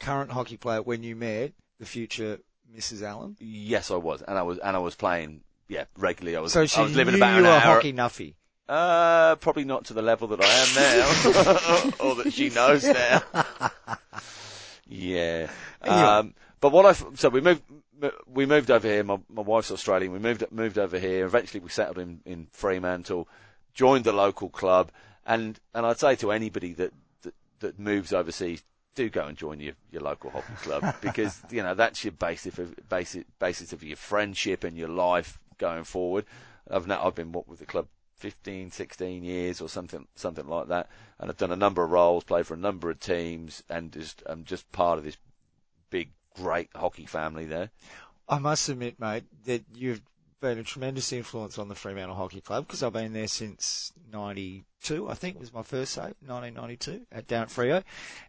current 0.00 0.30
hockey 0.30 0.56
player, 0.56 0.80
when 0.80 1.02
you 1.02 1.14
met 1.14 1.52
the 1.78 1.84
future 1.84 2.38
Mrs. 2.74 3.02
Allen? 3.02 3.36
Yes, 3.38 3.90
I 3.90 3.96
was, 3.96 4.22
and 4.22 4.38
I 4.38 4.42
was, 4.42 4.58
and 4.58 4.74
I 4.76 4.78
was 4.78 4.94
playing. 4.94 5.42
Yeah, 5.68 5.84
regularly. 5.98 6.36
I 6.36 6.40
was. 6.40 6.52
So 6.52 6.64
she 6.64 6.80
I 6.80 6.84
was 6.84 6.96
living 6.96 7.14
knew 7.14 7.18
about 7.18 7.32
you 7.32 7.38
an 7.38 7.44
were 7.44 7.50
a 7.50 7.52
hour. 7.54 7.74
hockey 7.74 7.92
nuffy. 7.92 8.34
Uh, 8.66 9.36
probably 9.36 9.64
not 9.64 9.84
to 9.86 9.92
the 9.92 10.00
level 10.00 10.28
that 10.28 10.40
I 10.40 10.46
am 10.46 10.74
now, 10.74 11.90
or 12.04 12.14
that 12.16 12.32
she 12.32 12.48
knows 12.48 12.82
now. 12.82 13.22
yeah. 14.88 15.50
Um, 15.82 16.32
but 16.60 16.72
what 16.72 16.86
I 16.86 16.92
so 17.14 17.28
we 17.28 17.42
moved 17.42 17.62
we 18.26 18.46
moved 18.46 18.70
over 18.70 18.86
here. 18.86 19.04
My 19.04 19.18
my 19.28 19.42
wife's 19.42 19.70
Australian. 19.70 20.12
We 20.12 20.18
moved 20.18 20.44
moved 20.50 20.78
over 20.78 20.98
here. 20.98 21.24
Eventually, 21.24 21.60
we 21.60 21.68
settled 21.68 21.98
in 21.98 22.20
in 22.24 22.48
Fremantle, 22.50 23.28
joined 23.72 24.04
the 24.04 24.12
local 24.12 24.48
club, 24.48 24.90
and 25.26 25.58
and 25.74 25.86
I'd 25.86 25.98
say 25.98 26.16
to 26.16 26.32
anybody 26.32 26.72
that 26.74 26.92
that, 27.22 27.34
that 27.60 27.78
moves 27.78 28.12
overseas. 28.12 28.62
Do 28.94 29.10
go 29.10 29.26
and 29.26 29.36
join 29.36 29.58
your, 29.58 29.74
your 29.90 30.02
local 30.02 30.30
hockey 30.30 30.54
club 30.62 30.94
because 31.00 31.42
you 31.50 31.64
know 31.64 31.74
that's 31.74 32.04
your 32.04 32.12
basis 32.12 32.58
of 32.60 32.76
basis 32.88 33.24
basis 33.40 33.72
of 33.72 33.82
your 33.82 33.96
friendship 33.96 34.62
and 34.62 34.76
your 34.76 34.88
life 34.88 35.40
going 35.58 35.82
forward. 35.82 36.26
I've 36.70 36.86
now 36.86 37.04
I've 37.04 37.16
been 37.16 37.32
what 37.32 37.48
with 37.48 37.58
the 37.58 37.66
club 37.66 37.88
15, 38.24 38.70
16 38.70 39.22
years 39.22 39.60
or 39.60 39.68
something, 39.68 40.06
something 40.14 40.46
like 40.48 40.68
that. 40.68 40.88
And 41.18 41.28
I've 41.28 41.36
done 41.36 41.52
a 41.52 41.56
number 41.56 41.82
of 41.82 41.90
roles, 41.90 42.24
played 42.24 42.46
for 42.46 42.54
a 42.54 42.56
number 42.56 42.90
of 42.90 43.00
teams, 43.00 43.62
and 43.68 43.92
just, 43.92 44.22
I'm 44.24 44.44
just 44.44 44.70
part 44.72 44.98
of 44.98 45.04
this 45.04 45.18
big, 45.90 46.10
great 46.34 46.70
hockey 46.74 47.06
family 47.06 47.46
there. 47.46 47.70
I 48.28 48.38
must 48.38 48.68
admit, 48.68 48.98
mate, 48.98 49.24
that 49.46 49.64
you've 49.74 50.02
been 50.40 50.58
a 50.58 50.64
tremendous 50.64 51.12
influence 51.12 51.58
on 51.58 51.68
the 51.68 51.74
Fremantle 51.74 52.16
Hockey 52.16 52.40
Club 52.40 52.66
because 52.66 52.82
I've 52.82 52.92
been 52.92 53.12
there 53.12 53.28
since 53.28 53.92
'92. 54.12 55.08
I 55.08 55.14
think 55.14 55.38
was 55.38 55.52
my 55.52 55.62
first 55.62 55.92
save, 55.92 56.14
1992 56.26 57.06
at 57.12 57.26
down 57.26 57.44
at 57.44 57.48
Freo, 57.48 57.82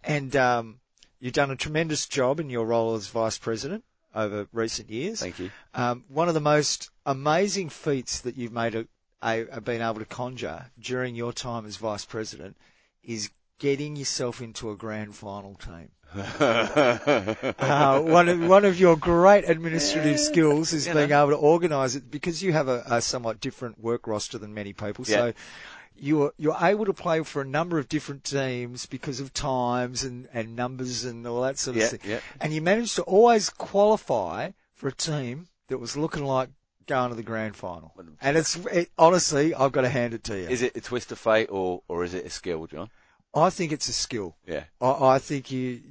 and 0.03 0.35
um, 0.35 0.79
you've 1.19 1.33
done 1.33 1.51
a 1.51 1.55
tremendous 1.55 2.05
job 2.05 2.39
in 2.39 2.49
your 2.49 2.65
role 2.65 2.95
as 2.95 3.07
vice 3.07 3.37
president 3.37 3.83
over 4.13 4.47
recent 4.53 4.89
years. 4.89 5.19
Thank 5.19 5.39
you. 5.39 5.51
Um, 5.73 6.05
one 6.07 6.27
of 6.27 6.33
the 6.33 6.41
most 6.41 6.89
amazing 7.05 7.69
feats 7.69 8.21
that 8.21 8.37
you've 8.37 8.53
made 8.53 8.75
a, 8.75 8.87
a, 9.21 9.41
a 9.51 9.61
been 9.61 9.81
able 9.81 9.99
to 9.99 10.05
conjure 10.05 10.67
during 10.79 11.15
your 11.15 11.33
time 11.33 11.65
as 11.65 11.75
vice 11.77 12.05
president 12.05 12.55
is 13.03 13.29
getting 13.59 13.95
yourself 13.95 14.41
into 14.41 14.71
a 14.71 14.75
grand 14.75 15.15
final 15.15 15.55
team. 15.55 15.89
Uh, 16.17 18.01
one 18.01 18.29
of 18.29 18.39
one 18.47 18.65
of 18.65 18.79
your 18.79 18.95
great 18.95 19.47
administrative 19.49 20.19
skills 20.19 20.73
is 20.73 20.87
you 20.87 20.93
being 20.93 21.09
know. 21.09 21.23
able 21.23 21.31
to 21.31 21.37
organise 21.37 21.95
it 21.95 22.09
because 22.09 22.41
you 22.43 22.53
have 22.53 22.67
a, 22.67 22.83
a 22.89 23.01
somewhat 23.01 23.39
different 23.39 23.79
work 23.81 24.07
roster 24.07 24.37
than 24.37 24.53
many 24.53 24.73
people. 24.73 25.05
So 25.05 25.33
you're 25.97 26.33
you're 26.37 26.57
able 26.59 26.85
to 26.85 26.93
play 26.93 27.23
for 27.23 27.41
a 27.41 27.45
number 27.45 27.79
of 27.79 27.87
different 27.87 28.23
teams 28.23 28.85
because 28.85 29.19
of 29.19 29.33
times 29.33 30.03
and, 30.03 30.27
and 30.33 30.55
numbers 30.55 31.05
and 31.05 31.25
all 31.25 31.41
that 31.41 31.57
sort 31.57 31.77
of 31.77 31.81
Yeah, 31.83 31.87
thing. 31.89 31.99
yeah. 32.03 32.19
And 32.41 32.53
you 32.53 32.61
managed 32.61 32.95
to 32.95 33.03
always 33.03 33.49
qualify 33.49 34.51
for 34.73 34.87
a 34.89 34.93
team 34.93 35.47
that 35.67 35.77
was 35.77 35.95
looking 35.95 36.25
like 36.25 36.49
going 36.87 37.09
to 37.09 37.15
the 37.15 37.23
grand 37.23 37.55
final. 37.55 37.93
And 38.21 38.37
it's 38.37 38.55
it, 38.67 38.89
honestly, 38.97 39.53
I've 39.55 39.71
got 39.71 39.81
to 39.81 39.89
hand 39.89 40.13
it 40.13 40.23
to 40.25 40.37
you. 40.37 40.47
Is 40.49 40.61
it 40.61 40.75
a 40.75 40.81
twist 40.81 41.11
of 41.11 41.17
fate 41.19 41.47
or, 41.49 41.81
or 41.87 42.03
is 42.03 42.13
it 42.13 42.25
a 42.25 42.29
skill, 42.29 42.67
John? 42.67 42.89
I 43.33 43.49
think 43.49 43.71
it's 43.71 43.87
a 43.89 43.93
skill. 43.93 44.35
Yeah. 44.47 44.65
I, 44.79 45.15
I 45.15 45.19
think 45.19 45.51
you- 45.51 45.81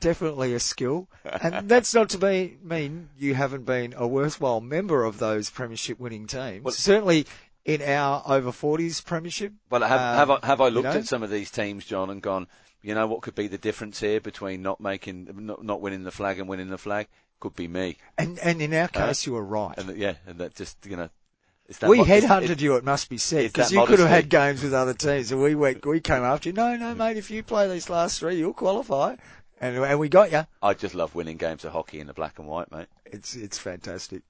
definitely 0.00 0.54
a 0.54 0.60
skill, 0.60 1.08
and 1.42 1.68
that's 1.68 1.94
not 1.94 2.08
to 2.10 2.18
be, 2.18 2.56
mean 2.62 3.10
you 3.18 3.34
haven't 3.34 3.64
been 3.64 3.94
a 3.96 4.06
worthwhile 4.06 4.60
member 4.60 5.04
of 5.04 5.18
those 5.18 5.50
premiership 5.50 6.00
winning 6.00 6.26
teams. 6.26 6.64
Well- 6.64 6.72
Certainly 6.74 7.26
in 7.64 7.82
our 7.82 8.22
over 8.26 8.50
40s 8.50 9.04
premiership. 9.04 9.52
Well, 9.68 9.82
have, 9.82 10.00
Um, 10.00 10.28
have 10.28 10.30
I 10.42 10.46
have 10.46 10.60
I 10.62 10.68
you 10.68 10.74
looked 10.74 10.84
know? 10.94 11.00
at 11.00 11.06
some 11.06 11.22
of 11.22 11.30
these 11.30 11.50
teams, 11.50 11.84
John, 11.84 12.08
and 12.10 12.22
gone, 12.22 12.46
you 12.82 12.94
know, 12.94 13.06
what 13.06 13.20
could 13.20 13.34
be 13.34 13.46
the 13.48 13.58
difference 13.58 14.00
here 14.00 14.20
between 14.20 14.62
not 14.62 14.80
making, 14.80 15.28
not, 15.34 15.62
not 15.62 15.80
winning 15.82 16.02
the 16.04 16.10
flag 16.10 16.38
and 16.38 16.48
winning 16.48 16.68
the 16.70 16.78
flag? 16.78 17.06
Could 17.38 17.54
be 17.56 17.68
me, 17.68 17.96
And 18.18 18.38
and 18.40 18.60
in 18.60 18.72
our 18.74 18.88
Huh? 18.92 19.06
case, 19.08 19.26
you 19.26 19.32
were 19.34 19.44
right. 19.44 19.76
and 19.78 19.96
yeah, 19.96 20.14
and 20.26 20.38
that 20.38 20.54
just 20.54 20.76
you 20.86 20.94
know, 20.96 21.08
we 21.86 21.98
mo- 21.98 22.04
headhunted 22.04 22.50
it- 22.50 22.60
you, 22.60 22.76
it 22.76 22.84
must 22.84 23.08
be 23.08 23.16
said, 23.16 23.52
because 23.52 23.72
you 23.72 23.84
could 23.86 23.98
have 23.98 24.08
had 24.08 24.28
games 24.28 24.62
with 24.62 24.74
other 24.74 24.92
teams, 24.94 25.32
and 25.32 25.40
we 25.40 25.54
went, 25.54 25.84
we 25.86 26.00
came 26.00 26.22
after 26.22 26.48
you. 26.50 26.52
No, 26.54 26.76
no, 26.76 26.94
mate, 26.94 27.16
if 27.16 27.30
you 27.30 27.42
play 27.42 27.66
these 27.68 27.88
last 27.88 28.18
three, 28.20 28.36
you'll 28.36 28.52
qualify, 28.52 29.16
and 29.60 29.76
and 29.76 29.98
we 29.98 30.08
got 30.08 30.32
you. 30.32 30.46
I 30.62 30.74
just 30.74 30.94
love 30.94 31.14
winning 31.14 31.36
games 31.36 31.64
of 31.64 31.72
hockey 31.72 32.00
in 32.00 32.06
the 32.06 32.14
black 32.14 32.38
and 32.38 32.48
white, 32.48 32.70
mate. 32.72 32.88
It's 33.04 33.36
it's 33.36 33.58
fantastic. 33.58 34.22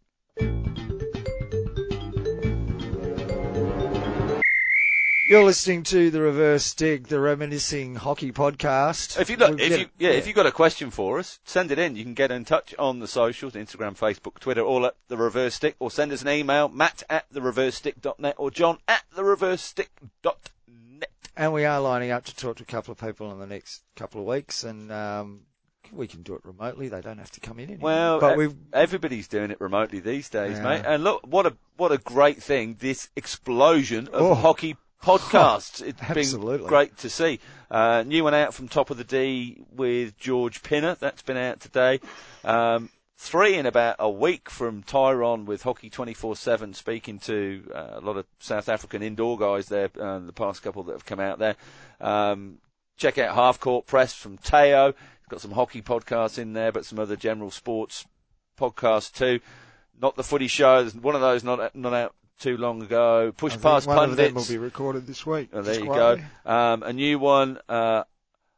You're 5.30 5.44
listening 5.44 5.84
to 5.84 6.10
the 6.10 6.20
Reverse 6.20 6.64
Stick, 6.64 7.06
the 7.06 7.20
reminiscing 7.20 7.94
hockey 7.94 8.32
podcast. 8.32 9.20
If 9.20 9.30
you 9.30 9.36
look, 9.36 9.60
if 9.60 9.78
you 9.78 9.86
yeah, 9.96 10.10
if 10.10 10.26
you've 10.26 10.34
got 10.34 10.46
a 10.46 10.52
question 10.52 10.90
for 10.90 11.20
us, 11.20 11.38
send 11.44 11.70
it 11.70 11.78
in. 11.78 11.94
You 11.94 12.02
can 12.02 12.14
get 12.14 12.32
in 12.32 12.44
touch 12.44 12.74
on 12.80 12.98
the 12.98 13.06
socials, 13.06 13.52
Instagram, 13.52 13.96
Facebook, 13.96 14.40
Twitter, 14.40 14.62
all 14.62 14.86
at 14.86 14.96
the 15.06 15.16
Reverse 15.16 15.54
Stick, 15.54 15.76
or 15.78 15.88
send 15.88 16.10
us 16.10 16.22
an 16.22 16.28
email, 16.30 16.68
Matt 16.68 17.04
at 17.08 17.26
the 17.30 17.40
Reverse 17.40 17.76
Stick.net 17.76 18.34
or 18.38 18.50
John 18.50 18.78
at 18.88 19.04
the 19.14 19.22
Reverse 19.22 19.62
Stick.net. 19.62 20.50
and 21.40 21.52
we 21.52 21.64
are 21.64 21.80
lining 21.80 22.10
up 22.10 22.24
to 22.26 22.36
talk 22.36 22.56
to 22.58 22.62
a 22.62 22.66
couple 22.66 22.92
of 22.92 22.98
people 22.98 23.32
in 23.32 23.38
the 23.38 23.46
next 23.46 23.82
couple 23.96 24.20
of 24.20 24.26
weeks, 24.26 24.62
and 24.62 24.92
um, 24.92 25.40
we 25.90 26.06
can 26.06 26.22
do 26.22 26.34
it 26.34 26.44
remotely. 26.44 26.88
They 26.88 27.00
don't 27.00 27.18
have 27.18 27.30
to 27.32 27.40
come 27.40 27.58
in 27.58 27.70
anymore. 27.70 27.84
Well, 27.90 28.20
but 28.20 28.34
e- 28.34 28.36
we've 28.36 28.54
everybody's 28.72 29.26
doing 29.26 29.50
it 29.50 29.60
remotely 29.60 30.00
these 30.00 30.28
days, 30.28 30.58
Yeah. 30.58 30.62
mate. 30.64 30.82
And 30.86 31.02
look, 31.02 31.26
what 31.26 31.46
a 31.46 31.56
what 31.76 31.92
a 31.92 31.98
great 31.98 32.42
thing! 32.42 32.76
This 32.78 33.08
explosion 33.16 34.08
of 34.08 34.22
Oh. 34.22 34.34
hockey 34.34 34.76
podcasts. 35.02 35.80
It's 35.86 36.00
Absolutely. 36.02 36.58
been 36.58 36.66
great 36.66 36.96
to 36.98 37.08
see. 37.08 37.40
Uh, 37.70 38.02
new 38.06 38.22
one 38.22 38.34
out 38.34 38.52
from 38.52 38.68
Top 38.68 38.90
of 38.90 38.98
the 38.98 39.04
D 39.04 39.62
with 39.72 40.16
George 40.18 40.62
Pinner. 40.62 40.94
That's 41.00 41.22
been 41.22 41.38
out 41.38 41.58
today. 41.60 42.00
Um, 42.44 42.90
three 43.20 43.56
in 43.56 43.66
about 43.66 43.96
a 43.98 44.08
week 44.08 44.48
from 44.48 44.82
Tyron 44.82 45.44
with 45.44 45.62
Hockey 45.62 45.90
24/7, 45.90 46.74
speaking 46.74 47.18
to 47.20 47.70
uh, 47.74 47.90
a 47.92 48.00
lot 48.00 48.16
of 48.16 48.24
South 48.38 48.70
African 48.70 49.02
indoor 49.02 49.38
guys 49.38 49.68
there. 49.68 49.90
Uh, 50.00 50.20
the 50.20 50.32
past 50.32 50.62
couple 50.62 50.82
that 50.84 50.92
have 50.92 51.04
come 51.04 51.20
out 51.20 51.38
there. 51.38 51.56
Um, 52.00 52.58
check 52.96 53.18
out 53.18 53.34
Half 53.34 53.60
Court 53.60 53.84
Press 53.84 54.14
from 54.14 54.38
Teo. 54.38 54.92
He's 54.92 55.28
got 55.28 55.42
some 55.42 55.52
hockey 55.52 55.82
podcasts 55.82 56.38
in 56.38 56.54
there, 56.54 56.72
but 56.72 56.86
some 56.86 56.98
other 56.98 57.14
general 57.14 57.50
sports 57.50 58.06
podcasts 58.58 59.12
too. 59.12 59.40
Not 60.00 60.16
the 60.16 60.24
Footy 60.24 60.48
Show. 60.48 60.80
There's 60.80 60.94
one 60.94 61.14
of 61.14 61.20
those 61.20 61.44
not 61.44 61.76
not 61.76 61.92
out 61.92 62.14
too 62.38 62.56
long 62.56 62.82
ago. 62.82 63.34
Push 63.36 63.60
past 63.60 63.86
one 63.86 63.98
of 64.10 64.16
them 64.16 64.32
pundits. 64.32 64.48
will 64.48 64.54
be 64.54 64.58
recorded 64.58 65.06
this 65.06 65.26
week. 65.26 65.50
Oh, 65.52 65.60
there 65.60 65.78
you 65.78 65.84
go. 65.84 66.18
Um, 66.46 66.82
a 66.82 66.92
new 66.94 67.18
one, 67.18 67.58
uh, 67.68 68.04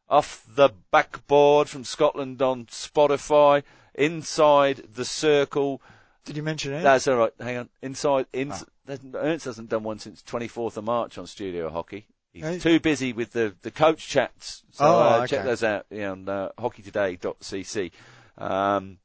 off 0.07 0.45
the 0.47 0.69
backboard 0.89 1.67
from 1.67 1.83
Scotland 1.83 2.41
on 2.41 2.67
Spotify. 2.67 3.63
Inside 3.95 4.87
the 4.93 5.05
circle. 5.05 5.81
Did 6.25 6.37
you 6.37 6.43
mention 6.43 6.73
it? 6.73 6.81
That's 6.83 7.07
all 7.07 7.17
right. 7.17 7.33
Hang 7.39 7.57
on. 7.57 7.69
Inside. 7.81 8.27
Ins- 8.33 8.63
Ah. 8.89 8.97
Ernst 9.15 9.45
hasn't 9.45 9.69
done 9.69 9.83
one 9.83 9.99
since 9.99 10.21
24th 10.23 10.75
of 10.77 10.83
March 10.83 11.17
on 11.17 11.25
Studio 11.27 11.69
Hockey. 11.69 12.05
He's 12.33 12.43
Hey. 12.43 12.59
too 12.59 12.79
busy 12.79 13.13
with 13.13 13.31
the, 13.31 13.55
the 13.61 13.71
coach 13.71 14.07
chats. 14.07 14.63
So 14.71 14.85
Oh, 14.85 14.99
uh, 14.99 15.17
okay. 15.19 15.27
check 15.37 15.45
those 15.45 15.63
out 15.63 15.85
yeah, 15.89 16.11
on 16.11 16.27
uh, 16.27 16.49
hockeytoday.cc. 16.57 17.91
Um, 18.37 18.97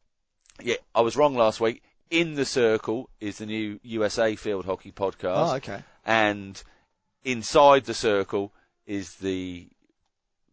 yeah, 0.63 0.77
I 0.95 1.03
was 1.03 1.17
wrong 1.17 1.35
last 1.37 1.61
week. 1.61 1.83
In 2.11 2.35
the 2.35 2.45
Circle 2.47 3.11
is 3.21 3.39
the 3.39 3.47
new 3.47 3.79
USA 3.83 4.35
Field 4.35 4.65
Hockey 4.65 4.91
podcast 4.93 5.53
oh, 5.53 5.57
okay. 5.57 5.83
and 6.07 6.61
inside 7.23 7.85
the 7.85 7.93
circle 7.95 8.53
is 8.87 9.17
the 9.17 9.69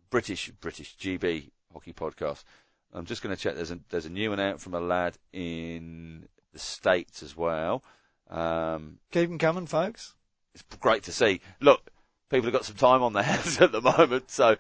British 0.09 0.49
British 0.59 0.97
GB 0.97 1.49
hockey 1.71 1.93
podcast. 1.93 2.43
I'm 2.95 3.05
just 3.05 3.21
going 3.21 3.35
to 3.35 3.41
check. 3.41 3.55
There's 3.55 3.71
a 3.71 3.79
there's 3.89 4.05
a 4.05 4.09
new 4.09 4.29
one 4.29 4.39
out 4.39 4.61
from 4.61 4.73
a 4.73 4.79
lad 4.79 5.17
in 5.33 6.27
the 6.53 6.59
states 6.59 7.21
as 7.23 7.35
well. 7.35 7.83
Um, 8.29 8.97
Keep 9.11 9.29
them 9.29 9.37
coming, 9.37 9.67
folks. 9.67 10.15
it's 10.53 10.63
great 10.79 11.03
to 11.03 11.11
see. 11.11 11.41
Look, 11.61 11.81
people 12.29 12.45
have 12.45 12.53
got 12.53 12.65
some 12.65 12.75
time 12.77 13.03
on 13.03 13.13
their 13.13 13.23
hands 13.31 13.59
at 13.61 13.71
the 13.71 13.81
moment, 13.81 14.31
so 14.31 14.55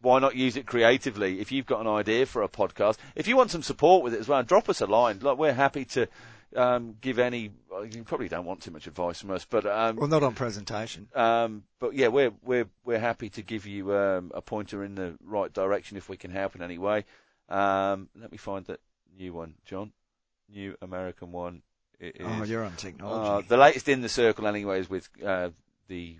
why 0.00 0.18
not 0.18 0.36
use 0.36 0.56
it 0.56 0.66
creatively? 0.66 1.40
If 1.40 1.50
you've 1.52 1.66
got 1.66 1.80
an 1.80 1.86
idea 1.86 2.26
for 2.26 2.42
a 2.42 2.48
podcast, 2.48 2.96
if 3.16 3.26
you 3.28 3.36
want 3.36 3.50
some 3.50 3.62
support 3.62 4.02
with 4.04 4.14
it 4.14 4.20
as 4.20 4.28
well, 4.28 4.42
drop 4.42 4.68
us 4.68 4.80
a 4.80 4.86
line. 4.86 5.20
Like 5.20 5.38
we're 5.38 5.54
happy 5.54 5.84
to 5.86 6.06
um, 6.56 6.96
give 7.00 7.18
any. 7.18 7.50
You 7.90 8.02
probably 8.04 8.28
don't 8.28 8.44
want 8.44 8.60
too 8.62 8.70
much 8.72 8.86
advice 8.86 9.20
from 9.20 9.30
us, 9.30 9.46
but 9.48 9.64
um, 9.66 9.96
Well, 9.96 10.08
not 10.08 10.22
on 10.22 10.34
presentation. 10.34 11.08
um, 11.14 11.62
but 11.80 11.94
yeah, 11.94 12.08
we're 12.08 12.32
we're 12.44 12.66
we're 12.84 12.98
happy 12.98 13.30
to 13.30 13.42
give 13.42 13.66
you 13.66 13.94
um, 13.96 14.32
a 14.34 14.42
pointer 14.42 14.82
in 14.84 14.94
the 14.96 15.14
right 15.24 15.52
direction 15.52 15.96
if 15.96 16.08
we 16.08 16.16
can 16.16 16.30
help 16.30 16.54
in 16.56 16.62
any 16.62 16.76
way. 16.78 17.04
Um, 17.48 18.08
let 18.14 18.30
me 18.30 18.38
find 18.38 18.64
that 18.66 18.80
new 19.16 19.32
one, 19.32 19.54
John. 19.64 19.92
New 20.48 20.76
American 20.80 21.32
one. 21.32 21.62
It 22.00 22.16
is. 22.16 22.26
Oh, 22.26 22.44
you're 22.44 22.64
on 22.64 22.72
Uh, 22.72 22.76
technology. 22.76 23.48
the 23.48 23.56
latest 23.56 23.88
in 23.88 24.02
the 24.02 24.08
circle, 24.08 24.46
anyway, 24.46 24.80
is 24.80 24.88
with 24.88 25.08
uh, 25.24 25.50
the 25.88 26.18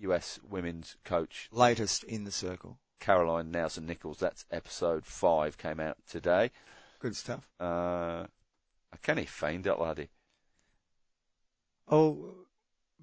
US 0.00 0.38
women's 0.48 0.96
coach 1.04 1.48
Latest 1.52 2.04
in 2.04 2.24
the 2.24 2.30
circle. 2.32 2.78
Caroline 3.00 3.50
Nelson 3.50 3.86
Nichols. 3.86 4.18
That's 4.18 4.44
episode 4.50 5.06
five, 5.06 5.56
came 5.58 5.80
out 5.80 5.96
today. 6.08 6.50
Good 7.00 7.16
stuff. 7.16 7.48
Uh, 7.60 8.26
I 8.92 8.96
can't 9.02 9.18
even 9.18 9.26
find 9.28 9.66
it, 9.66 9.78
laddie. 9.78 10.08
Oh, 11.88 12.34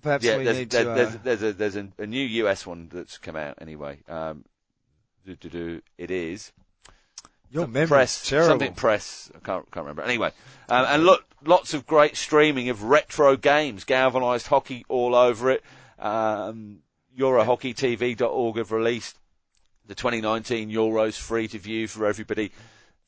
perhaps 0.01 0.24
yeah, 0.26 0.38
we 0.38 0.43
there's, 0.43 0.57
need 0.57 0.72
to. 0.72 0.91
Uh, 0.91 0.95
there's, 0.95 1.16
there's, 1.18 1.43
a, 1.43 1.53
there's 1.53 1.76
a, 1.76 1.88
a 1.97 2.05
new 2.05 2.26
US 2.45 2.66
one 2.66 2.89
that's 2.91 3.18
come 3.18 3.36
out 3.36 3.57
anyway. 3.61 3.99
Um, 4.07 4.45
do, 5.26 5.36
do, 5.36 5.49
do, 5.49 5.82
it 5.97 6.11
is 6.11 6.51
your 7.54 7.68
press, 7.68 8.28
terrible. 8.28 8.49
something 8.49 8.74
press. 8.74 9.32
I 9.36 9.39
can't, 9.39 9.70
can't 9.72 9.86
remember. 9.86 10.01
Anyway, 10.01 10.32
um, 10.70 10.86
and 10.89 11.04
look, 11.06 11.24
lots 11.45 11.74
of 11.74 11.86
great 11.86 12.18
streaming 12.18 12.70
of 12.70 12.84
retro 12.84 13.38
games, 13.38 13.84
galvanised 13.84 14.47
hockey 14.47 14.86
all 14.89 15.16
over 15.16 15.51
it. 15.51 15.64
Um, 15.99 16.80
EuroHockeyTV.org 17.18 18.58
have 18.58 18.72
released 18.72 19.18
the 19.86 19.95
2019 19.95 20.70
Euros 20.72 21.18
free 21.18 21.47
to 21.49 21.60
view 21.60 21.88
for 21.88 22.06
everybody. 22.06 22.51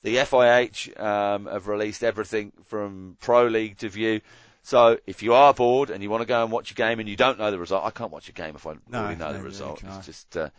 The 0.03 0.17
FIH 0.17 0.99
um, 0.99 1.47
have 1.47 1.67
released 1.67 2.03
everything 2.03 2.51
from 2.65 3.17
Pro 3.19 3.47
League 3.47 3.77
to 3.79 3.89
view. 3.89 4.21
So 4.61 4.97
if 5.07 5.23
you 5.23 5.33
are 5.33 5.53
bored 5.53 5.89
and 5.89 6.01
you 6.03 6.09
want 6.09 6.21
to 6.21 6.27
go 6.27 6.43
and 6.43 6.51
watch 6.51 6.71
a 6.71 6.75
game 6.75 6.99
and 6.99 7.07
you 7.07 7.15
don't 7.15 7.39
know 7.39 7.51
the 7.51 7.59
result, 7.59 7.85
I 7.85 7.91
can't 7.91 8.11
watch 8.11 8.29
a 8.29 8.31
game 8.31 8.55
if 8.55 8.65
I 8.67 8.73
No, 8.87 8.99
already 8.99 9.15
know 9.15 9.31
no, 9.31 9.37
the 9.37 9.43
result. 9.43 9.83
I. 9.83 9.97
It's 9.97 10.05
just 10.05 10.37
uh, 10.37 10.49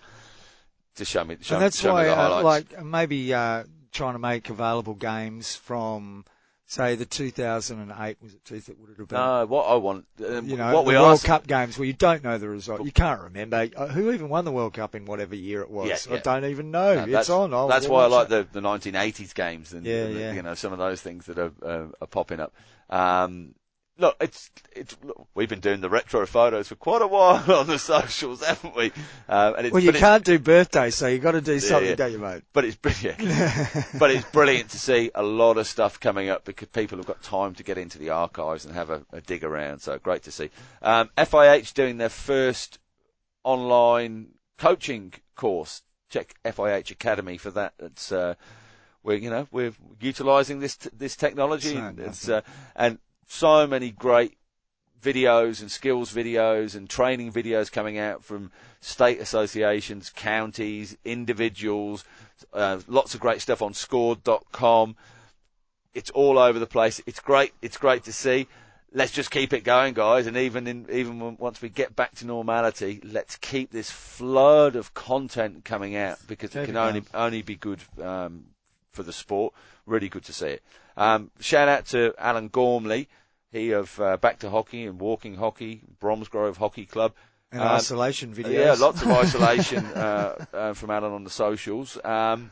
just 0.97 1.11
show 1.11 1.24
me, 1.24 1.36
show, 1.40 1.55
and 1.57 1.64
that's 1.64 1.78
show 1.80 1.92
why, 1.92 2.09
uh, 2.09 2.42
like, 2.42 2.82
maybe 2.84 3.32
uh, 3.32 3.64
trying 3.92 4.14
to 4.14 4.18
make 4.18 4.51
available 4.51 4.94
games 4.94 5.55
from, 5.55 6.24
say, 6.66 6.94
the 6.97 7.05
2008 7.07 8.16
was 8.22 8.34
it? 8.34 8.40
Would 8.80 8.90
it 8.90 8.99
have 8.99 9.09
been? 9.09 9.18
No, 9.18 9.47
what 9.47 9.64
I 9.66 9.74
want, 9.76 10.07
um, 10.26 10.49
you 10.49 10.57
know, 10.57 10.74
what 10.74 10.84
we 10.84 10.94
World 10.94 11.12
ask, 11.12 11.24
Cup 11.24 11.47
games 11.47 11.78
where 11.78 11.86
you 11.86 11.92
don't 11.92 12.24
know 12.24 12.38
the 12.38 12.49
result. 12.49 12.84
You 12.84 12.92
can't 12.92 13.20
remember 13.20 13.68
Uh, 13.76 13.86
who 13.88 14.11
even 14.12 14.28
won 14.28 14.44
the 14.44 14.53
World 14.53 14.74
Cup 14.74 14.94
in 14.94 15.05
whatever 15.05 15.34
year 15.34 15.61
it 15.62 15.70
was. 15.70 16.07
Yeah, 16.07 16.14
I 16.14 16.18
don't 16.18 16.44
even 16.47 16.70
know. 16.70 17.05
No, 17.05 17.18
it's 17.18 17.30
on. 17.30 17.53
I'll, 17.55 17.68
that's 17.68 17.88
why 17.88 18.05
I 18.05 18.07
like 18.07 18.30
it. 18.30 18.53
the, 18.53 18.61
the 18.61 18.66
1980s 18.66 19.34
games 19.34 19.72
and, 19.72 19.86
Yeah, 19.86 20.05
and 20.05 20.16
the- 20.16 20.20
yeah. 20.20 20.32
you 20.32 20.42
know 20.42 20.55
some 20.55 20.72
of 20.72 20.78
those 20.78 21.01
things 21.03 21.26
that 21.26 21.38
are, 21.38 21.53
uh, 21.62 21.86
are 22.01 22.07
popping 22.09 22.40
up. 22.40 22.53
Um, 22.90 23.55
look, 23.99 24.16
it's 24.20 24.51
it's 24.72 24.97
look, 25.03 25.26
we've 25.34 25.49
been 25.49 25.61
doing 25.61 25.80
the 25.80 25.88
retro 25.88 26.26
photos 26.26 26.68
for 26.68 26.74
quite 26.74 27.03
a 27.03 27.07
while 27.07 27.51
on 27.53 27.66
the 27.66 27.78
socials, 27.78 28.44
haven't 28.44 28.76
we? 28.76 28.92
Um, 29.28 29.55
and 29.57 29.66
it's, 29.66 29.74
Well, 29.74 29.82
you 29.82 29.92
can't 29.92 30.24
do 30.24 30.38
birthdays, 30.38 30.94
so 30.94 31.07
you've 31.07 31.22
got 31.22 31.32
to 31.32 31.40
do 31.40 31.59
something, 31.61 31.90
yeah. 31.90 31.94
don't 31.94 32.12
you, 32.12 32.18
mate? 32.18 32.42
But 32.53 32.64
it's 32.64 32.76
brilliant. 32.76 33.18
but 33.99 34.11
it's 34.11 34.28
brilliant 34.30 34.70
to 34.70 34.78
see 34.78 35.11
a 35.14 35.22
lot 35.22 35.59
of 35.59 35.66
stuff 35.66 36.01
coming 36.01 36.28
up 36.28 36.44
because 36.44 36.68
people 36.68 36.99
have 36.99 37.07
got 37.07 37.22
time 37.22 37.55
to 37.55 37.62
get 37.62 37.78
into 37.78 37.99
the 37.99 38.11
archives 38.11 38.64
and 38.64 38.74
have 38.74 38.90
a, 38.90 39.05
a 39.12 39.20
dig 39.20 39.44
around. 39.44 39.80
So 39.80 39.99
great 39.99 40.22
to 40.24 40.30
see. 40.30 40.51
Um, 40.82 41.11
FIH 41.16 41.74
doing 41.74 41.99
their 41.99 42.09
first 42.09 42.78
online 43.44 44.28
coaching 44.59 45.12
course. 45.34 45.82
Check 46.09 46.34
FIH 46.44 46.90
Academy 46.90 47.36
for 47.36 47.51
that. 47.51 47.74
It's 47.80 48.12
uh, 48.12 48.34
we're 49.03 49.16
you 49.16 49.30
know 49.30 49.49
we're 49.51 49.72
utilising 50.01 50.61
this 50.61 50.76
t- 50.76 50.90
this 50.97 51.16
technology. 51.16 51.74
So 51.74 51.94
it's 51.99 52.28
uh, 52.28 52.40
and 52.74 52.99
so 53.27 53.66
many 53.66 53.91
great 53.91 54.37
videos 55.03 55.61
and 55.61 55.70
skills 55.70 56.12
videos 56.12 56.74
and 56.74 56.89
training 56.89 57.33
videos 57.33 57.70
coming 57.70 57.99
out 57.99 58.24
from 58.24 58.51
state 58.81 59.20
associations, 59.20 60.11
counties, 60.11 60.97
individuals. 61.05 62.05
Uh, 62.53 62.81
lots 62.89 63.14
of 63.14 63.20
great 63.20 63.41
stuff 63.41 63.62
on 63.62 63.74
scored.com. 63.74 64.97
It's 65.95 66.11
all 66.11 66.39
over 66.39 66.59
the 66.59 66.66
place. 66.66 67.01
It's 67.07 67.20
great. 67.20 67.53
It's 67.62 67.79
great 67.79 68.05
to 68.05 68.12
see. 68.12 68.49
Let's 68.93 69.12
just 69.12 69.31
keep 69.31 69.53
it 69.53 69.64
going, 69.64 69.95
guys. 69.95 70.27
And 70.27 70.37
even 70.37 70.66
in, 70.66 70.87
even 70.91 71.20
when, 71.20 71.37
once 71.39 71.61
we 71.61 71.68
get 71.68 71.95
back 71.95 72.14
to 72.16 72.27
normality, 72.27 73.01
let's 73.05 73.37
keep 73.37 73.70
this 73.70 73.91
flood 73.91 74.77
of 74.77 74.95
content 74.95 75.64
coming 75.64 75.97
out 75.97 76.18
because 76.27 76.55
it 76.55 76.66
can 76.66 76.77
only 76.77 77.03
only 77.12 77.43
be 77.43 77.57
good 77.57 77.81
um, 78.03 78.47
for 78.93 79.03
the 79.03 79.12
sport. 79.12 79.55
Really 79.85 80.09
good 80.09 80.24
to 80.24 80.33
see 80.33 80.49
it. 80.49 80.62
Um, 80.97 81.30
shout 81.40 81.68
out 81.68 81.86
to 81.86 82.14
Alan 82.18 82.49
Gormley, 82.49 83.09
he 83.53 83.72
of 83.72 83.99
uh, 84.01 84.16
Back 84.16 84.38
to 84.40 84.51
Hockey 84.51 84.84
and 84.86 85.01
Walking 85.01 85.34
Hockey, 85.36 85.82
Bromsgrove 86.01 86.57
Hockey 86.57 86.86
Club. 86.86 87.12
And 87.53 87.61
Um, 87.62 87.68
isolation 87.68 88.34
videos. 88.34 88.53
Yeah, 88.53 88.74
lots 88.78 89.03
of 89.03 89.09
isolation 89.24 89.84
uh, 89.86 90.44
uh, 90.53 90.72
from 90.74 90.90
Alan 90.90 91.12
on 91.12 91.24
the 91.24 91.30
socials. 91.30 91.97
Um, 92.05 92.51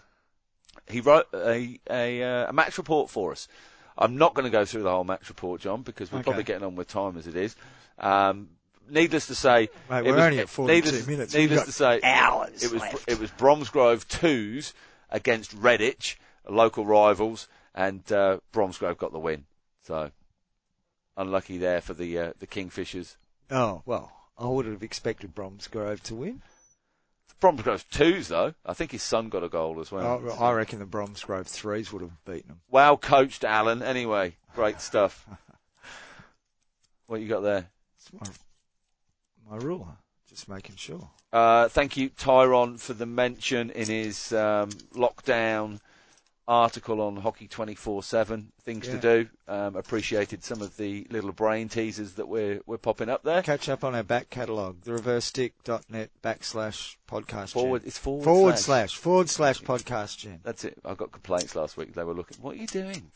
he 0.89 1.01
wrote 1.01 1.27
a, 1.35 1.81
a, 1.91 2.23
uh, 2.23 2.49
a 2.51 2.53
match 2.53 2.79
report 2.79 3.11
for 3.11 3.33
us. 3.33 3.49
I'm 3.97 4.17
not 4.17 4.35
going 4.35 4.45
to 4.45 4.51
go 4.51 4.65
through 4.65 4.83
the 4.83 4.91
whole 4.91 5.05
match 5.05 5.29
report, 5.29 5.61
John, 5.61 5.83
because 5.83 6.11
we're 6.13 6.19
Okay. 6.19 6.25
probably 6.25 6.43
getting 6.45 6.65
on 6.67 6.75
with 6.77 6.89
time 6.89 7.17
as 7.17 7.27
it 7.27 7.37
is. 7.37 7.55
Um, 7.99 8.49
needless 8.91 9.27
to 9.29 9.35
say, 9.35 9.69
Mate, 9.89 10.05
we're 10.05 10.15
was- 10.15 10.21
only 10.25 10.39
at 10.41 10.49
42 10.49 10.75
needless, 10.87 11.07
minutes. 11.07 11.35
Needless 11.35 11.65
to 11.67 11.73
say, 11.73 12.01
hours 12.03 12.63
it 12.63 12.73
was 12.73 12.83
left. 12.83 13.05
it 13.09 13.19
was 13.19 13.31
Bromsgrove 13.33 14.07
twos 14.09 14.75
against 15.11 15.57
Redditch, 15.57 16.17
local 16.49 16.85
rivals, 16.85 17.47
and 17.75 18.11
uh, 18.13 18.39
Bromsgrove 18.53 18.99
got 18.99 19.13
the 19.13 19.19
win. 19.19 19.45
So 19.83 20.11
unlucky 21.17 21.59
there 21.59 21.81
for 21.81 21.95
the 21.95 22.19
uh, 22.19 22.33
the 22.39 22.47
Kingfishers. 22.47 23.17
Oh, 23.51 23.83
well, 23.85 24.13
I 24.39 24.47
would 24.47 24.67
have 24.67 24.83
expected 24.83 25.35
Bromsgrove 25.35 26.03
to 26.05 26.15
win. 26.15 26.43
Bromsgrove 27.41 27.89
twos 27.91 28.29
though. 28.29 28.55
I 28.65 28.73
think 28.73 28.93
his 28.93 29.03
son 29.03 29.29
got 29.29 29.45
a 29.45 29.49
goal 29.49 29.81
as 29.81 29.93
well. 29.93 30.23
I, 30.41 30.47
I 30.47 30.53
reckon 30.53 30.79
the 30.79 30.87
Bromsgrove 30.87 31.47
threes 31.47 31.93
would 31.93 32.03
have 32.03 32.25
beaten 32.25 32.49
them. 32.49 32.61
Well 32.71 32.97
coached, 32.97 33.45
Alan. 33.45 33.83
Anyway, 33.83 34.37
great 34.55 34.81
stuff. 34.81 35.27
what 37.07 37.21
you 37.21 37.29
got 37.29 37.41
there? 37.41 37.69
It's 37.99 38.11
my, 38.13 39.51
my 39.51 39.63
ruler. 39.63 39.99
Just 40.29 40.49
making 40.49 40.77
sure. 40.77 41.11
Uh, 41.33 41.69
thank 41.69 41.97
you, 41.97 42.11
Tyron, 42.11 42.79
for 42.79 42.95
the 42.95 43.07
mention 43.07 43.71
in 43.71 43.87
his 43.87 44.33
um, 44.33 44.71
lockdown 44.95 45.81
article 46.47 47.01
on 47.01 47.17
Hockey 47.17 47.49
24/7. 47.49 48.53
Things 48.63 48.87
to 48.89 48.99
do. 48.99 49.29
Um, 49.49 49.77
appreciated 49.77 50.45
some 50.45 50.61
of 50.63 50.77
the 50.77 51.07
little 51.11 51.33
brain 51.33 51.69
teasers 51.69 52.13
that 52.15 52.29
we're 52.29 52.61
we're 52.67 52.79
popping 52.79 53.09
up 53.09 53.23
there. 53.23 53.43
Catch 53.43 53.69
up 53.69 53.85
on 53.85 53.95
our 53.95 54.03
back 54.03 54.31
catalogue, 54.31 54.83
the 54.83 54.93
thereversestick.net 54.93 56.11
backslash 56.23 56.97
podcast. 57.09 57.53
Forward, 57.53 57.81
Gen. 57.83 57.89
it's 57.89 57.99
forward, 57.99 58.25
forward 58.25 58.59
slash. 58.59 58.93
slash 58.93 58.97
forward 58.97 59.31
slash 59.31 59.61
podcast 59.63 60.19
gen. 60.19 60.41
That's 60.43 60.65
it. 60.65 60.79
I 60.85 60.95
got 60.95 61.13
complaints 61.13 61.55
last 61.55 61.77
week. 61.77 61.95
They 61.95 62.05
were 62.05 62.15
looking. 62.15 62.39
What 62.41 62.57
are 62.57 62.59
you 62.59 62.67
doing? 62.67 63.11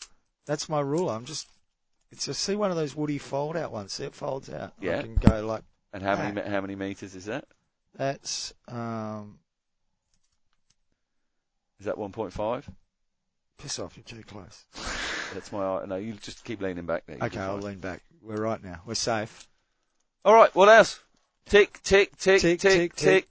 That's 0.47 0.69
my 0.69 0.81
rule. 0.81 1.11
I'm 1.11 1.25
just. 1.25 1.49
It's 2.11 2.27
a 2.29 2.33
see 2.35 2.57
one 2.57 2.71
of 2.71 2.77
those 2.77 2.97
woody 2.97 3.19
fold 3.19 3.57
out 3.57 3.71
ones. 3.73 3.93
See 3.93 4.05
it 4.05 4.15
folds 4.15 4.49
out. 4.49 4.73
Yeah. 4.81 5.01
I 5.01 5.03
can 5.03 5.17
go 5.17 5.45
like 5.47 5.63
And 5.93 6.03
how 6.03 6.17
many 6.17 6.41
how 6.41 6.63
many 6.63 6.75
meters 6.75 7.15
is 7.15 7.27
that? 7.27 7.45
that's. 7.95 8.55
Um, 8.67 9.39
Is 11.79 11.87
that 11.87 11.97
1.5? 11.97 12.65
Piss 13.59 13.79
off. 13.79 13.97
You're 13.97 14.05
too 14.05 14.23
close. 14.23 14.65
That's 15.35 15.53
my. 15.53 15.85
No, 15.85 15.97
you 15.97 16.15
just 16.15 16.45
keep 16.45 16.61
leaning 16.61 16.87
back 16.87 17.05
there. 17.07 17.19
Okay, 17.21 17.41
I'll 17.41 17.59
lean 17.59 17.79
back. 17.79 18.03
We're 18.23 18.37
right 18.37 18.63
now. 18.63 18.81
We're 18.87 18.95
safe. 18.95 19.47
All 20.25 20.35
right. 20.35 20.55
What 20.55 20.69
else? 20.69 21.01
Tick 21.47 21.81
tick 21.83 22.17
tick 22.17 22.41
Tick, 22.41 22.61
tick 22.61 22.95
tick. 22.95 23.29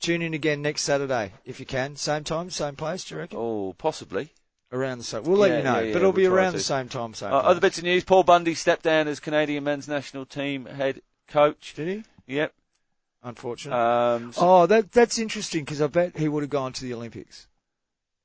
Tune 0.00 0.22
in 0.22 0.34
again 0.34 0.60
next 0.62 0.82
Saturday 0.82 1.32
if 1.44 1.58
you 1.60 1.66
can. 1.66 1.96
Same 1.96 2.24
time, 2.24 2.50
same 2.50 2.76
place. 2.76 3.04
Do 3.04 3.14
you 3.14 3.20
reckon? 3.20 3.38
Oh, 3.40 3.74
possibly. 3.78 4.30
Around 4.72 4.98
the 4.98 5.04
same. 5.04 5.22
We'll 5.22 5.38
let 5.38 5.50
Yeah, 5.50 5.58
you 5.58 5.62
know, 5.64 5.74
yeah, 5.78 5.80
yeah, 5.86 5.92
but 5.92 5.98
it'll 6.02 6.12
be 6.12 6.22
we'll 6.22 6.32
try 6.32 6.42
around 6.42 6.52
to. 6.52 6.58
the 6.58 6.64
same 6.64 6.88
time, 6.88 7.14
same 7.14 7.32
Uh, 7.32 7.40
place. 7.40 7.50
other 7.50 7.60
bits 7.60 7.78
of 7.78 7.84
news: 7.84 8.04
Paul 8.04 8.24
Bundy 8.24 8.54
stepped 8.54 8.82
down 8.82 9.08
as 9.08 9.20
Canadian 9.20 9.64
men's 9.64 9.86
national 9.88 10.26
team 10.26 10.66
head 10.66 11.02
coach. 11.28 11.74
Did 11.74 11.88
he? 12.26 12.34
Yep. 12.34 12.52
Unfortunate. 13.22 13.76
Um, 13.76 14.32
so- 14.32 14.40
oh, 14.42 14.66
that 14.66 14.92
that's 14.92 15.18
interesting 15.18 15.64
because 15.64 15.80
I 15.80 15.86
bet 15.86 16.16
he 16.16 16.28
would 16.28 16.42
have 16.42 16.50
gone 16.50 16.72
to 16.74 16.82
the 16.84 16.94
Olympics 16.94 17.46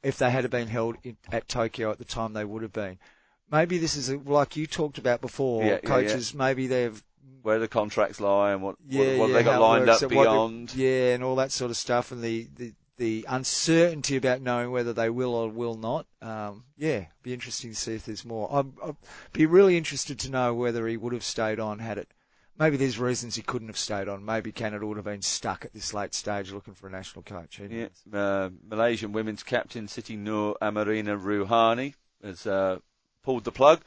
if 0.03 0.17
they 0.17 0.31
had 0.31 0.49
been 0.49 0.67
held 0.67 0.97
in, 1.03 1.17
at 1.31 1.47
Tokyo 1.47 1.91
at 1.91 1.97
the 1.97 2.05
time. 2.05 2.33
They 2.33 2.45
would 2.45 2.63
have 2.63 2.73
been. 2.73 2.97
Maybe 3.51 3.77
this 3.77 3.95
is 3.95 4.09
a, 4.09 4.17
like 4.17 4.55
you 4.55 4.65
talked 4.65 4.97
about 4.97 5.21
before. 5.21 5.63
Yeah, 5.63 5.71
yeah, 5.71 5.79
coaches, 5.79 6.33
maybe 6.33 6.67
they've 6.67 7.03
where 7.43 7.59
the 7.59 7.67
contracts 7.67 8.21
lie 8.21 8.51
and 8.51 8.61
what 8.61 8.75
yeah, 8.87 9.17
what, 9.17 9.19
what 9.19 9.29
yeah, 9.29 9.35
they 9.35 9.43
got 9.43 9.61
lined 9.61 9.87
works, 9.87 10.03
up 10.03 10.09
beyond. 10.09 10.73
yeah, 10.75 11.13
and 11.13 11.23
all 11.23 11.35
that 11.35 11.51
sort 11.51 11.71
of 11.71 11.77
stuff, 11.77 12.11
and 12.11 12.21
the, 12.21 12.47
the 12.55 12.73
the 12.97 13.25
uncertainty 13.27 14.15
about 14.15 14.41
knowing 14.41 14.71
whether 14.71 14.93
they 14.93 15.09
will 15.09 15.33
or 15.33 15.49
will 15.49 15.75
not. 15.75 16.05
Um, 16.21 16.65
yeah, 16.77 17.05
be 17.23 17.33
interesting 17.33 17.71
to 17.71 17.75
see 17.75 17.95
if 17.95 18.05
there's 18.05 18.23
more. 18.23 18.47
I'd, 18.51 18.67
I'd 18.83 18.95
be 19.33 19.45
really 19.45 19.75
interested 19.75 20.19
to 20.19 20.31
know 20.31 20.53
whether 20.53 20.87
he 20.87 20.97
would 20.97 21.13
have 21.13 21.23
stayed 21.23 21.59
on 21.59 21.79
had 21.79 21.97
it. 21.97 22.09
Maybe 22.62 22.78
there's 22.78 22.99
reasons 22.99 23.34
he 23.34 23.41
couldn't 23.41 23.70
have 23.70 23.78
stayed 23.78 24.07
on. 24.07 24.24
Maybe 24.24 24.51
Canada 24.51 24.86
would 24.86 24.97
have 24.97 25.05
been 25.05 25.24
stuck 25.24 25.66
at 25.66 25.74
this 25.74 25.95
late 25.95 26.14
stage 26.14 26.51
looking 26.51 26.76
for 26.76 26.86
a 26.86 26.91
national 26.91 27.24
coach. 27.24 27.59
Yeah, 27.59 27.88
uh, 28.14 28.51
Malaysian 28.70 29.14
women's 29.14 29.41
captain 29.41 29.88
Siti 29.88 30.16
Nur 30.16 30.55
Amarina 30.62 31.20
Ruhani 31.20 31.95
has 32.24 32.45
uh, 32.45 32.78
pulled 33.24 33.45
the 33.45 33.51
plug. 33.51 33.82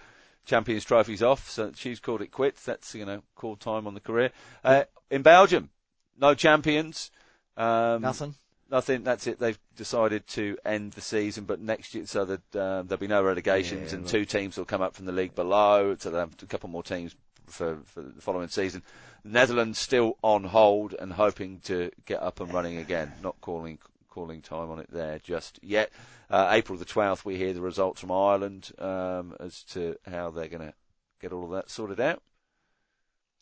Champions 0.45 0.85
Trophy's 0.85 1.23
off, 1.23 1.49
so 1.49 1.71
she's 1.77 2.01
called 2.01 2.21
it 2.21 2.33
quits. 2.33 2.65
That's 2.65 2.97
you 2.97 3.05
know 3.07 3.23
called 3.37 3.61
time 3.61 3.87
on 3.87 3.95
the 3.95 4.01
career. 4.01 4.33
Uh, 4.65 4.83
in 5.09 5.23
Belgium, 5.23 5.71
no 6.19 6.35
champions. 6.35 7.13
Um, 7.57 8.03
Nothing. 8.03 8.35
Nothing. 8.73 9.05
That's 9.05 9.29
it. 9.29 9.39
They've 9.39 9.59
decided 9.77 10.27
to 10.29 10.59
end 10.65 10.95
the 10.95 11.01
season, 11.01 11.45
but 11.45 11.61
next 11.61 11.95
year, 11.95 12.07
so 12.07 12.25
that 12.25 12.57
uh, 12.57 12.83
there'll 12.83 12.97
be 12.99 13.07
no 13.07 13.23
relegations, 13.23 13.93
Yeah, 13.93 13.99
and 13.99 14.05
right. 14.05 14.11
two 14.11 14.25
teams 14.25 14.57
will 14.59 14.65
come 14.65 14.83
up 14.83 14.97
from 14.97 15.07
the 15.07 15.13
league 15.13 15.37
below. 15.37 15.95
So 15.97 16.11
they'll 16.11 16.19
have 16.19 16.35
a 16.43 16.47
couple 16.47 16.69
more 16.71 16.83
teams 16.83 17.15
for, 17.47 17.79
for 17.85 18.03
the 18.03 18.21
following 18.21 18.49
season. 18.49 18.83
The 19.25 19.31
Netherlands 19.31 19.79
still 19.79 20.17
on 20.23 20.45
hold 20.45 20.95
and 20.99 21.13
hoping 21.13 21.61
to 21.65 21.91
get 22.07 22.23
up 22.23 22.41
and 22.41 22.53
running 22.53 22.79
again. 22.79 23.13
Not 23.23 23.41
calling 23.41 23.79
calling 24.11 24.43
time 24.43 24.71
on 24.71 24.79
it 24.79 24.91
there 24.93 25.19
just 25.19 25.59
yet. 25.63 25.91
Uh, 26.31 26.49
April 26.53 26.79
the 26.79 26.85
12th, 26.85 27.25
we 27.25 27.37
hear 27.37 27.53
the 27.53 27.61
results 27.61 28.01
from 28.01 28.13
Ireland 28.13 28.71
um, 28.79 29.35
as 29.41 29.63
to 29.65 29.97
how 30.09 30.31
they're 30.31 30.49
going 30.49 30.69
to 30.69 30.75
get 31.21 31.33
all 31.33 31.45
of 31.45 31.51
that 31.51 31.69
sorted 31.69 32.01
out 32.01 32.23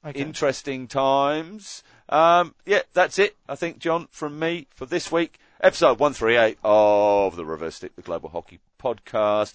Okay. 0.04 0.20
interesting 0.20 0.88
times. 0.88 1.84
Um, 2.08 2.54
yeah, 2.66 2.82
that's 2.92 3.18
it. 3.18 3.36
I 3.48 3.54
think, 3.54 3.78
John, 3.78 4.08
from 4.10 4.38
me 4.38 4.66
for 4.74 4.84
this 4.84 5.12
week, 5.12 5.38
episode 5.60 6.00
138 6.00 6.58
of 6.64 7.36
the 7.36 7.44
Reverse 7.44 7.76
Stick, 7.76 7.94
the 7.94 8.02
Global 8.02 8.30
Hockey 8.30 8.58
Podcast. 8.80 9.54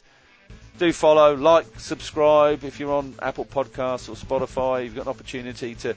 Do 0.77 0.93
follow, 0.93 1.35
like, 1.35 1.65
subscribe 1.79 2.63
if 2.63 2.79
you're 2.79 2.93
on 2.93 3.15
Apple 3.19 3.45
Podcasts 3.45 4.09
or 4.09 4.13
Spotify. 4.13 4.83
You've 4.83 4.95
got 4.95 5.03
an 5.03 5.07
opportunity 5.07 5.73
to, 5.73 5.95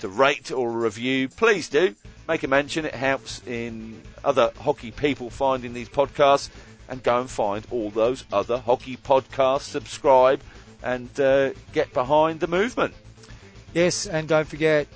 to 0.00 0.08
rate 0.08 0.50
or 0.50 0.70
review. 0.70 1.28
Please 1.28 1.68
do. 1.68 1.94
Make 2.26 2.42
a 2.42 2.48
mention. 2.48 2.86
It 2.86 2.94
helps 2.94 3.42
in 3.46 4.00
other 4.24 4.50
hockey 4.58 4.90
people 4.90 5.28
finding 5.28 5.74
these 5.74 5.90
podcasts. 5.90 6.48
And 6.88 7.02
go 7.02 7.20
and 7.20 7.30
find 7.30 7.66
all 7.70 7.90
those 7.90 8.24
other 8.32 8.58
hockey 8.58 8.96
podcasts. 8.96 9.62
Subscribe 9.62 10.40
and 10.82 11.08
uh, 11.20 11.50
get 11.72 11.92
behind 11.92 12.40
the 12.40 12.46
movement. 12.46 12.94
Yes, 13.74 14.06
and 14.06 14.28
don't 14.28 14.48
forget, 14.48 14.86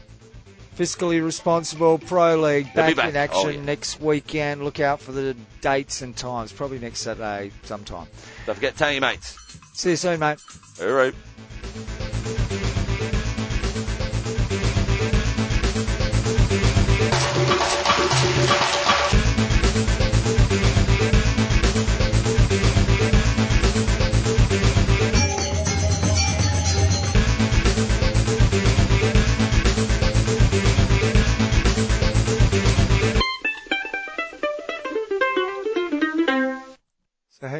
fiscally 0.77 1.25
responsible 1.25 1.99
Pro 1.99 2.37
League 2.41 2.73
They'll 2.75 2.95
back, 2.95 3.09
in 3.09 3.17
oh, 3.17 3.21
action 3.21 3.47
Oh, 3.47 3.49
yeah. 3.51 3.63
next 3.63 4.01
weekend. 4.01 4.63
Look 4.63 4.81
out 4.81 5.01
for 5.01 5.13
the 5.13 5.35
dates 5.61 6.03
and 6.03 6.17
times. 6.17 6.53
Probably 6.53 6.79
next 6.79 7.01
Saturday 7.01 7.51
sometime. 7.65 8.07
Don't 8.45 8.55
forget 8.55 8.75
to 8.75 8.79
tell 8.79 8.93
your 8.93 9.01
mates. 9.01 9.37
See 9.75 9.91
you 9.91 9.97
soon, 9.97 10.21
mate. 10.21 10.39
All 10.81 10.89
right. 10.93 11.15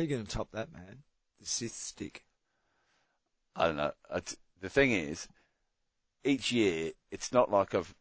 You 0.07 0.15
going 0.17 0.27
to 0.27 0.31
top 0.37 0.53
that, 0.53 0.73
man? 0.73 1.03
The 1.41 1.47
Sith 1.47 1.75
stick. 1.75 2.25
I 3.55 3.67
don't 3.67 3.77
know. 3.77 3.93
The 4.61 4.69
thing 4.69 4.93
is, 4.93 5.29
each 6.25 6.53
year, 6.53 6.93
it's 7.11 7.33
not 7.33 7.51
like 7.51 7.75
I've 7.75 7.95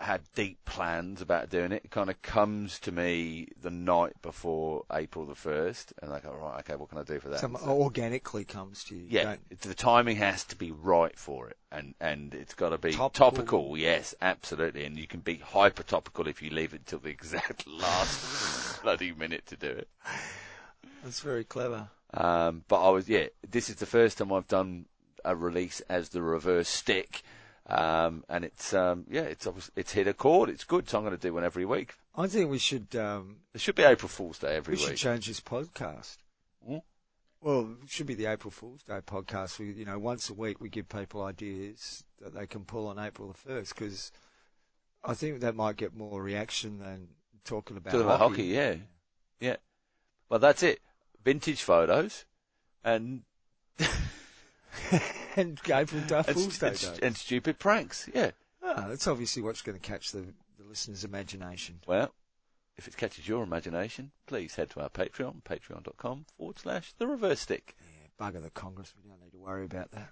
had 0.00 0.22
deep 0.34 0.58
plans 0.64 1.20
about 1.20 1.48
doing 1.48 1.70
it. 1.70 1.82
It 1.84 1.90
kind 1.92 2.10
of 2.10 2.20
comes 2.22 2.78
to 2.80 2.90
me 2.92 3.48
the 3.60 3.70
night 3.70 4.14
before 4.20 4.84
April 4.92 5.24
the 5.26 5.34
1st, 5.34 5.92
and 6.02 6.12
I 6.12 6.18
go, 6.20 6.32
right, 6.32 6.58
okay, 6.60 6.74
what 6.74 6.88
can 6.88 6.98
I 6.98 7.04
do 7.04 7.20
for 7.20 7.28
that? 7.28 7.38
Some 7.40 7.56
So- 7.56 7.68
organically 7.70 8.44
comes 8.44 8.82
to 8.84 8.96
you. 8.96 9.06
yeah, 9.08 9.36
the 9.60 9.74
timing 9.74 10.16
has 10.16 10.44
to 10.46 10.56
be 10.56 10.72
right 10.72 11.16
for 11.18 11.48
it, 11.50 11.56
and 11.70 11.94
and 12.00 12.34
it's 12.34 12.54
got 12.54 12.70
to 12.70 12.78
be 12.78 12.92
Topical. 12.92 13.30
topical. 13.30 13.76
Yes, 13.78 14.14
absolutely, 14.20 14.84
and 14.84 14.98
you 14.98 15.06
can 15.06 15.20
be 15.20 15.36
hyper 15.36 15.84
topical 15.84 16.26
if 16.26 16.42
you 16.42 16.50
leave 16.50 16.74
it 16.74 16.84
till 16.86 16.98
the 16.98 17.10
exact 17.10 17.66
last 17.68 18.82
bloody 18.82 19.12
minute 19.12 19.46
to 19.46 19.56
do 19.56 19.68
it. 19.68 19.88
That's 21.02 21.20
very 21.20 21.44
clever. 21.44 21.88
Um, 22.14 22.64
but 22.68 22.86
I 22.86 22.90
was, 22.90 23.08
yeah, 23.08 23.26
this 23.48 23.68
is 23.70 23.76
the 23.76 23.86
first 23.86 24.18
time 24.18 24.32
I've 24.32 24.48
done 24.48 24.86
a 25.24 25.34
release 25.34 25.80
as 25.88 26.10
the 26.10 26.22
reverse 26.22 26.68
stick. 26.68 27.22
Um, 27.66 28.24
and 28.28 28.44
it's, 28.44 28.74
um, 28.74 29.06
yeah, 29.08 29.22
it's, 29.22 29.46
it's 29.76 29.92
hit 29.92 30.06
a 30.08 30.12
chord. 30.14 30.48
It's 30.50 30.64
good. 30.64 30.88
So 30.88 30.98
I'm 30.98 31.04
going 31.04 31.16
to 31.16 31.20
do 31.20 31.32
one 31.34 31.44
every 31.44 31.64
week. 31.64 31.94
I 32.14 32.26
think 32.26 32.50
we 32.50 32.58
should 32.58 32.94
um, 32.96 33.36
It 33.54 33.60
should 33.60 33.74
be 33.74 33.84
April 33.84 34.08
Fool's 34.08 34.38
Day 34.38 34.56
every 34.56 34.74
week. 34.74 34.82
we 34.82 34.88
should 34.90 34.96
change 34.98 35.26
this 35.26 35.40
podcast. 35.40 36.18
Hmm? 36.66 36.78
Well, 37.40 37.76
it 37.82 37.90
should 37.90 38.06
be 38.06 38.14
the 38.14 38.26
April 38.26 38.50
Fool's 38.50 38.82
Day 38.82 39.00
podcast. 39.06 39.58
We, 39.58 39.72
you 39.72 39.84
know, 39.84 39.98
once 39.98 40.28
a 40.28 40.34
week 40.34 40.60
we 40.60 40.68
give 40.68 40.88
people 40.88 41.22
ideas 41.22 42.04
that 42.20 42.34
they 42.34 42.46
can 42.46 42.64
pull 42.64 42.88
on 42.88 42.98
April 42.98 43.28
the 43.28 43.34
first 43.34 43.74
because 43.74 44.12
I 45.02 45.14
think 45.14 45.40
that 45.40 45.56
might 45.56 45.76
get 45.76 45.96
more 45.96 46.22
reaction 46.22 46.78
than 46.78 47.08
talking 47.44 47.76
about 47.76 47.90
Talking 47.92 48.06
about 48.06 48.18
hockey. 48.20 48.34
hockey, 48.34 48.44
yeah. 48.44 48.74
Yeah. 49.40 49.56
Well, 50.28 50.38
that's 50.38 50.62
it. 50.62 50.80
Vintage 51.24 51.62
photos 51.62 52.24
and, 52.84 53.22
and 55.36 55.60
April 55.68 56.02
Day 56.02 56.22
and, 56.26 56.58
Day. 56.58 56.98
and, 57.02 57.16
stupid 57.16 57.58
pranks. 57.58 58.08
Yeah. 58.14 58.32
Ah, 58.62 58.86
that's 58.88 59.06
obviously 59.06 59.42
what's 59.42 59.62
going 59.62 59.78
to 59.78 59.88
catch 59.88 60.12
the, 60.12 60.20
the 60.58 60.64
listener's 60.68 61.04
imagination. 61.04 61.80
Well, 61.86 62.12
if 62.76 62.88
it 62.88 62.96
catches 62.96 63.28
your 63.28 63.42
imagination, 63.42 64.12
please 64.26 64.54
head 64.54 64.70
to 64.70 64.80
our 64.80 64.88
Patreon, 64.88 65.42
patreon.com 65.42 66.26
forward 66.36 66.58
slash 66.58 66.92
the 66.98 67.06
reverse 67.06 67.40
stick. 67.40 67.76
Yeah, 67.80 68.26
bugger 68.26 68.42
the 68.42 68.50
Congress. 68.50 68.94
We 68.96 69.08
don't 69.08 69.20
need 69.22 69.32
to 69.32 69.38
worry 69.38 69.64
about 69.64 69.90
that. 69.92 70.10